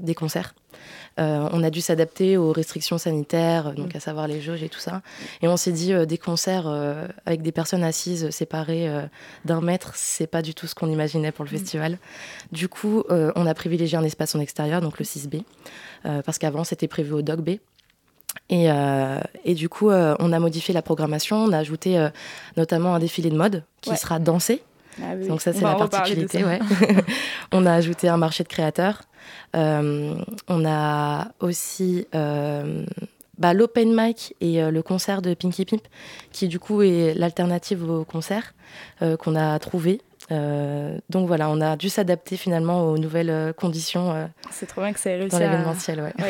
des 0.00 0.14
concerts. 0.14 0.54
Euh, 1.18 1.48
on 1.52 1.62
a 1.62 1.70
dû 1.70 1.80
s'adapter 1.80 2.36
aux 2.36 2.52
restrictions 2.52 2.98
sanitaires, 2.98 3.72
donc 3.72 3.94
mm. 3.94 3.96
à 3.96 4.00
savoir 4.00 4.28
les 4.28 4.40
jauges 4.40 4.62
et 4.62 4.68
tout 4.68 4.78
ça. 4.78 5.02
Et 5.40 5.48
on 5.48 5.56
s'est 5.56 5.72
dit, 5.72 5.92
euh, 5.92 6.04
des 6.04 6.18
concerts 6.18 6.66
euh, 6.66 7.06
avec 7.24 7.42
des 7.42 7.52
personnes 7.52 7.84
assises 7.84 8.30
séparées 8.30 8.88
d'un 9.44 9.60
mètre, 9.60 9.92
c'est 9.94 10.26
pas 10.26 10.42
du 10.42 10.54
tout 10.54 10.66
ce 10.66 10.74
qu'on 10.74 10.90
imaginait 10.90 11.32
pour 11.32 11.44
le 11.44 11.50
mm. 11.50 11.58
festival. 11.58 11.98
Du 12.52 12.68
coup, 12.68 13.02
on 13.08 13.46
a 13.46 13.54
privilégié 13.54 13.96
un 13.96 14.04
espace 14.04 14.34
en 14.34 14.40
extérieur, 14.40 14.80
donc 14.80 14.98
le 14.98 15.04
6B, 15.04 15.42
parce 16.02 16.38
qu'avant 16.38 16.64
c'était 16.64 16.88
prévu 16.88 17.12
au 17.12 17.22
Dog 17.22 17.40
B. 17.40 17.58
Et, 18.50 19.54
du 19.54 19.68
coup, 19.68 19.90
on 19.90 20.32
a 20.32 20.38
modifié 20.38 20.74
la 20.74 20.82
programmation, 20.82 21.36
on 21.36 21.52
a 21.52 21.58
ajouté 21.58 22.08
notamment 22.56 22.94
un 22.94 22.98
défilé 22.98 23.30
de 23.30 23.36
mode 23.36 23.64
qui 23.80 23.96
sera 23.96 24.18
dansé. 24.18 24.62
Ah 25.02 25.16
donc 25.16 25.40
ça, 25.40 25.52
c'est 25.52 25.62
la 25.62 25.74
particularité. 25.74 26.44
on 27.52 27.66
a 27.66 27.72
ajouté 27.72 28.08
un 28.08 28.16
marché 28.16 28.42
de 28.44 28.48
créateurs. 28.48 29.02
Euh, 29.54 30.14
on 30.48 30.64
a 30.66 31.28
aussi 31.40 32.06
euh, 32.14 32.84
bah, 33.38 33.54
l'open 33.54 33.94
mic 33.94 34.34
et 34.40 34.62
euh, 34.62 34.70
le 34.70 34.82
concert 34.82 35.22
de 35.22 35.34
Pinky 35.34 35.64
Pimp, 35.64 35.82
qui 36.32 36.48
du 36.48 36.58
coup 36.58 36.82
est 36.82 37.14
l'alternative 37.14 37.88
au 37.88 38.04
concert 38.04 38.54
qu'on 39.00 39.36
a 39.36 39.58
trouvé. 39.58 40.00
donc 40.28 41.28
voilà, 41.28 41.48
on 41.48 41.60
a 41.60 41.76
dû 41.76 41.88
s'adapter 41.88 42.36
finalement 42.36 42.90
aux 42.90 42.98
nouvelles 42.98 43.54
conditions. 43.54 44.28
C'est 44.50 44.66
trop 44.66 44.80
bien 44.82 44.92
que 44.92 44.98
ça 44.98 45.10
ait 45.10 45.18
réussi 45.18 45.36
à... 45.36 45.74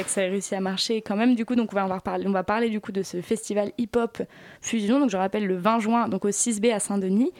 que 0.03 0.11
ça 0.11 0.23
ait 0.23 0.29
réussi 0.29 0.55
à 0.55 0.61
marcher 0.61 1.01
quand 1.01 1.17
même. 1.17 1.35
Du 1.35 1.45
coup, 1.45 1.55
donc 1.55 1.73
on 1.73 1.77
va, 1.77 1.87
on 1.87 1.89
va 1.89 2.01
parler, 2.01 2.27
on 2.27 2.33
va 2.33 2.45
parler 2.45 2.69
du 2.69 2.81
coup 2.81 2.93
de 2.93 3.03
ce 3.03 3.21
festival 3.23 3.73
hip-hop 3.79 4.23
fusion. 4.61 5.01
Donc 5.01 5.11
je 5.11 5.17
rappelle 5.17 5.47
le 5.47 5.57
20 5.57 5.81
juin, 5.81 6.09
donc 6.09 6.25
au 6.25 6.31
6B 6.31 6.73
à 6.75 6.79
Saint-Denis. 6.79 7.33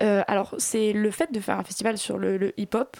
Alors 0.00 0.54
c'est 0.58 0.92
le 0.92 1.10
fait 1.10 1.32
de 1.32 1.40
faire 1.40 1.58
un 1.58 1.64
festival 1.64 1.98
sur 1.98 2.18
le 2.18 2.52
hip-hop 2.60 2.96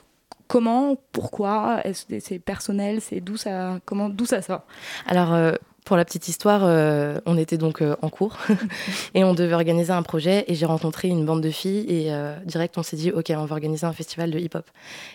Comment 0.48 0.96
Pourquoi 1.12 1.80
Est-ce 1.84 2.04
c'est 2.20 2.38
personnel 2.38 3.00
C'est 3.00 3.20
d'où 3.20 3.36
ça 3.36 3.80
Comment 3.84 4.08
D'où 4.08 4.26
ça 4.26 4.42
sort? 4.42 4.62
Alors. 5.06 5.32
Euh, 5.32 5.52
pour 5.84 5.96
la 5.96 6.04
petite 6.04 6.26
histoire, 6.26 6.62
euh, 6.64 7.20
on 7.26 7.38
était 7.38 7.58
donc 7.58 7.80
euh, 7.80 7.94
en 8.02 8.08
cours 8.08 8.38
et 9.14 9.22
on 9.22 9.34
devait 9.34 9.54
organiser 9.54 9.92
un 9.92 10.02
projet 10.02 10.44
et 10.48 10.56
j'ai 10.56 10.66
rencontré 10.66 11.06
une 11.06 11.24
bande 11.24 11.40
de 11.40 11.50
filles 11.50 11.86
et 11.88 12.10
direct 12.44 12.76
on 12.76 12.82
s'est 12.82 12.96
dit 12.96 13.12
ok 13.12 13.26
on 13.36 13.44
va 13.44 13.54
organiser 13.54 13.86
un 13.86 13.92
festival 13.92 14.32
de 14.32 14.38
hip-hop 14.40 14.68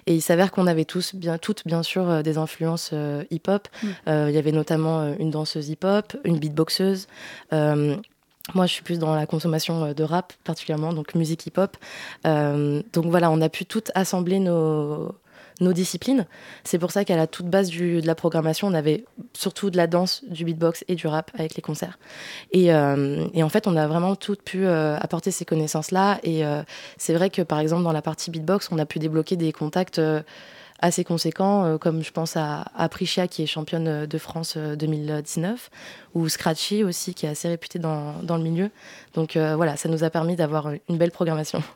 et 0.08 0.16
il 0.16 0.22
s'avère 0.22 0.50
qu'on 0.50 0.68
avait 0.68 0.86
tous 0.86 1.14
bien 1.14 1.38
toutes 1.38 1.68
bien 1.68 1.84
sûr 1.84 2.24
des 2.24 2.38
influences 2.38 2.94
hip-hop. 3.32 3.68
Mm. 3.84 3.88
Il 4.30 4.34
y 4.34 4.38
avait 4.38 4.54
notamment 4.54 5.14
une 5.20 5.30
danseuse 5.30 5.68
hip-hop, 5.68 6.16
une 6.24 6.40
beatboxeuse. 6.40 7.08
Moi, 8.54 8.66
je 8.66 8.74
suis 8.74 8.84
plus 8.84 9.00
dans 9.00 9.16
la 9.16 9.26
consommation 9.26 9.94
de 9.94 10.04
rap, 10.04 10.34
particulièrement, 10.44 10.94
donc 10.94 11.16
musique 11.16 11.46
hip-hop. 11.46 11.78
donc 12.26 13.06
voilà, 13.06 13.32
on 13.32 13.40
a 13.42 13.50
pu 13.50 13.66
toutes 13.66 13.92
assembler 13.96 14.40
nos, 14.40 15.16
disciplines. 15.60 16.26
C'est 16.64 16.80
pour 16.80 16.90
ça 16.90 17.06
qu'à 17.06 17.16
la 17.16 17.28
toute 17.28 17.46
base 17.46 17.70
de 17.70 18.06
la 18.06 18.16
programmation, 18.16 18.68
on 18.68 18.74
avait 18.74 19.06
surtout 19.34 19.70
de 19.70 19.78
la 19.78 19.86
danse, 19.86 20.24
du 20.28 20.44
beatbox 20.44 20.84
et 20.88 20.96
du 20.96 21.06
rap 21.06 21.30
avec 21.36 21.54
les 21.56 21.62
concerts. 21.62 22.00
Et, 22.52 22.74
euh, 22.74 23.28
en 23.36 23.50
fait, 23.50 23.68
on 23.68 23.76
a 23.76 23.88
vraiment 23.88 24.16
toutes 24.16 24.42
pu 24.42 24.66
euh, 24.66 24.98
apporter 24.98 25.30
ces 25.30 25.46
connaissances-là. 25.46 26.20
Et 26.24 26.44
euh, 26.44 26.64
c'est 26.98 27.14
vrai 27.14 27.30
que, 27.30 27.44
par 27.44 27.60
exemple, 27.60 27.84
dans 27.84 27.94
la 27.94 28.02
partie 28.02 28.32
beatbox, 28.32 28.70
on 28.72 28.80
a 28.80 28.88
pu 28.88 28.98
débloquer 28.98 29.36
des 29.36 29.52
contacts 29.52 30.02
assez 30.82 31.04
conséquents, 31.04 31.78
comme 31.78 32.04
je 32.04 32.12
pense 32.12 32.38
à, 32.38 32.66
à 32.76 32.90
Priscia, 32.90 33.28
qui 33.28 33.44
est 33.44 33.46
championne 33.46 34.06
de 34.06 34.18
France 34.18 34.58
2019, 34.58 35.70
ou 36.14 36.28
Scratchy 36.28 36.84
aussi, 36.84 37.14
qui 37.14 37.26
est 37.26 37.30
assez 37.30 37.48
réputée 37.48 37.80
dans, 37.80 38.22
dans 38.24 38.38
le 38.38 38.44
milieu. 38.44 38.70
Donc 39.14 39.38
voilà, 39.38 39.78
ça 39.78 39.90
nous 39.90 40.04
a 40.04 40.10
permis 40.10 40.36
d'avoir 40.36 40.72
une 40.90 40.98
belle 40.98 41.12
programmation. 41.12 41.62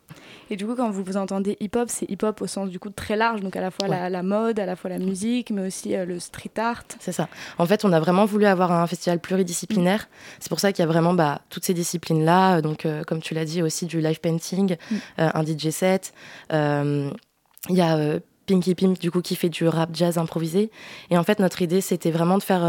Et 0.50 0.56
du 0.56 0.66
coup, 0.66 0.76
quand 0.76 0.92
vous 0.92 1.04
vous 1.04 1.18
entendez 1.18 1.58
hip-hop, 1.60 1.90
c'est 1.90 2.10
hip-hop 2.10 2.42
au 2.42 2.48
sens 2.48 2.70
du 2.70 2.80
coup 2.80 2.90
très 2.90 3.16
large, 3.16 3.42
donc 3.42 3.56
à 3.56 3.62
la 3.62 3.72
fois 3.72 3.88
la, 3.88 4.24
mode, 4.24 4.60
à 4.60 4.66
la 4.66 4.76
fois 4.76 4.90
la 4.90 5.00
musique, 5.00 5.50
mais 5.50 5.68
aussi 5.68 5.96
euh, 5.96 6.06
le 6.06 6.20
street 6.20 6.52
art. 6.58 6.84
C'est 7.00 7.12
ça. 7.12 7.28
En 7.58 7.66
fait, 7.66 7.84
on 7.86 7.92
a 7.92 8.00
vraiment 8.00 8.26
voulu 8.26 8.46
avoir 8.46 8.72
un 8.72 8.86
festival 8.88 9.20
pluridisciplinaire. 9.20 10.08
C'est 10.40 10.50
pour 10.50 10.60
ça 10.60 10.72
qu'il 10.72 10.84
y 10.84 10.88
a 10.88 10.92
vraiment 10.92 11.14
bah, 11.14 11.42
toutes 11.50 11.66
ces 11.66 11.74
disciplines-là. 11.74 12.62
Donc, 12.62 12.86
euh, 12.86 13.04
comme 13.04 13.22
tu 13.22 13.34
l'as 13.34 13.46
dit, 13.46 13.62
aussi 13.62 13.86
du 13.86 14.02
live 14.02 14.20
painting, 14.20 14.76
mm. 14.76 14.96
euh, 15.20 15.30
un 15.34 15.44
DJ 15.44 15.70
set. 15.70 16.14
Il 16.52 17.76
y 17.76 17.82
a 17.82 18.20
Pinky 18.46 18.76
Pimp, 18.76 19.00
du 19.00 19.12
coup, 19.12 19.22
qui 19.22 19.36
fait 19.36 19.50
du 19.50 19.68
rap 19.68 19.90
jazz 19.94 20.18
improvisé. 20.18 20.70
Et 21.10 21.18
en 21.18 21.24
fait, 21.24 21.40
notre 21.40 21.62
idée, 21.62 21.82
c'était 21.82 22.12
vraiment 22.12 22.38
de 22.38 22.44
faire 22.44 22.64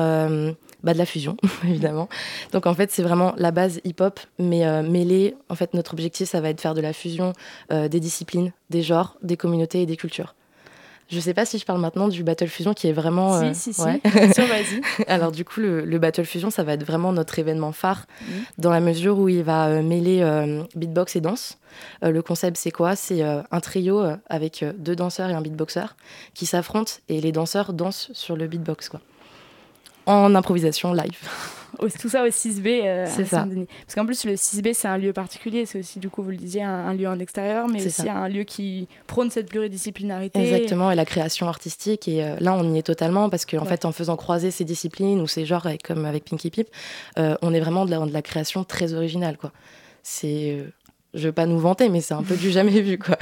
bah, 0.86 0.92
de 0.92 0.98
la 0.98 1.06
fusion, 1.06 1.36
évidemment. 1.64 2.08
Donc 2.52 2.66
en 2.66 2.74
fait, 2.74 2.90
c'est 2.90 3.02
vraiment 3.02 3.34
la 3.38 3.50
base 3.50 3.80
hip-hop, 3.84 4.20
mais 4.38 4.66
euh, 4.66 4.82
mêlée. 4.82 5.34
En 5.48 5.54
fait, 5.54 5.74
notre 5.74 5.94
objectif, 5.94 6.28
ça 6.28 6.40
va 6.40 6.50
être 6.50 6.56
de 6.56 6.60
faire 6.60 6.74
de 6.74 6.80
la 6.80 6.92
fusion 6.92 7.32
euh, 7.72 7.88
des 7.88 7.98
disciplines, 7.98 8.52
des 8.70 8.82
genres, 8.82 9.16
des 9.22 9.36
communautés 9.36 9.82
et 9.82 9.86
des 9.86 9.96
cultures. 9.96 10.34
Je 11.08 11.20
sais 11.20 11.34
pas 11.34 11.44
si 11.44 11.58
je 11.58 11.64
parle 11.64 11.80
maintenant 11.80 12.08
du 12.08 12.24
Battle 12.24 12.48
Fusion 12.48 12.74
qui 12.74 12.88
est 12.88 12.92
vraiment. 12.92 13.40
Si, 13.40 13.46
euh, 13.46 13.54
si, 13.54 13.72
si. 13.72 13.80
vas-y. 14.10 14.80
Alors, 15.06 15.32
du 15.32 15.44
coup, 15.44 15.60
le, 15.60 15.98
Battle 15.98 16.24
Fusion, 16.24 16.50
ça 16.50 16.64
va 16.64 16.72
être 16.72 16.84
vraiment 16.84 17.12
notre 17.12 17.38
événement 17.38 17.72
phare, 17.72 18.06
dans 18.58 18.70
la 18.70 18.80
mesure 18.80 19.18
où 19.18 19.28
il 19.28 19.42
va 19.42 19.82
mêler 19.82 20.24
beatbox 20.74 21.16
et 21.16 21.20
danse. 21.20 21.58
le 22.02 22.20
concept, 22.22 22.56
c'est 22.56 22.70
quoi? 22.70 22.96
C'est 22.96 23.22
un 23.22 23.60
trio 23.60 24.02
avec 24.28 24.64
deux 24.78 24.96
danseurs 24.96 25.30
et 25.30 25.34
un 25.34 25.40
beatboxer 25.40 25.86
qui 26.34 26.46
s'affrontent 26.46 26.92
et 27.08 27.20
les 27.20 27.32
danseurs 27.32 27.72
dansent 27.72 28.10
sur 28.12 28.36
le 28.36 28.46
beatbox, 28.46 28.88
quoi 28.88 29.00
en 30.06 30.34
improvisation 30.34 30.92
live. 30.92 31.18
Tout 32.00 32.08
ça 32.08 32.24
au 32.24 32.28
6B 32.28 32.82
euh, 32.84 33.06
c'est 33.08 33.24
ça. 33.24 33.46
Parce 33.86 33.94
qu'en 33.94 34.06
plus, 34.06 34.24
le 34.24 34.34
6B, 34.34 34.72
c'est 34.74 34.88
un 34.88 34.98
lieu 34.98 35.12
particulier. 35.12 35.66
C'est 35.66 35.80
aussi, 35.80 35.98
du 35.98 36.08
coup, 36.08 36.22
vous 36.22 36.30
le 36.30 36.36
disiez, 36.36 36.62
un, 36.62 36.94
lieu 36.94 37.08
en 37.08 37.18
extérieur, 37.18 37.68
mais 37.68 37.84
aussi 37.84 38.08
un 38.08 38.28
lieu 38.28 38.44
qui 38.44 38.88
prône 39.06 39.30
cette 39.30 39.48
pluridisciplinarité. 39.48 40.40
Exactement, 40.40 40.90
et 40.90 40.94
la 40.94 41.04
création 41.04 41.48
artistique. 41.48 42.08
Et 42.08 42.24
euh, 42.24 42.36
là, 42.40 42.54
on 42.54 42.74
y 42.74 42.78
est 42.78 42.82
totalement 42.82 43.28
parce 43.28 43.46
qu'en 43.46 43.64
fait, 43.64 43.84
en 43.84 43.92
faisant 43.92 44.16
croiser 44.16 44.50
ces 44.50 44.64
disciplines 44.64 45.20
ou 45.20 45.26
ces 45.26 45.44
genres, 45.44 45.66
comme 45.84 46.04
avec 46.04 46.24
Pinky 46.24 46.50
Pip, 46.50 46.68
euh, 47.18 47.36
on 47.42 47.52
est 47.52 47.60
vraiment 47.60 47.84
de 47.84 47.90
la, 47.90 47.98
de 47.98 48.12
la 48.12 48.22
création 48.22 48.64
très 48.64 48.94
originale. 48.94 49.36
quoi. 49.36 49.52
C'est 50.02 50.64
je 51.16 51.26
veux 51.28 51.32
pas 51.32 51.46
nous 51.46 51.58
vanter, 51.58 51.88
mais 51.88 52.00
c'est 52.00 52.14
un 52.14 52.22
peu 52.22 52.36
du 52.36 52.50
jamais 52.50 52.80
vu, 52.80 52.98
quoi. 52.98 53.16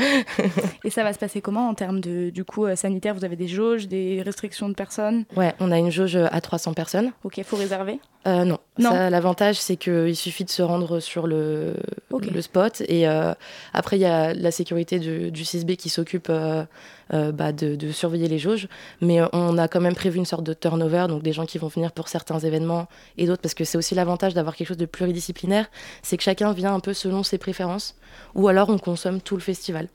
Et 0.84 0.90
ça 0.90 1.02
va 1.02 1.12
se 1.12 1.18
passer 1.18 1.40
comment 1.40 1.68
en 1.68 1.74
termes 1.74 2.00
de, 2.00 2.30
du 2.30 2.44
coup, 2.44 2.66
euh, 2.66 2.76
sanitaire? 2.76 3.14
Vous 3.14 3.24
avez 3.24 3.36
des 3.36 3.48
jauges, 3.48 3.88
des 3.88 4.20
restrictions 4.22 4.68
de 4.68 4.74
personnes? 4.74 5.24
Ouais, 5.36 5.54
on 5.60 5.70
a 5.70 5.78
une 5.78 5.90
jauge 5.90 6.16
à 6.16 6.40
300 6.40 6.74
personnes. 6.74 7.12
Ok, 7.22 7.40
faut 7.44 7.56
réserver? 7.56 8.00
Euh, 8.26 8.44
non. 8.44 8.58
L'avantage, 8.78 9.56
c'est 9.56 9.76
qu'il 9.76 10.16
suffit 10.16 10.44
de 10.44 10.50
se 10.50 10.62
rendre 10.62 10.98
sur 11.00 11.26
le, 11.26 11.74
le 12.10 12.42
spot. 12.42 12.82
Et 12.88 13.08
euh, 13.08 13.32
après, 13.72 13.96
il 13.96 14.00
y 14.00 14.06
a 14.06 14.34
la 14.34 14.50
sécurité 14.50 14.98
du, 14.98 15.30
du 15.30 15.42
6B 15.42 15.76
qui 15.76 15.88
s'occupe 15.88 16.28
euh, 16.28 16.64
bah, 17.10 17.52
de, 17.52 17.76
de, 17.76 17.92
surveiller 17.92 18.28
les 18.28 18.38
jauges. 18.38 18.68
Mais 19.00 19.20
on 19.32 19.58
a 19.58 19.68
quand 19.68 19.80
même 19.80 19.94
prévu 19.94 20.18
une 20.18 20.24
sorte 20.24 20.44
de 20.44 20.54
turnover, 20.54 21.06
donc 21.08 21.22
des 21.22 21.32
gens 21.32 21.46
qui 21.46 21.58
vont 21.58 21.68
venir 21.68 21.92
pour 21.92 22.08
certains 22.08 22.38
événements 22.40 22.88
et 23.16 23.26
d'autres, 23.26 23.42
parce 23.42 23.54
que 23.54 23.64
c'est 23.64 23.78
aussi 23.78 23.94
l'avantage 23.94 24.34
d'avoir 24.34 24.56
quelque 24.56 24.68
chose 24.68 24.76
de 24.76 24.86
pluridisciplinaire, 24.86 25.66
c'est 26.02 26.16
que 26.16 26.22
chacun 26.22 26.52
vient 26.52 26.74
un 26.74 26.80
peu 26.80 26.94
selon 26.94 27.22
ses 27.22 27.38
préférences, 27.38 27.94
ou 28.34 28.48
alors 28.48 28.70
on 28.70 28.78
consomme 28.78 29.20
tout 29.20 29.36
le 29.36 29.42
festival. 29.42 29.88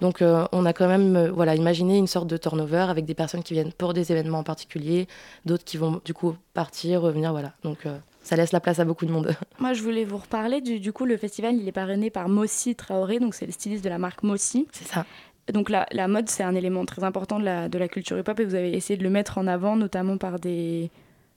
Donc 0.00 0.22
on 0.22 0.66
a 0.66 0.72
quand 0.72 0.88
même 0.88 1.28
voilà, 1.28 1.54
imaginé 1.54 1.96
une 1.96 2.06
sorte 2.06 2.26
de 2.26 2.36
turnover 2.36 2.86
avec 2.88 3.06
des 3.06 3.14
personnes 3.14 3.42
qui 3.42 3.54
viennent 3.54 3.72
pour 3.72 3.94
des 3.94 4.12
événements 4.12 4.40
en 4.40 4.44
particulier, 4.44 5.08
d'autres 5.46 5.64
qui 5.64 5.78
vont 5.78 6.00
du 6.04 6.12
coup 6.12 6.36
partir, 6.54 7.02
revenir, 7.02 7.32
voilà. 7.32 7.52
Donc 7.62 7.86
euh, 7.86 7.96
ça 8.26 8.34
laisse 8.34 8.52
la 8.52 8.60
place 8.60 8.80
à 8.80 8.84
beaucoup 8.84 9.06
de 9.06 9.12
monde. 9.12 9.36
Moi, 9.60 9.72
je 9.72 9.82
voulais 9.82 10.04
vous 10.04 10.16
reparler 10.16 10.60
du, 10.60 10.80
du 10.80 10.92
coup, 10.92 11.04
le 11.04 11.16
festival, 11.16 11.54
il 11.54 11.68
est 11.68 11.72
parrainé 11.72 12.10
par 12.10 12.28
Mossi 12.28 12.74
Traoré, 12.74 13.20
donc 13.20 13.34
c'est 13.34 13.46
le 13.46 13.52
styliste 13.52 13.84
de 13.84 13.88
la 13.88 13.98
marque 13.98 14.22
Mossi. 14.24 14.66
C'est 14.72 14.88
ça. 14.88 15.06
Donc 15.52 15.70
la, 15.70 15.86
la 15.92 16.08
mode, 16.08 16.28
c'est 16.28 16.42
un 16.42 16.56
élément 16.56 16.84
très 16.84 17.04
important 17.04 17.38
de 17.38 17.44
la, 17.44 17.68
de 17.68 17.78
la 17.78 17.86
culture 17.86 18.18
hip-hop 18.18 18.40
et 18.40 18.44
vous 18.44 18.56
avez 18.56 18.72
essayé 18.76 18.96
de 18.96 19.04
le 19.04 19.10
mettre 19.10 19.38
en 19.38 19.46
avant, 19.46 19.76
notamment 19.76 20.18
par 20.18 20.40
des, 20.40 20.90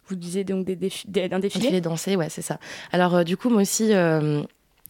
vous 0.08 0.16
disiez 0.16 0.44
donc 0.44 0.66
des, 0.66 0.76
défi 0.76 1.08
des, 1.08 1.30
un 1.32 1.40
défilé. 1.40 1.66
Défilé 1.66 1.82
dansé, 1.82 2.16
ouais, 2.16 2.30
c'est 2.30 2.42
ça. 2.42 2.60
Alors 2.92 3.18
euh, 3.18 3.24
du 3.24 3.38
coup, 3.38 3.50
Mossi, 3.50 3.94
euh, 3.94 4.42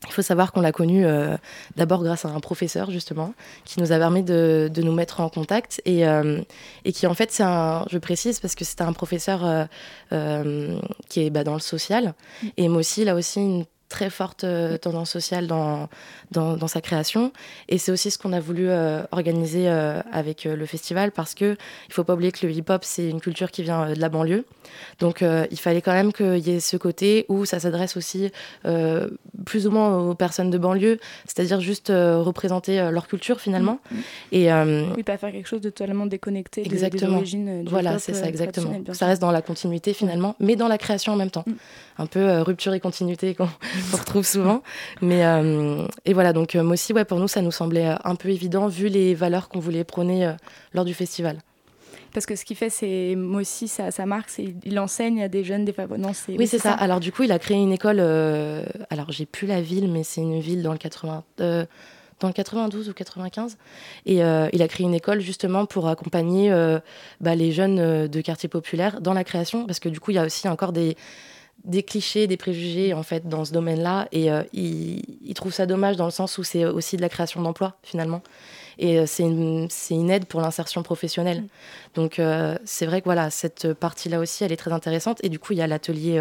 il 0.07 0.13
faut 0.13 0.21
savoir 0.21 0.51
qu'on 0.51 0.61
l'a 0.61 0.71
connu 0.71 1.05
euh, 1.05 1.35
d'abord 1.75 2.03
grâce 2.03 2.25
à 2.25 2.29
un 2.29 2.39
professeur 2.39 2.89
justement 2.91 3.33
qui 3.65 3.79
nous 3.79 3.91
a 3.91 3.97
permis 3.97 4.23
de, 4.23 4.69
de 4.73 4.81
nous 4.81 4.93
mettre 4.93 5.19
en 5.19 5.29
contact 5.29 5.81
et, 5.85 6.07
euh, 6.07 6.41
et 6.85 6.93
qui 6.93 7.05
en 7.05 7.13
fait 7.13 7.31
c'est 7.31 7.43
un 7.43 7.85
je 7.89 7.97
précise 7.97 8.39
parce 8.39 8.55
que 8.55 8.63
c'était 8.63 8.83
un 8.83 8.93
professeur 8.93 9.67
euh, 10.13 10.79
qui 11.09 11.25
est 11.25 11.29
bah, 11.29 11.43
dans 11.43 11.53
le 11.53 11.59
social 11.59 12.13
mm. 12.41 12.47
et 12.57 12.69
moi 12.69 12.79
aussi 12.79 13.01
il 13.01 13.09
a 13.09 13.15
aussi 13.15 13.39
une 13.39 13.65
très 13.89 14.09
forte 14.09 14.43
euh, 14.43 14.77
tendance 14.77 15.09
sociale 15.09 15.47
dans, 15.47 15.89
dans, 16.31 16.55
dans, 16.55 16.67
sa 16.67 16.79
création. 16.79 17.33
Et 17.67 17.77
c'est 17.79 17.91
aussi 17.91 18.11
ce 18.11 18.17
qu'on 18.17 18.31
a 18.31 18.39
voulu 18.39 18.69
euh, 18.69 19.01
organiser 19.11 19.67
euh, 19.67 20.01
avec 20.11 20.43
le 20.45 20.65
festival 20.65 21.11
parce 21.11 21.33
que 21.33 21.57
il 21.87 21.93
faut 21.93 22.03
pas 22.03 22.13
oublier 22.13 22.31
que 22.31 22.45
le 22.45 22.53
hip-hop, 22.53 22.83
c'est 22.85 23.09
une 23.09 23.19
culture 23.19 23.51
qui 23.51 23.63
vient 23.63 23.91
de 23.91 23.99
la 23.99 24.09
banlieue. 24.09 24.45
Donc 24.99 25.21
il 25.21 25.59
fallait 25.59 25.81
quand 25.81 25.93
même 25.93 26.13
qu'il 26.13 26.37
y 26.37 26.51
ait 26.51 26.59
ce 26.59 26.77
côté 26.77 27.25
où 27.27 27.45
ça 27.45 27.59
s'adresse 27.59 27.97
aussi 27.97 28.31
plus 29.45 29.65
ou 29.65 29.71
moins 29.71 29.97
aux 29.97 30.13
personnes 30.13 30.51
de 30.51 30.57
banlieue, 30.59 30.99
c'est-à-dire 31.25 31.59
juste 31.59 31.87
représenter 31.89 32.77
leur 32.91 33.07
culture 33.07 33.41
finalement. 33.41 33.79
Mmh. 33.89 33.97
Et, 34.33 34.53
oui, 34.95 35.03
pas 35.03 35.17
faire 35.17 35.31
quelque 35.31 35.47
chose 35.47 35.61
de 35.61 35.71
totalement 35.71 36.05
déconnecté 36.05 36.61
exactement. 36.61 37.01
des, 37.01 37.07
des 37.07 37.17
origines 37.17 37.63
du 37.63 37.69
Voilà, 37.69 37.97
c'est 37.97 38.13
ça, 38.13 38.27
exactement. 38.27 38.81
Ça 38.93 39.07
reste 39.07 39.21
dans 39.21 39.31
la 39.31 39.41
continuité 39.41 39.93
finalement, 39.93 40.35
mais 40.39 40.55
dans 40.55 40.67
la 40.67 40.77
création 40.77 41.13
en 41.13 41.17
même 41.17 41.31
temps. 41.31 41.45
Mmh. 41.47 41.53
Un 41.97 42.05
peu 42.05 42.41
rupture 42.41 42.73
et 42.73 42.79
continuité 42.79 43.35
qu'on 43.91 43.97
retrouve 43.97 44.25
souvent. 44.25 44.61
Mais, 45.01 45.25
euh, 45.25 45.85
et 46.05 46.13
voilà, 46.13 46.33
donc 46.33 46.55
euh, 46.55 46.63
moi 46.63 46.73
aussi, 46.73 46.93
ouais, 46.93 47.05
pour 47.05 47.19
nous, 47.19 47.27
ça 47.27 47.41
nous 47.41 47.51
semblait 47.51 47.87
euh, 47.87 47.95
un 48.03 48.15
peu 48.15 48.29
évident 48.29 48.67
vu 48.67 48.87
les 48.87 49.15
valeurs 49.15 49.49
qu'on 49.49 49.59
voulait 49.59 49.83
prôner 49.83 50.33
lors 50.73 50.85
du 50.85 50.93
festival. 50.93 51.39
Parce 52.13 52.25
que 52.25 52.35
ce 52.35 52.45
qu'il 52.45 52.57
fait, 52.57 52.69
c'est 52.69 53.15
moi 53.15 53.41
aussi, 53.41 53.67
sa, 53.67 53.91
sa 53.91 54.05
marque, 54.05 54.29
c'est 54.29 54.55
il 54.65 54.79
enseigne 54.79 55.23
à 55.23 55.27
des 55.27 55.43
jeunes 55.43 55.65
défavorisés. 55.65 56.07
Oui, 56.29 56.35
oui 56.39 56.47
c'est 56.47 56.57
ça. 56.57 56.71
ça. 56.71 56.75
Alors 56.75 56.99
du 56.99 57.11
coup, 57.11 57.23
il 57.23 57.31
a 57.31 57.39
créé 57.39 57.57
une 57.57 57.71
école. 57.71 57.97
Euh, 57.99 58.63
alors 58.89 59.11
j'ai 59.11 59.25
plus 59.25 59.47
la 59.47 59.61
ville, 59.61 59.91
mais 59.91 60.03
c'est 60.03 60.21
une 60.21 60.39
ville 60.39 60.63
dans 60.63 60.71
le 60.71 60.77
80. 60.77 61.23
Euh, 61.41 61.65
dans 62.19 62.27
le 62.27 62.33
92 62.33 62.89
ou 62.89 62.93
95. 62.93 63.57
Et 64.05 64.23
euh, 64.23 64.49
il 64.51 64.61
a 64.61 64.67
créé 64.67 64.85
une 64.85 64.93
école 64.93 65.21
justement 65.21 65.65
pour 65.65 65.87
accompagner 65.87 66.51
bah, 67.21 67.35
les 67.35 67.53
jeunes 67.53 68.07
de 68.07 68.21
quartiers 68.21 68.49
populaires 68.49 68.99
dans 68.99 69.13
la 69.13 69.23
création, 69.23 69.65
parce 69.65 69.79
que 69.79 69.87
du 69.87 70.01
coup, 70.01 70.11
il 70.11 70.15
y 70.15 70.17
a 70.17 70.25
aussi 70.25 70.49
encore 70.49 70.73
des, 70.73 70.97
des 71.63 71.83
clichés, 71.83 72.27
des 72.27 72.37
préjugés 72.37 72.93
en 72.93 73.03
fait 73.03 73.27
dans 73.27 73.45
ce 73.45 73.51
domaine-là 73.51 74.07
et 74.11 74.31
euh, 74.31 74.43
il, 74.53 75.03
il, 75.21 75.33
trouve 75.33 75.53
ça 75.53 75.65
dommage 75.65 75.97
dans 75.97 76.05
le 76.05 76.11
sens 76.11 76.37
où 76.37 76.43
c'est 76.43 76.65
aussi 76.65 76.97
de 76.97 77.01
la 77.01 77.09
création 77.09 77.41
d'emplois 77.41 77.75
finalement 77.83 78.21
et 78.77 78.97
euh, 78.97 79.05
c'est 79.05 79.23
une, 79.23 79.67
une 79.89 80.09
aide 80.09 80.25
pour 80.25 80.41
l'insertion 80.41 80.81
professionnelle. 80.83 81.41
Mmh. 81.41 81.47
Donc 81.95 82.19
euh, 82.19 82.57
c'est 82.65 82.85
vrai 82.85 83.01
que 83.01 83.05
voilà 83.05 83.29
cette 83.29 83.73
partie-là 83.73 84.19
aussi 84.19 84.43
elle 84.43 84.51
est 84.51 84.57
très 84.57 84.71
intéressante 84.71 85.19
et 85.23 85.29
du 85.29 85.37
coup 85.37 85.53
il 85.53 85.59
y 85.59 85.61
a 85.61 85.67
l'atelier 85.67 86.17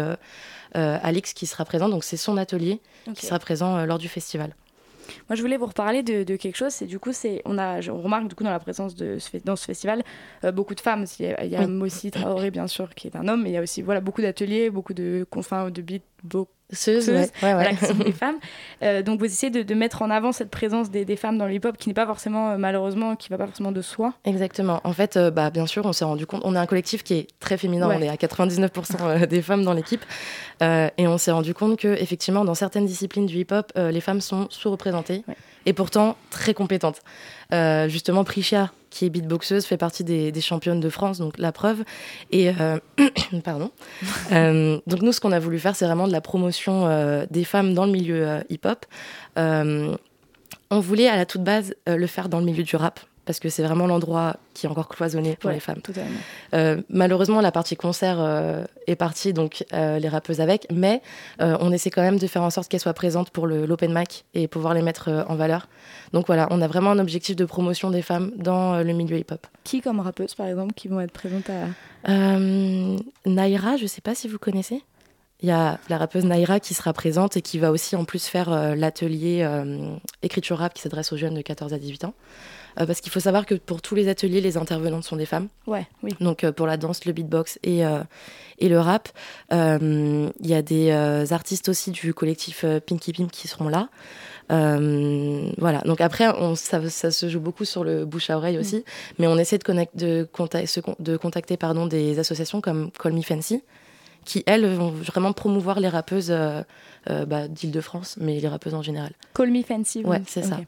euh, 0.75 0.97
Alix 1.01 1.33
qui 1.33 1.47
sera 1.47 1.65
présent 1.65 1.89
donc 1.89 2.03
c'est 2.03 2.17
son 2.17 2.37
atelier 2.37 2.79
okay. 3.07 3.15
qui 3.15 3.25
sera 3.25 3.39
présent 3.39 3.85
lors 3.85 3.97
du 3.97 4.09
festival. 4.09 4.53
Moi, 5.29 5.35
je 5.35 5.41
voulais 5.41 5.57
vous 5.57 5.65
reparler 5.65 6.03
de, 6.03 6.23
de 6.23 6.35
quelque 6.35 6.55
chose. 6.55 6.71
C'est 6.71 6.85
du 6.85 6.99
coup, 6.99 7.13
c'est 7.13 7.41
on 7.45 7.57
a, 7.57 7.79
on 7.89 8.01
remarque 8.01 8.27
du 8.27 8.35
coup 8.35 8.43
dans 8.43 8.51
la 8.51 8.59
présence 8.59 8.95
de 8.95 9.17
dans 9.45 9.55
ce 9.55 9.65
festival 9.65 10.03
euh, 10.43 10.51
beaucoup 10.51 10.75
de 10.75 10.81
femmes. 10.81 11.05
Il 11.19 11.25
y 11.25 11.29
a, 11.29 11.43
il 11.43 11.51
y 11.51 11.55
a 11.55 11.61
oui. 11.61 11.67
Mossi 11.67 12.11
Traoré 12.11 12.51
bien 12.51 12.67
sûr 12.67 12.93
qui 12.95 13.07
est 13.07 13.15
un 13.15 13.27
homme, 13.27 13.43
mais 13.43 13.49
il 13.49 13.53
y 13.53 13.57
a 13.57 13.61
aussi 13.61 13.81
voilà 13.81 14.01
beaucoup 14.01 14.21
d'ateliers, 14.21 14.69
beaucoup 14.69 14.93
de 14.93 15.25
confins 15.29 15.69
de 15.69 15.81
ouais, 16.71 17.29
ouais, 17.43 17.53
ouais. 17.53 17.75
Qui 17.75 17.85
sont 17.85 17.93
des 17.95 18.11
femmes. 18.11 18.37
Euh, 18.83 19.01
donc 19.01 19.19
vous 19.19 19.25
essayez 19.25 19.49
de, 19.49 19.63
de, 19.63 19.73
mettre 19.73 20.01
en 20.01 20.09
avant 20.09 20.31
cette 20.31 20.51
présence 20.51 20.91
des, 20.91 21.03
des 21.03 21.15
femmes 21.15 21.37
dans 21.37 21.47
le 21.47 21.53
hip-hop 21.53 21.77
qui 21.77 21.89
n'est 21.89 21.95
pas 21.95 22.05
forcément, 22.05 22.51
euh, 22.51 22.57
malheureusement, 22.57 23.15
qui 23.15 23.29
va 23.29 23.37
pas 23.37 23.47
forcément 23.47 23.71
de 23.71 23.81
soi. 23.81 24.13
Exactement. 24.25 24.81
En 24.83 24.93
fait, 24.93 25.17
euh, 25.17 25.31
bah, 25.31 25.49
bien 25.49 25.65
sûr, 25.65 25.85
on 25.85 25.93
s'est 25.93 26.05
rendu 26.05 26.25
compte, 26.25 26.41
on 26.43 26.55
est 26.55 26.59
un 26.59 26.65
collectif 26.67 27.03
qui 27.03 27.15
est 27.15 27.27
très 27.39 27.57
féminin, 27.57 27.89
on 27.89 28.01
est 28.01 28.09
à 28.09 28.15
99% 28.15 28.97
euh, 29.01 29.25
des 29.25 29.41
femmes 29.41 29.63
dans 29.63 29.73
l'équipe, 29.73 30.05
et 30.61 31.07
on 31.07 31.17
s'est 31.17 31.31
rendu 31.31 31.53
compte 31.53 31.79
que 31.79 31.87
effectivement, 31.87 32.43
dans 32.45 32.53
certaines 32.53 32.85
disciplines 32.85 33.25
du 33.25 33.37
hip-hop, 33.37 33.71
les 33.75 34.01
femmes 34.01 34.21
sont 34.21 34.47
sous-représentées. 34.49 35.23
Et 35.69 35.73
pourtant 35.73 36.17
très 36.31 36.55
compétente. 36.55 37.03
Euh, 37.53 37.87
justement, 37.89 38.23
Prisha, 38.23 38.71
qui 38.89 39.05
est 39.05 39.11
beatboxeuse, 39.11 39.65
fait 39.65 39.77
partie 39.77 40.03
des, 40.03 40.31
des, 40.31 40.41
championnes 40.41 40.79
de 40.79 40.89
France, 40.89 41.19
donc 41.19 41.37
la 41.37 41.51
preuve. 41.51 41.83
Et 42.31 42.49
euh, 42.59 42.79
pardon. 43.43 43.69
euh, 44.31 44.79
donc 44.87 45.03
nous, 45.03 45.11
ce 45.11 45.19
qu'on 45.19 45.31
a 45.31 45.37
voulu 45.37 45.59
faire, 45.59 45.75
c'est 45.75 45.85
vraiment 45.85 46.07
de 46.07 46.11
la 46.11 46.21
promotion 46.21 46.89
des 47.29 47.43
femmes 47.43 47.75
dans 47.75 47.85
le 47.85 47.91
milieu 47.91 48.39
hip-hop. 48.49 48.83
On 49.37 50.79
voulait 50.79 51.07
à 51.07 51.15
la 51.15 51.27
toute 51.27 51.43
base 51.43 51.75
le 51.85 52.07
faire 52.07 52.29
dans 52.29 52.39
le 52.39 52.45
milieu 52.45 52.63
du 52.63 52.75
rap 52.75 53.01
parce 53.29 53.39
que 53.39 53.49
c'est 53.49 53.61
vraiment 53.61 53.85
l'endroit 53.85 54.37
qui 54.55 54.65
est 54.65 54.69
encore 54.69 54.87
cloisonné 54.87 55.35
pour 55.35 55.49
ouais, 55.49 55.53
les 55.53 55.59
femmes. 55.59 55.83
Euh, 56.55 56.81
malheureusement, 56.89 57.41
la 57.41 57.51
partie 57.51 57.75
concert 57.75 58.17
euh, 58.19 58.63
est 58.87 58.95
partie, 58.95 59.33
donc 59.33 59.63
euh, 59.71 59.99
les 59.99 60.09
rappeuses 60.09 60.41
avec, 60.41 60.65
mais 60.73 61.03
euh, 61.39 61.55
on 61.59 61.71
essaie 61.71 61.91
quand 61.91 62.01
même 62.01 62.17
de 62.17 62.25
faire 62.25 62.41
en 62.41 62.49
sorte 62.49 62.69
qu'elles 62.69 62.79
soient 62.79 62.95
présentes 62.95 63.29
pour 63.29 63.45
l'open 63.45 63.93
mic 63.93 64.25
et 64.33 64.47
pouvoir 64.47 64.73
les 64.73 64.81
mettre 64.81 65.27
en 65.29 65.35
valeur. 65.35 65.67
Donc 66.11 66.25
voilà, 66.25 66.47
on 66.49 66.59
a 66.59 66.67
vraiment 66.67 66.89
un 66.89 66.97
objectif 66.97 67.35
de 67.35 67.45
promotion 67.45 67.91
des 67.91 68.01
femmes 68.01 68.31
dans 68.35 68.81
le 68.81 68.93
milieu 68.93 69.19
hip-hop. 69.19 69.45
Qui 69.63 69.81
comme 69.81 69.99
rappeuse, 69.99 70.33
par 70.33 70.47
exemple, 70.47 70.73
qui 70.73 70.87
vont 70.87 70.99
être 70.99 71.13
présentes 71.13 71.51
à... 71.51 72.39
Naira, 73.27 73.77
je 73.77 73.83
ne 73.83 73.87
sais 73.87 74.01
pas 74.01 74.15
si 74.15 74.27
vous 74.27 74.39
connaissez 74.39 74.81
il 75.41 75.47
y 75.47 75.51
a 75.51 75.79
la 75.87 75.97
rappeuse 75.97 76.25
Naira 76.25 76.59
qui 76.59 76.73
sera 76.73 76.91
présente 76.93 77.37
et 77.37 77.41
qui 77.41 77.59
va 77.59 77.71
aussi 77.71 77.95
en 77.95 78.03
plus 78.03 78.25
faire 78.25 78.51
euh, 78.51 78.75
l'atelier 78.75 79.39
euh, 79.43 79.95
écriture 80.21 80.57
rap 80.57 80.73
qui 80.73 80.81
s'adresse 80.81 81.13
aux 81.13 81.17
jeunes 81.17 81.35
de 81.35 81.41
14 81.41 81.73
à 81.73 81.79
18 81.79 82.05
ans. 82.05 82.13
Euh, 82.79 82.85
parce 82.85 83.01
qu'il 83.01 83.11
faut 83.11 83.19
savoir 83.19 83.45
que 83.45 83.55
pour 83.55 83.81
tous 83.81 83.95
les 83.95 84.07
ateliers, 84.07 84.41
les 84.41 84.57
intervenantes 84.57 85.03
sont 85.03 85.15
des 85.15 85.25
femmes. 85.25 85.47
Ouais, 85.67 85.87
oui. 86.03 86.15
Donc 86.21 86.43
euh, 86.43 86.51
pour 86.51 86.67
la 86.67 86.77
danse, 86.77 87.05
le 87.05 87.11
beatbox 87.11 87.59
et, 87.63 87.85
euh, 87.85 88.03
et 88.59 88.69
le 88.69 88.79
rap. 88.79 89.09
Il 89.51 90.31
y 90.41 90.53
a 90.53 90.61
des 90.61 90.91
artistes 91.31 91.69
aussi 91.69 91.91
du 91.91 92.13
collectif 92.13 92.65
Pinky 92.85 93.13
Pim 93.13 93.27
qui 93.27 93.47
seront 93.47 93.69
là. 93.69 93.89
Voilà. 94.49 95.79
Donc 95.85 96.01
après, 96.01 96.27
on, 96.29 96.55
ça, 96.55 96.89
ça, 96.89 97.11
se 97.11 97.29
joue 97.29 97.39
beaucoup 97.39 97.65
sur 97.65 97.83
le 97.83 98.05
bouche 98.05 98.29
à 98.29 98.37
oreille 98.37 98.57
aussi, 98.57 98.77
mmh. 98.77 98.83
mais 99.19 99.27
on 99.27 99.37
essaie 99.37 99.57
de, 99.57 99.63
connect, 99.63 99.95
de, 99.95 100.27
contact, 100.31 100.81
de 100.99 101.17
contacter 101.17 101.57
pardon, 101.57 101.85
des 101.85 102.19
associations 102.19 102.61
comme 102.61 102.91
Call 102.91 103.13
Me 103.13 103.21
Fancy, 103.21 103.61
qui, 104.25 104.43
elles, 104.45 104.67
vont 104.67 104.91
vraiment 104.91 105.33
promouvoir 105.33 105.79
les 105.79 105.89
rappeuses 105.89 106.31
euh, 106.31 106.61
euh, 107.09 107.25
bah, 107.25 107.47
d'Île-de-France, 107.47 108.17
mais 108.19 108.39
les 108.39 108.47
rappeuses 108.47 108.73
en 108.73 108.81
général. 108.81 109.11
Call 109.33 109.51
Me 109.51 109.63
Fancy, 109.63 110.01
oui. 110.03 110.11
Ouais, 110.11 110.21
c'est 110.27 110.41
okay. 110.41 110.49
ça. 110.49 110.59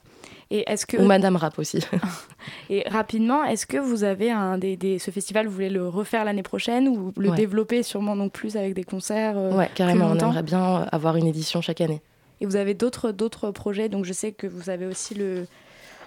Et 0.51 0.69
est-ce 0.69 0.85
que... 0.85 0.97
Ou 0.97 1.05
Madame 1.05 1.37
Rap 1.37 1.57
aussi. 1.57 1.79
Et 2.69 2.83
rapidement, 2.89 3.43
est-ce 3.45 3.65
que 3.65 3.77
vous 3.77 4.03
avez 4.03 4.31
un 4.31 4.57
des, 4.57 4.75
des, 4.75 4.99
ce 4.99 5.09
festival, 5.09 5.47
vous 5.47 5.53
voulez 5.53 5.69
le 5.69 5.87
refaire 5.87 6.25
l'année 6.25 6.43
prochaine 6.43 6.89
ou 6.89 7.13
le 7.15 7.29
ouais. 7.29 7.35
développer 7.37 7.83
sûrement 7.83 8.17
donc 8.17 8.33
plus 8.33 8.57
avec 8.57 8.73
des 8.73 8.83
concerts 8.83 9.37
euh, 9.37 9.55
Ouais, 9.55 9.69
carrément. 9.73 10.07
On 10.07 10.17
aimerait 10.17 10.43
bien 10.43 10.87
avoir 10.91 11.15
une 11.15 11.25
édition 11.25 11.61
chaque 11.61 11.79
année. 11.79 12.01
Et 12.41 12.45
vous 12.45 12.57
avez 12.57 12.73
d'autres 12.73 13.11
d'autres 13.11 13.51
projets. 13.51 13.87
Donc 13.87 14.03
je 14.03 14.11
sais 14.11 14.33
que 14.33 14.45
vous 14.45 14.69
avez 14.69 14.87
aussi 14.87 15.15
le 15.15 15.45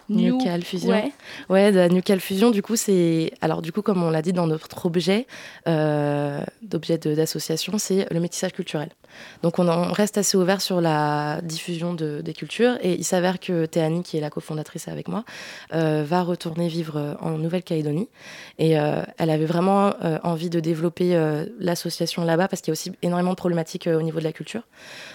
Nucal 0.08 0.62
Fusion. 0.62 0.90
Ouais, 0.90 1.12
ouais 1.48 1.72
de 1.72 1.92
Nucal 1.92 2.20
Fusion, 2.20 2.50
du 2.50 2.62
coup, 2.62 2.76
c'est. 2.76 3.32
Alors, 3.40 3.62
du 3.62 3.72
coup, 3.72 3.82
comme 3.82 4.02
on 4.02 4.10
l'a 4.10 4.22
dit 4.22 4.32
dans 4.32 4.46
notre 4.46 4.86
objet, 4.86 5.26
euh, 5.68 6.42
d'objet 6.62 6.98
d'association, 6.98 7.78
c'est 7.78 8.06
le 8.10 8.20
métissage 8.20 8.52
culturel. 8.52 8.90
Donc, 9.42 9.58
on, 9.58 9.92
reste 9.92 10.18
assez 10.18 10.36
ouvert 10.36 10.60
sur 10.60 10.80
la 10.80 11.40
diffusion 11.42 11.94
de, 11.94 12.20
des 12.20 12.32
cultures. 12.32 12.76
Et 12.82 12.94
il 12.94 13.04
s'avère 13.04 13.40
que 13.40 13.66
Théanie, 13.66 14.02
qui 14.02 14.16
est 14.16 14.20
la 14.20 14.30
cofondatrice 14.30 14.88
avec 14.88 15.08
moi, 15.08 15.24
euh, 15.72 16.04
va 16.06 16.22
retourner 16.22 16.68
vivre 16.68 17.16
en 17.20 17.30
Nouvelle-Calédonie. 17.38 18.08
Et 18.58 18.78
euh, 18.78 19.02
elle 19.18 19.30
avait 19.30 19.46
vraiment 19.46 19.92
envie 20.22 20.50
de 20.50 20.60
développer 20.60 21.14
l'association 21.58 22.24
là-bas 22.24 22.48
parce 22.48 22.62
qu'il 22.62 22.70
y 22.70 22.72
a 22.72 22.74
aussi 22.74 22.92
énormément 23.02 23.30
de 23.30 23.36
problématiques 23.36 23.88
au 23.88 24.02
niveau 24.02 24.18
de 24.18 24.24
la 24.24 24.32
culture. 24.32 24.62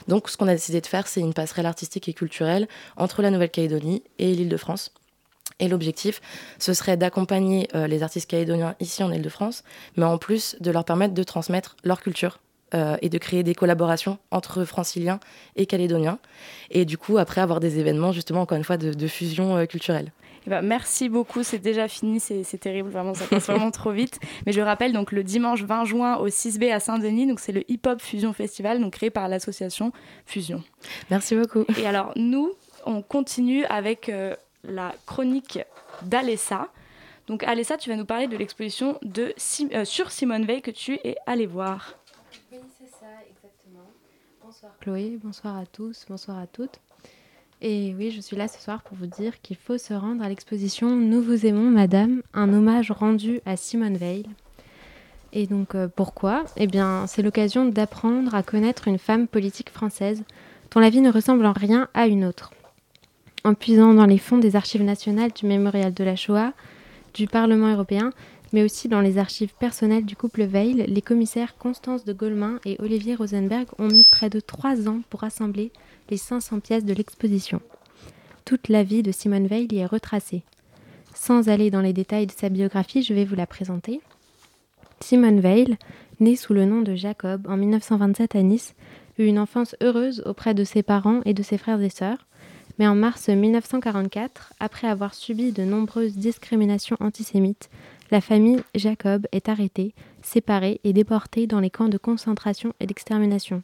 Donc, 0.07 0.29
ce 0.29 0.37
qu'on 0.37 0.47
a 0.47 0.53
décidé 0.53 0.81
de 0.81 0.87
faire, 0.87 1.07
c'est 1.07 1.21
une 1.21 1.33
passerelle 1.33 1.65
artistique 1.65 2.07
et 2.09 2.13
culturelle 2.13 2.67
entre 2.97 3.21
la 3.21 3.31
Nouvelle-Calédonie 3.31 4.03
et 4.17 4.33
l'île 4.33 4.49
de 4.49 4.57
France. 4.57 4.91
Et 5.59 5.67
l'objectif, 5.67 6.21
ce 6.57 6.73
serait 6.73 6.97
d'accompagner 6.97 7.67
euh, 7.75 7.87
les 7.87 8.01
artistes 8.03 8.29
calédoniens 8.29 8.75
ici 8.79 9.03
en 9.03 9.11
Ile-de-France, 9.11 9.63
mais 9.97 10.05
en 10.05 10.17
plus 10.17 10.55
de 10.61 10.71
leur 10.71 10.85
permettre 10.85 11.13
de 11.13 11.23
transmettre 11.23 11.75
leur 11.83 12.01
culture 12.01 12.39
euh, 12.73 12.97
et 13.01 13.09
de 13.09 13.17
créer 13.17 13.43
des 13.43 13.55
collaborations 13.55 14.17
entre 14.31 14.63
franciliens 14.65 15.19
et 15.55 15.65
calédoniens. 15.65 16.19
Et 16.71 16.85
du 16.85 16.97
coup, 16.97 17.17
après 17.17 17.41
avoir 17.41 17.59
des 17.59 17.79
événements, 17.79 18.11
justement, 18.11 18.41
encore 18.41 18.57
une 18.57 18.63
fois, 18.63 18.77
de, 18.77 19.07
fusion 19.07 19.57
euh, 19.57 19.65
culturelle. 19.65 20.11
Eh 20.47 20.49
ben, 20.49 20.61
merci 20.61 21.09
beaucoup, 21.09 21.43
c'est 21.43 21.59
déjà 21.59 21.87
fini, 21.87 22.19
c'est 22.19 22.57
terrible, 22.57 22.89
vraiment, 22.89 23.13
ça 23.13 23.25
passe 23.25 23.47
vraiment 23.47 23.71
trop 23.71 23.91
vite. 23.91 24.19
Mais 24.45 24.51
je 24.51 24.61
rappelle, 24.61 24.93
donc 24.93 25.11
le 25.11 25.23
dimanche 25.23 25.63
20 25.63 25.85
juin 25.85 26.15
au 26.17 26.29
6B 26.29 26.71
à 26.71 26.79
Saint-Denis, 26.79 27.27
donc 27.27 27.39
c'est 27.39 27.51
le 27.51 27.69
Hip 27.69 27.81
Hop 27.85 28.01
Fusion 28.01 28.33
Festival, 28.33 28.79
donc 28.79 28.93
créé 28.93 29.09
par 29.09 29.27
l'association 29.27 29.91
Fusion. 30.25 30.63
Merci 31.09 31.35
beaucoup. 31.35 31.65
Et 31.77 31.85
alors, 31.85 32.13
nous, 32.15 32.53
on 32.85 33.01
continue 33.01 33.65
avec 33.65 34.11
la 34.63 34.93
chronique 35.05 35.59
d'Alessa. 36.03 36.69
Donc 37.29 37.43
Alessa, 37.43 37.77
tu 37.77 37.89
vas 37.89 37.95
nous 37.95 38.05
parler 38.05 38.27
de 38.27 38.35
l'exposition 38.35 38.99
euh, 39.17 39.85
sur 39.85 40.11
Simone 40.11 40.45
Veil 40.45 40.63
que 40.63 40.71
tu 40.71 40.95
es 41.03 41.15
allée 41.27 41.45
voir. 41.45 41.93
Oui, 42.51 42.57
c'est 42.79 42.89
ça, 42.89 43.05
exactement. 43.29 43.85
Bonsoir 44.49 44.71
Chloé, 44.81 45.19
bonsoir 45.23 45.57
à 45.57 45.67
tous, 45.67 46.07
bonsoir 46.09 46.39
à 46.39 46.47
toutes. 46.47 46.79
Et 47.61 47.93
oui, 47.95 48.09
je 48.09 48.19
suis 48.19 48.35
là 48.35 48.47
ce 48.47 48.59
soir 48.59 48.81
pour 48.81 48.97
vous 48.97 49.05
dire 49.05 49.39
qu'il 49.41 49.55
faut 49.55 49.77
se 49.77 49.93
rendre 49.93 50.23
à 50.23 50.27
l'exposition 50.27 50.95
Nous 50.95 51.21
vous 51.21 51.45
aimons, 51.45 51.69
Madame, 51.69 52.23
un 52.33 52.51
hommage 52.51 52.89
rendu 52.89 53.41
à 53.45 53.57
Simone 53.57 53.95
Veil. 53.95 54.25
Et 55.33 55.45
donc 55.45 55.75
euh, 55.75 55.87
pourquoi? 55.87 56.45
Eh 56.57 56.65
bien, 56.65 57.05
c'est 57.05 57.21
l'occasion 57.21 57.65
d'apprendre 57.65 58.33
à 58.33 58.41
connaître 58.41 58.87
une 58.87 58.97
femme 58.97 59.27
politique 59.27 59.69
française 59.69 60.23
dont 60.71 60.79
la 60.79 60.89
vie 60.89 61.01
ne 61.01 61.11
ressemble 61.11 61.45
en 61.45 61.53
rien 61.53 61.87
à 61.93 62.07
une 62.07 62.25
autre 62.25 62.49
en 63.43 63.53
puisant 63.53 63.93
dans 63.93 64.07
les 64.07 64.17
fonds 64.17 64.39
des 64.39 64.55
archives 64.55 64.81
nationales 64.81 65.31
du 65.31 65.45
mémorial 65.45 65.93
de 65.93 66.03
la 66.03 66.15
Shoah, 66.15 66.53
du 67.13 67.27
Parlement 67.27 67.71
européen, 67.71 68.09
mais 68.53 68.63
aussi 68.63 68.87
dans 68.87 69.01
les 69.01 69.17
archives 69.17 69.53
personnelles 69.59 70.05
du 70.05 70.15
couple 70.15 70.43
Veil, 70.43 70.85
les 70.87 71.01
commissaires 71.01 71.57
Constance 71.57 72.05
de 72.05 72.13
Golemin 72.13 72.59
et 72.65 72.77
Olivier 72.79 73.15
Rosenberg 73.15 73.67
ont 73.77 73.87
mis 73.87 74.03
près 74.03 74.29
de 74.29 74.39
trois 74.39 74.87
ans 74.87 75.01
pour 75.09 75.23
assembler 75.23 75.71
les 76.09 76.17
500 76.17 76.59
pièces 76.59 76.85
de 76.85 76.93
l'exposition. 76.93 77.61
Toute 78.45 78.69
la 78.69 78.83
vie 78.83 79.03
de 79.03 79.11
Simone 79.11 79.47
Veil 79.47 79.67
y 79.71 79.77
est 79.77 79.85
retracée. 79.85 80.43
Sans 81.13 81.49
aller 81.49 81.69
dans 81.69 81.81
les 81.81 81.93
détails 81.93 82.27
de 82.27 82.31
sa 82.31 82.49
biographie, 82.49 83.03
je 83.03 83.13
vais 83.13 83.25
vous 83.25 83.35
la 83.35 83.45
présenter. 83.45 84.01
Simone 85.01 85.39
Veil, 85.39 85.77
née 86.19 86.35
sous 86.35 86.53
le 86.53 86.65
nom 86.65 86.81
de 86.81 86.95
Jacob 86.95 87.47
en 87.47 87.57
1927 87.57 88.35
à 88.35 88.41
Nice, 88.41 88.75
eut 89.17 89.25
une 89.25 89.39
enfance 89.39 89.75
heureuse 89.81 90.23
auprès 90.25 90.53
de 90.53 90.63
ses 90.63 90.83
parents 90.83 91.21
et 91.25 91.33
de 91.33 91.43
ses 91.43 91.57
frères 91.57 91.81
et 91.81 91.89
sœurs. 91.89 92.25
Mais 92.77 92.87
en 92.87 92.95
mars 92.95 93.27
1944, 93.27 94.53
après 94.59 94.87
avoir 94.87 95.13
subi 95.13 95.51
de 95.51 95.63
nombreuses 95.63 96.15
discriminations 96.15 96.97
antisémites, 97.01 97.69
la 98.11 98.21
famille 98.21 98.61
Jacob 98.75 99.27
est 99.31 99.49
arrêtée, 99.49 99.93
séparée 100.21 100.79
et 100.83 100.93
déportée 100.93 101.47
dans 101.47 101.59
les 101.59 101.69
camps 101.69 101.89
de 101.89 101.97
concentration 101.97 102.73
et 102.79 102.87
d'extermination. 102.87 103.63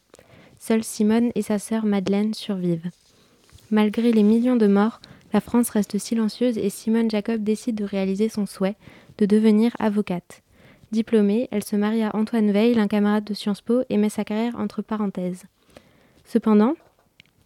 Seules 0.59 0.83
Simone 0.83 1.31
et 1.35 1.41
sa 1.41 1.59
sœur 1.59 1.85
Madeleine 1.85 2.33
survivent. 2.33 2.89
Malgré 3.71 4.11
les 4.11 4.23
millions 4.23 4.55
de 4.55 4.67
morts, 4.67 5.01
la 5.33 5.41
France 5.41 5.69
reste 5.69 5.97
silencieuse 5.97 6.57
et 6.57 6.69
Simone 6.69 7.09
Jacob 7.09 7.43
décide 7.43 7.75
de 7.75 7.83
réaliser 7.83 8.29
son 8.29 8.45
souhait 8.45 8.77
de 9.17 9.25
devenir 9.25 9.75
avocate. 9.79 10.41
Diplômée, 10.91 11.49
elle 11.51 11.63
se 11.63 11.75
marie 11.75 12.03
à 12.03 12.15
Antoine 12.15 12.51
Veil, 12.51 12.79
un 12.79 12.87
camarade 12.87 13.23
de 13.23 13.33
Sciences 13.33 13.61
Po, 13.61 13.81
et 13.89 13.97
met 13.97 14.09
sa 14.09 14.23
carrière 14.23 14.55
entre 14.57 14.81
parenthèses. 14.81 15.43
Cependant, 16.25 16.75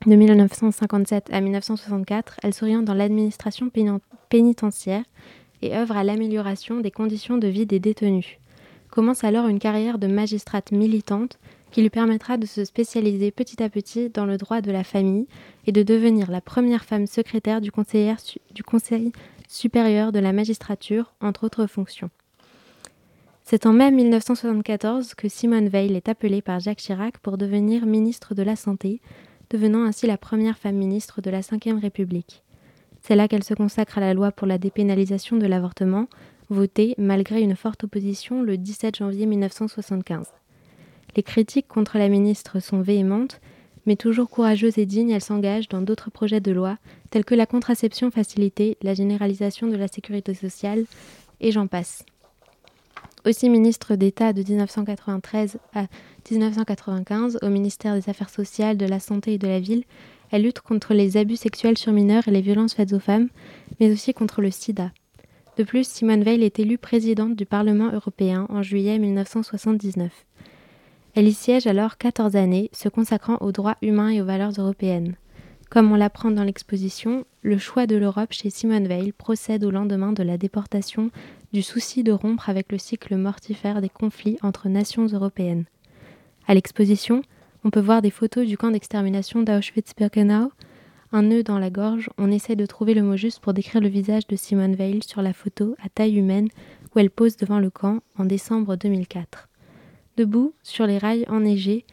de 0.06 0.16
1957 0.16 1.30
à 1.32 1.42
1964, 1.42 2.38
elle 2.44 2.54
s'oriente 2.54 2.86
dans 2.86 2.94
l'administration 2.94 3.72
pénitentiaire 4.30 5.04
et 5.62 5.76
œuvre 5.76 5.98
à 5.98 6.04
l'amélioration 6.04 6.80
des 6.80 6.92
conditions 6.92 7.38
de 7.38 7.48
vie 7.48 7.66
des 7.66 7.80
détenus. 7.80 8.38
Commence 8.90 9.24
alors 9.24 9.48
une 9.48 9.60
carrière 9.60 10.00
de 10.00 10.08
magistrate 10.08 10.72
militante 10.72 11.40
qui 11.72 11.82
lui 11.82 11.90
permettra 11.90 12.38
de 12.38 12.46
se 12.46 12.66
spécialiser 12.66 13.32
petit 13.32 13.62
à 13.62 13.70
petit 13.70 14.10
dans 14.10 14.26
le 14.26 14.38
droit 14.38 14.62
de 14.62 14.72
la 14.72 14.84
famille 14.84 15.28
et 15.68 15.72
de 15.72 15.84
devenir 15.84 16.32
la 16.32 16.42
première 16.42 16.84
femme 16.84 17.06
secrétaire 17.06 17.62
du, 17.62 17.72
du 18.52 18.64
Conseil 18.64 19.12
supérieur 19.48 20.12
de 20.12 20.20
la 20.20 20.34
magistrature, 20.34 21.14
entre 21.22 21.46
autres 21.46 21.68
fonctions. 21.68 22.10
C'est 23.44 23.66
en 23.66 23.74
mai 23.74 23.90
1974 23.90 25.16
que 25.16 25.28
Simone 25.28 25.70
Veil 25.70 25.96
est 25.96 26.08
appelée 26.08 26.42
par 26.42 26.60
Jacques 26.60 26.78
Chirac 26.78 27.18
pour 27.18 27.38
devenir 27.38 27.88
ministre 27.88 28.36
de 28.36 28.44
la 28.44 28.56
Santé, 28.56 29.02
devenant 29.50 29.86
ainsi 29.86 30.06
la 30.06 30.18
première 30.18 30.58
femme 30.58 30.76
ministre 30.76 31.22
de 31.22 31.32
la 31.32 31.40
Ve 31.40 31.82
République. 31.82 32.44
C'est 33.10 33.16
là 33.16 33.28
qu'elle 33.28 33.44
se 33.44 33.56
consacre 33.56 33.98
à 33.98 34.02
la 34.02 34.14
loi 34.14 34.32
pour 34.32 34.46
la 34.46 34.60
dépénalisation 34.60 35.38
de 35.38 35.48
l'avortement, 35.48 36.06
votée 36.52 36.94
malgré 37.00 37.42
une 37.42 37.56
forte 37.56 37.86
opposition 37.86 38.44
le 38.44 38.56
17 38.56 38.98
janvier 38.98 39.26
1975. 39.26 40.28
Les 41.16 41.24
critiques 41.24 41.68
contre 41.68 41.98
la 41.98 42.08
ministre 42.08 42.60
sont 42.60 42.82
véhémentes, 42.82 43.42
mais 43.88 43.96
toujours 43.96 44.30
courageuse 44.30 44.78
et 44.78 44.86
digne, 44.86 45.10
elle 45.10 45.24
s'engage 45.24 45.70
dans 45.70 45.82
d'autres 45.82 46.12
projets 46.12 46.40
de 46.40 46.52
loi 46.52 46.78
tels 47.10 47.26
que 47.26 47.34
la 47.34 47.48
contraception 47.48 48.12
facilitée, 48.12 48.78
la 48.84 48.94
généralisation 48.94 49.66
de 49.66 49.76
la 49.76 49.88
sécurité 49.88 50.36
sociale, 50.36 50.86
et 51.42 51.52
j'en 51.52 51.66
passe. 51.66 52.06
Aussi 53.26 53.50
ministre 53.50 53.96
d'État 53.96 54.34
de 54.34 54.44
1993 54.44 55.58
à 55.74 55.88
1995 56.30 57.40
au 57.42 57.50
ministère 57.50 57.96
des 57.96 58.08
Affaires 58.08 58.30
sociales, 58.30 58.78
de 58.78 58.86
la 58.86 59.00
Santé 59.00 59.34
et 59.34 59.38
de 59.40 59.48
la 59.48 59.60
Ville, 59.60 59.84
elle 60.32 60.44
lutte 60.44 60.62
contre 60.62 60.94
les 60.94 61.18
abus 61.18 61.36
sexuels 61.36 61.78
sur 61.78 61.92
mineurs 61.92 62.28
et 62.28 62.32
les 62.32 62.42
violences 62.42 62.74
faites 62.74 62.94
aux 62.94 63.00
femmes, 63.00 63.30
mais 63.80 63.92
aussi 63.92 64.14
contre 64.14 64.42
le 64.42 64.52
sida. 64.52 64.92
De 65.58 65.64
plus, 65.64 65.88
Simone 65.88 66.24
Veil 66.24 66.44
est 66.44 66.60
élue 66.60 66.78
présidente 66.78 67.36
du 67.36 67.46
Parlement 67.46 67.92
européen 67.92 68.46
en 68.50 68.64
juillet 68.64 68.98
1979. 68.98 70.26
Elle 71.16 71.28
y 71.28 71.34
siège 71.34 71.68
alors 71.68 71.98
14 71.98 72.36
années, 72.36 72.70
se 72.72 72.88
consacrant 72.88 73.38
aux 73.42 73.52
droits 73.52 73.78
humains 73.82 74.10
et 74.10 74.22
aux 74.22 74.26
valeurs 74.26 74.54
européennes. 74.58 75.16
Comme 75.70 75.92
on 75.92 75.96
l'apprend 75.96 76.32
dans 76.32 76.44
l'exposition, 76.44 77.26
le 77.42 77.58
choix 77.58 77.88
de 77.88 77.96
l'Europe 77.96 78.32
chez 78.32 78.50
Simone 78.50 78.88
Veil 78.88 79.12
procède 79.12 79.64
au 79.64 79.70
lendemain 79.70 80.14
de 80.14 80.24
la 80.24 80.38
déportation 80.38 81.12
du 81.54 81.62
souci 81.62 82.04
de 82.04 82.12
rompre 82.12 82.50
avec 82.50 82.72
le 82.72 82.78
cycle 82.78 83.16
mortifère 83.18 83.82
des 83.82 83.90
conflits 83.90 84.38
entre 84.42 84.68
nations 84.68 85.06
européennes. 85.06 85.66
À 86.48 86.54
l'exposition, 86.54 87.22
on 87.64 87.70
peut 87.70 87.80
voir 87.80 88.02
des 88.02 88.10
photos 88.10 88.46
du 88.48 88.58
camp 88.58 88.72
d'extermination 88.72 89.42
d'Auschwitz-Birkenau. 89.42 90.52
Un 91.12 91.24
nœud 91.24 91.44
dans 91.44 91.60
la 91.60 91.70
gorge, 91.70 92.10
on 92.18 92.32
essaie 92.32 92.56
de 92.56 92.66
trouver 92.66 92.94
le 92.94 93.02
mot 93.02 93.18
juste 93.18 93.40
pour 93.40 93.54
décrire 93.54 93.82
le 93.82 93.90
visage 93.90 94.28
de 94.28 94.36
Simone 94.36 94.76
Veil 94.76 95.02
sur 95.04 95.22
la 95.22 95.34
photo 95.34 95.76
à 95.84 95.90
taille 95.90 96.18
humaine 96.18 96.50
où 96.96 97.00
elle 97.00 97.10
pose 97.10 97.36
devant 97.36 97.60
le 97.60 97.70
camp 97.70 98.00
en 98.18 98.26
décembre 98.26 98.76
2004. 98.76 99.50
Debout, 100.18 100.54
sur 100.64 100.86
les 100.86 100.98
rails 100.98 101.26
enneigés, 101.28 101.86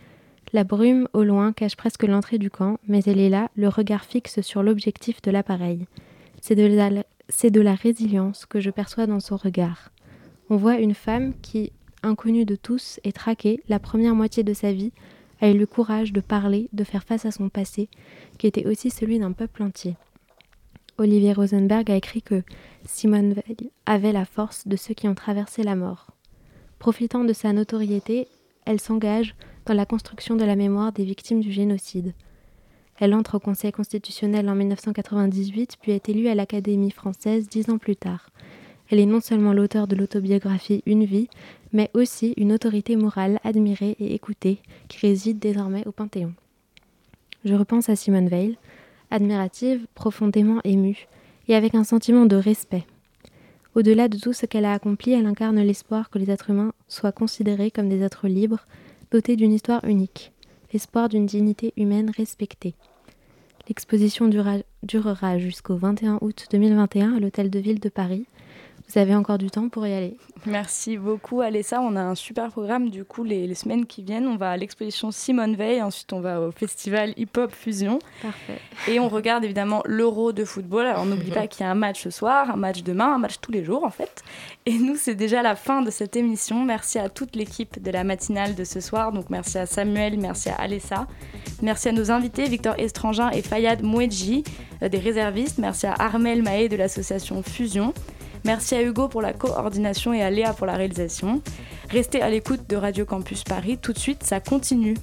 la 0.52 0.64
brume 0.64 1.08
au 1.12 1.24
loin 1.24 1.52
cache 1.52 1.76
presque 1.76 2.04
l'entrée 2.04 2.38
du 2.38 2.50
camp, 2.50 2.78
mais 2.86 3.00
elle 3.06 3.20
est 3.20 3.28
là, 3.28 3.50
le 3.56 3.68
regard 3.68 4.04
fixe 4.04 4.40
sur 4.42 4.62
l'objectif 4.62 5.20
de 5.22 5.30
l'appareil. 5.30 5.86
C'est 6.40 6.54
de, 6.54 6.66
la, 6.66 6.90
de 6.90 7.60
la 7.60 7.74
résilience 7.74 8.46
que 8.46 8.60
je 8.60 8.70
perçois 8.70 9.06
dans 9.06 9.20
son 9.20 9.36
regard. 9.36 9.90
On 10.48 10.56
voit 10.56 10.78
une 10.78 10.94
femme 10.94 11.34
qui, 11.42 11.72
inconnue 12.02 12.44
de 12.44 12.54
tous 12.54 13.00
et 13.02 13.12
traquée 13.12 13.62
la 13.68 13.80
première 13.80 14.14
moitié 14.14 14.44
de 14.44 14.54
sa 14.54 14.72
vie, 14.72 14.92
a 15.40 15.50
eu 15.50 15.58
le 15.58 15.66
courage 15.66 16.12
de 16.12 16.20
parler, 16.20 16.68
de 16.72 16.84
faire 16.84 17.04
face 17.04 17.26
à 17.26 17.30
son 17.30 17.48
passé, 17.48 17.88
qui 18.38 18.46
était 18.46 18.66
aussi 18.66 18.90
celui 18.90 19.18
d'un 19.18 19.32
peuple 19.32 19.62
entier. 19.62 19.96
Olivier 20.98 21.34
Rosenberg 21.34 21.90
a 21.90 21.96
écrit 21.96 22.22
que 22.22 22.42
Simone 22.86 23.34
Veil 23.34 23.70
avait 23.84 24.12
la 24.12 24.24
force 24.24 24.66
de 24.66 24.76
ceux 24.76 24.94
qui 24.94 25.08
ont 25.08 25.14
traversé 25.14 25.62
la 25.62 25.76
mort. 25.76 26.06
Profitant 26.78 27.24
de 27.24 27.32
sa 27.32 27.52
notoriété, 27.52 28.28
elle 28.64 28.80
s'engage 28.80 29.34
dans 29.66 29.74
la 29.74 29.84
construction 29.84 30.36
de 30.36 30.44
la 30.44 30.56
mémoire 30.56 30.92
des 30.92 31.04
victimes 31.04 31.40
du 31.40 31.52
génocide. 31.52 32.14
Elle 32.98 33.14
entre 33.14 33.34
au 33.36 33.40
Conseil 33.40 33.72
constitutionnel 33.72 34.48
en 34.48 34.54
1998, 34.54 35.76
puis 35.80 35.92
est 35.92 36.08
élue 36.08 36.28
à 36.28 36.34
l'Académie 36.34 36.90
française 36.90 37.46
dix 37.48 37.68
ans 37.68 37.78
plus 37.78 37.96
tard. 37.96 38.30
Elle 38.88 39.00
est 39.00 39.06
non 39.06 39.20
seulement 39.20 39.52
l'auteur 39.52 39.86
de 39.86 39.96
l'autobiographie 39.96 40.82
Une 40.86 41.04
vie, 41.04 41.28
mais 41.72 41.90
aussi 41.94 42.34
une 42.36 42.52
autorité 42.52 42.96
morale 42.96 43.40
admirée 43.44 43.96
et 43.98 44.14
écoutée 44.14 44.60
qui 44.88 44.98
réside 45.06 45.38
désormais 45.38 45.86
au 45.86 45.92
Panthéon. 45.92 46.32
Je 47.44 47.54
repense 47.54 47.88
à 47.88 47.96
Simone 47.96 48.28
Veil, 48.28 48.58
admirative, 49.10 49.86
profondément 49.94 50.60
émue, 50.64 51.06
et 51.48 51.54
avec 51.54 51.74
un 51.74 51.84
sentiment 51.84 52.26
de 52.26 52.36
respect. 52.36 52.84
Au-delà 53.74 54.08
de 54.08 54.18
tout 54.18 54.32
ce 54.32 54.46
qu'elle 54.46 54.64
a 54.64 54.72
accompli, 54.72 55.12
elle 55.12 55.26
incarne 55.26 55.60
l'espoir 55.60 56.10
que 56.10 56.18
les 56.18 56.30
êtres 56.30 56.50
humains 56.50 56.72
soient 56.88 57.12
considérés 57.12 57.70
comme 57.70 57.88
des 57.88 58.02
êtres 58.02 58.26
libres, 58.26 58.64
dotés 59.10 59.36
d'une 59.36 59.52
histoire 59.52 59.84
unique, 59.84 60.32
l'espoir 60.72 61.08
d'une 61.08 61.26
dignité 61.26 61.72
humaine 61.76 62.10
respectée. 62.16 62.74
L'exposition 63.68 64.28
durera 64.28 65.38
jusqu'au 65.38 65.76
21 65.76 66.18
août 66.20 66.46
2021 66.50 67.16
à 67.16 67.20
l'Hôtel 67.20 67.50
de 67.50 67.58
Ville 67.58 67.80
de 67.80 67.88
Paris. 67.88 68.26
Vous 68.88 69.00
avez 69.00 69.16
encore 69.16 69.38
du 69.38 69.50
temps 69.50 69.68
pour 69.68 69.86
y 69.86 69.92
aller. 69.92 70.16
Merci 70.46 70.96
beaucoup 70.96 71.40
Alessa. 71.40 71.80
On 71.80 71.96
a 71.96 72.00
un 72.00 72.14
super 72.14 72.50
programme 72.50 72.88
du 72.88 73.04
coup 73.04 73.24
les, 73.24 73.52
semaines 73.54 73.84
qui 73.84 74.02
viennent. 74.02 74.28
On 74.28 74.36
va 74.36 74.50
à 74.50 74.56
l'exposition 74.56 75.10
Simone 75.10 75.56
Veil, 75.56 75.82
ensuite 75.82 76.12
on 76.12 76.20
va 76.20 76.40
au 76.40 76.52
festival 76.52 77.12
Hip 77.16 77.36
Hop 77.36 77.52
Fusion. 77.52 77.98
Parfait. 78.22 78.60
Et 78.86 79.00
on 79.00 79.08
regarde 79.08 79.44
évidemment 79.44 79.82
l'Euro 79.86 80.32
de 80.32 80.44
football. 80.44 80.86
Alors 80.86 81.04
n'oublie 81.04 81.32
pas 81.32 81.46
qu'il 81.48 81.64
y 81.64 81.68
a 81.68 81.70
un 81.70 81.74
match 81.74 82.04
ce 82.04 82.10
soir, 82.10 82.50
un 82.50 82.56
match 82.56 82.84
demain, 82.84 83.14
un 83.14 83.18
match 83.18 83.36
tous 83.40 83.50
les 83.50 83.64
jours 83.64 83.82
en 83.82 83.90
fait. 83.90 84.22
Et 84.66 84.78
nous 84.78 84.96
c'est 84.96 85.16
déjà 85.16 85.42
la 85.42 85.56
fin 85.56 85.82
de 85.82 85.90
cette 85.90 86.14
émission. 86.14 86.64
Merci 86.64 87.00
à 87.00 87.08
toute 87.08 87.34
l'équipe 87.34 87.82
de 87.82 87.90
la 87.90 88.04
matinale 88.04 88.54
de 88.54 88.62
ce 88.62 88.78
soir. 88.80 89.10
Donc 89.10 89.30
merci 89.30 89.58
à 89.58 89.66
Samuel, 89.66 90.16
merci 90.18 90.48
à 90.48 90.54
Alessa. 90.54 91.08
Merci 91.60 91.88
à 91.88 91.92
nos 91.92 92.12
invités 92.12 92.44
Victor 92.44 92.74
Estrangin 92.78 93.30
et 93.30 93.42
Fayad 93.42 93.82
Mouedji 93.82 94.44
euh, 94.82 94.88
des 94.88 94.98
réservistes. 94.98 95.58
Merci 95.58 95.86
à 95.86 95.94
Armel 95.98 96.42
Mahé 96.42 96.68
de 96.68 96.76
l'association 96.76 97.42
Fusion. 97.42 97.92
Merci 98.44 98.74
à 98.74 98.82
Hugo 98.82 99.08
pour 99.08 99.22
la 99.22 99.32
coordination 99.32 100.12
et 100.12 100.22
à 100.22 100.30
Léa 100.30 100.52
pour 100.52 100.66
la 100.66 100.74
réalisation. 100.74 101.42
Restez 101.90 102.22
à 102.22 102.30
l'écoute 102.30 102.68
de 102.68 102.76
Radio 102.76 103.04
Campus 103.04 103.44
Paris. 103.44 103.78
Tout 103.78 103.92
de 103.92 103.98
suite, 103.98 104.22
ça 104.22 104.40
continue. 104.40 104.96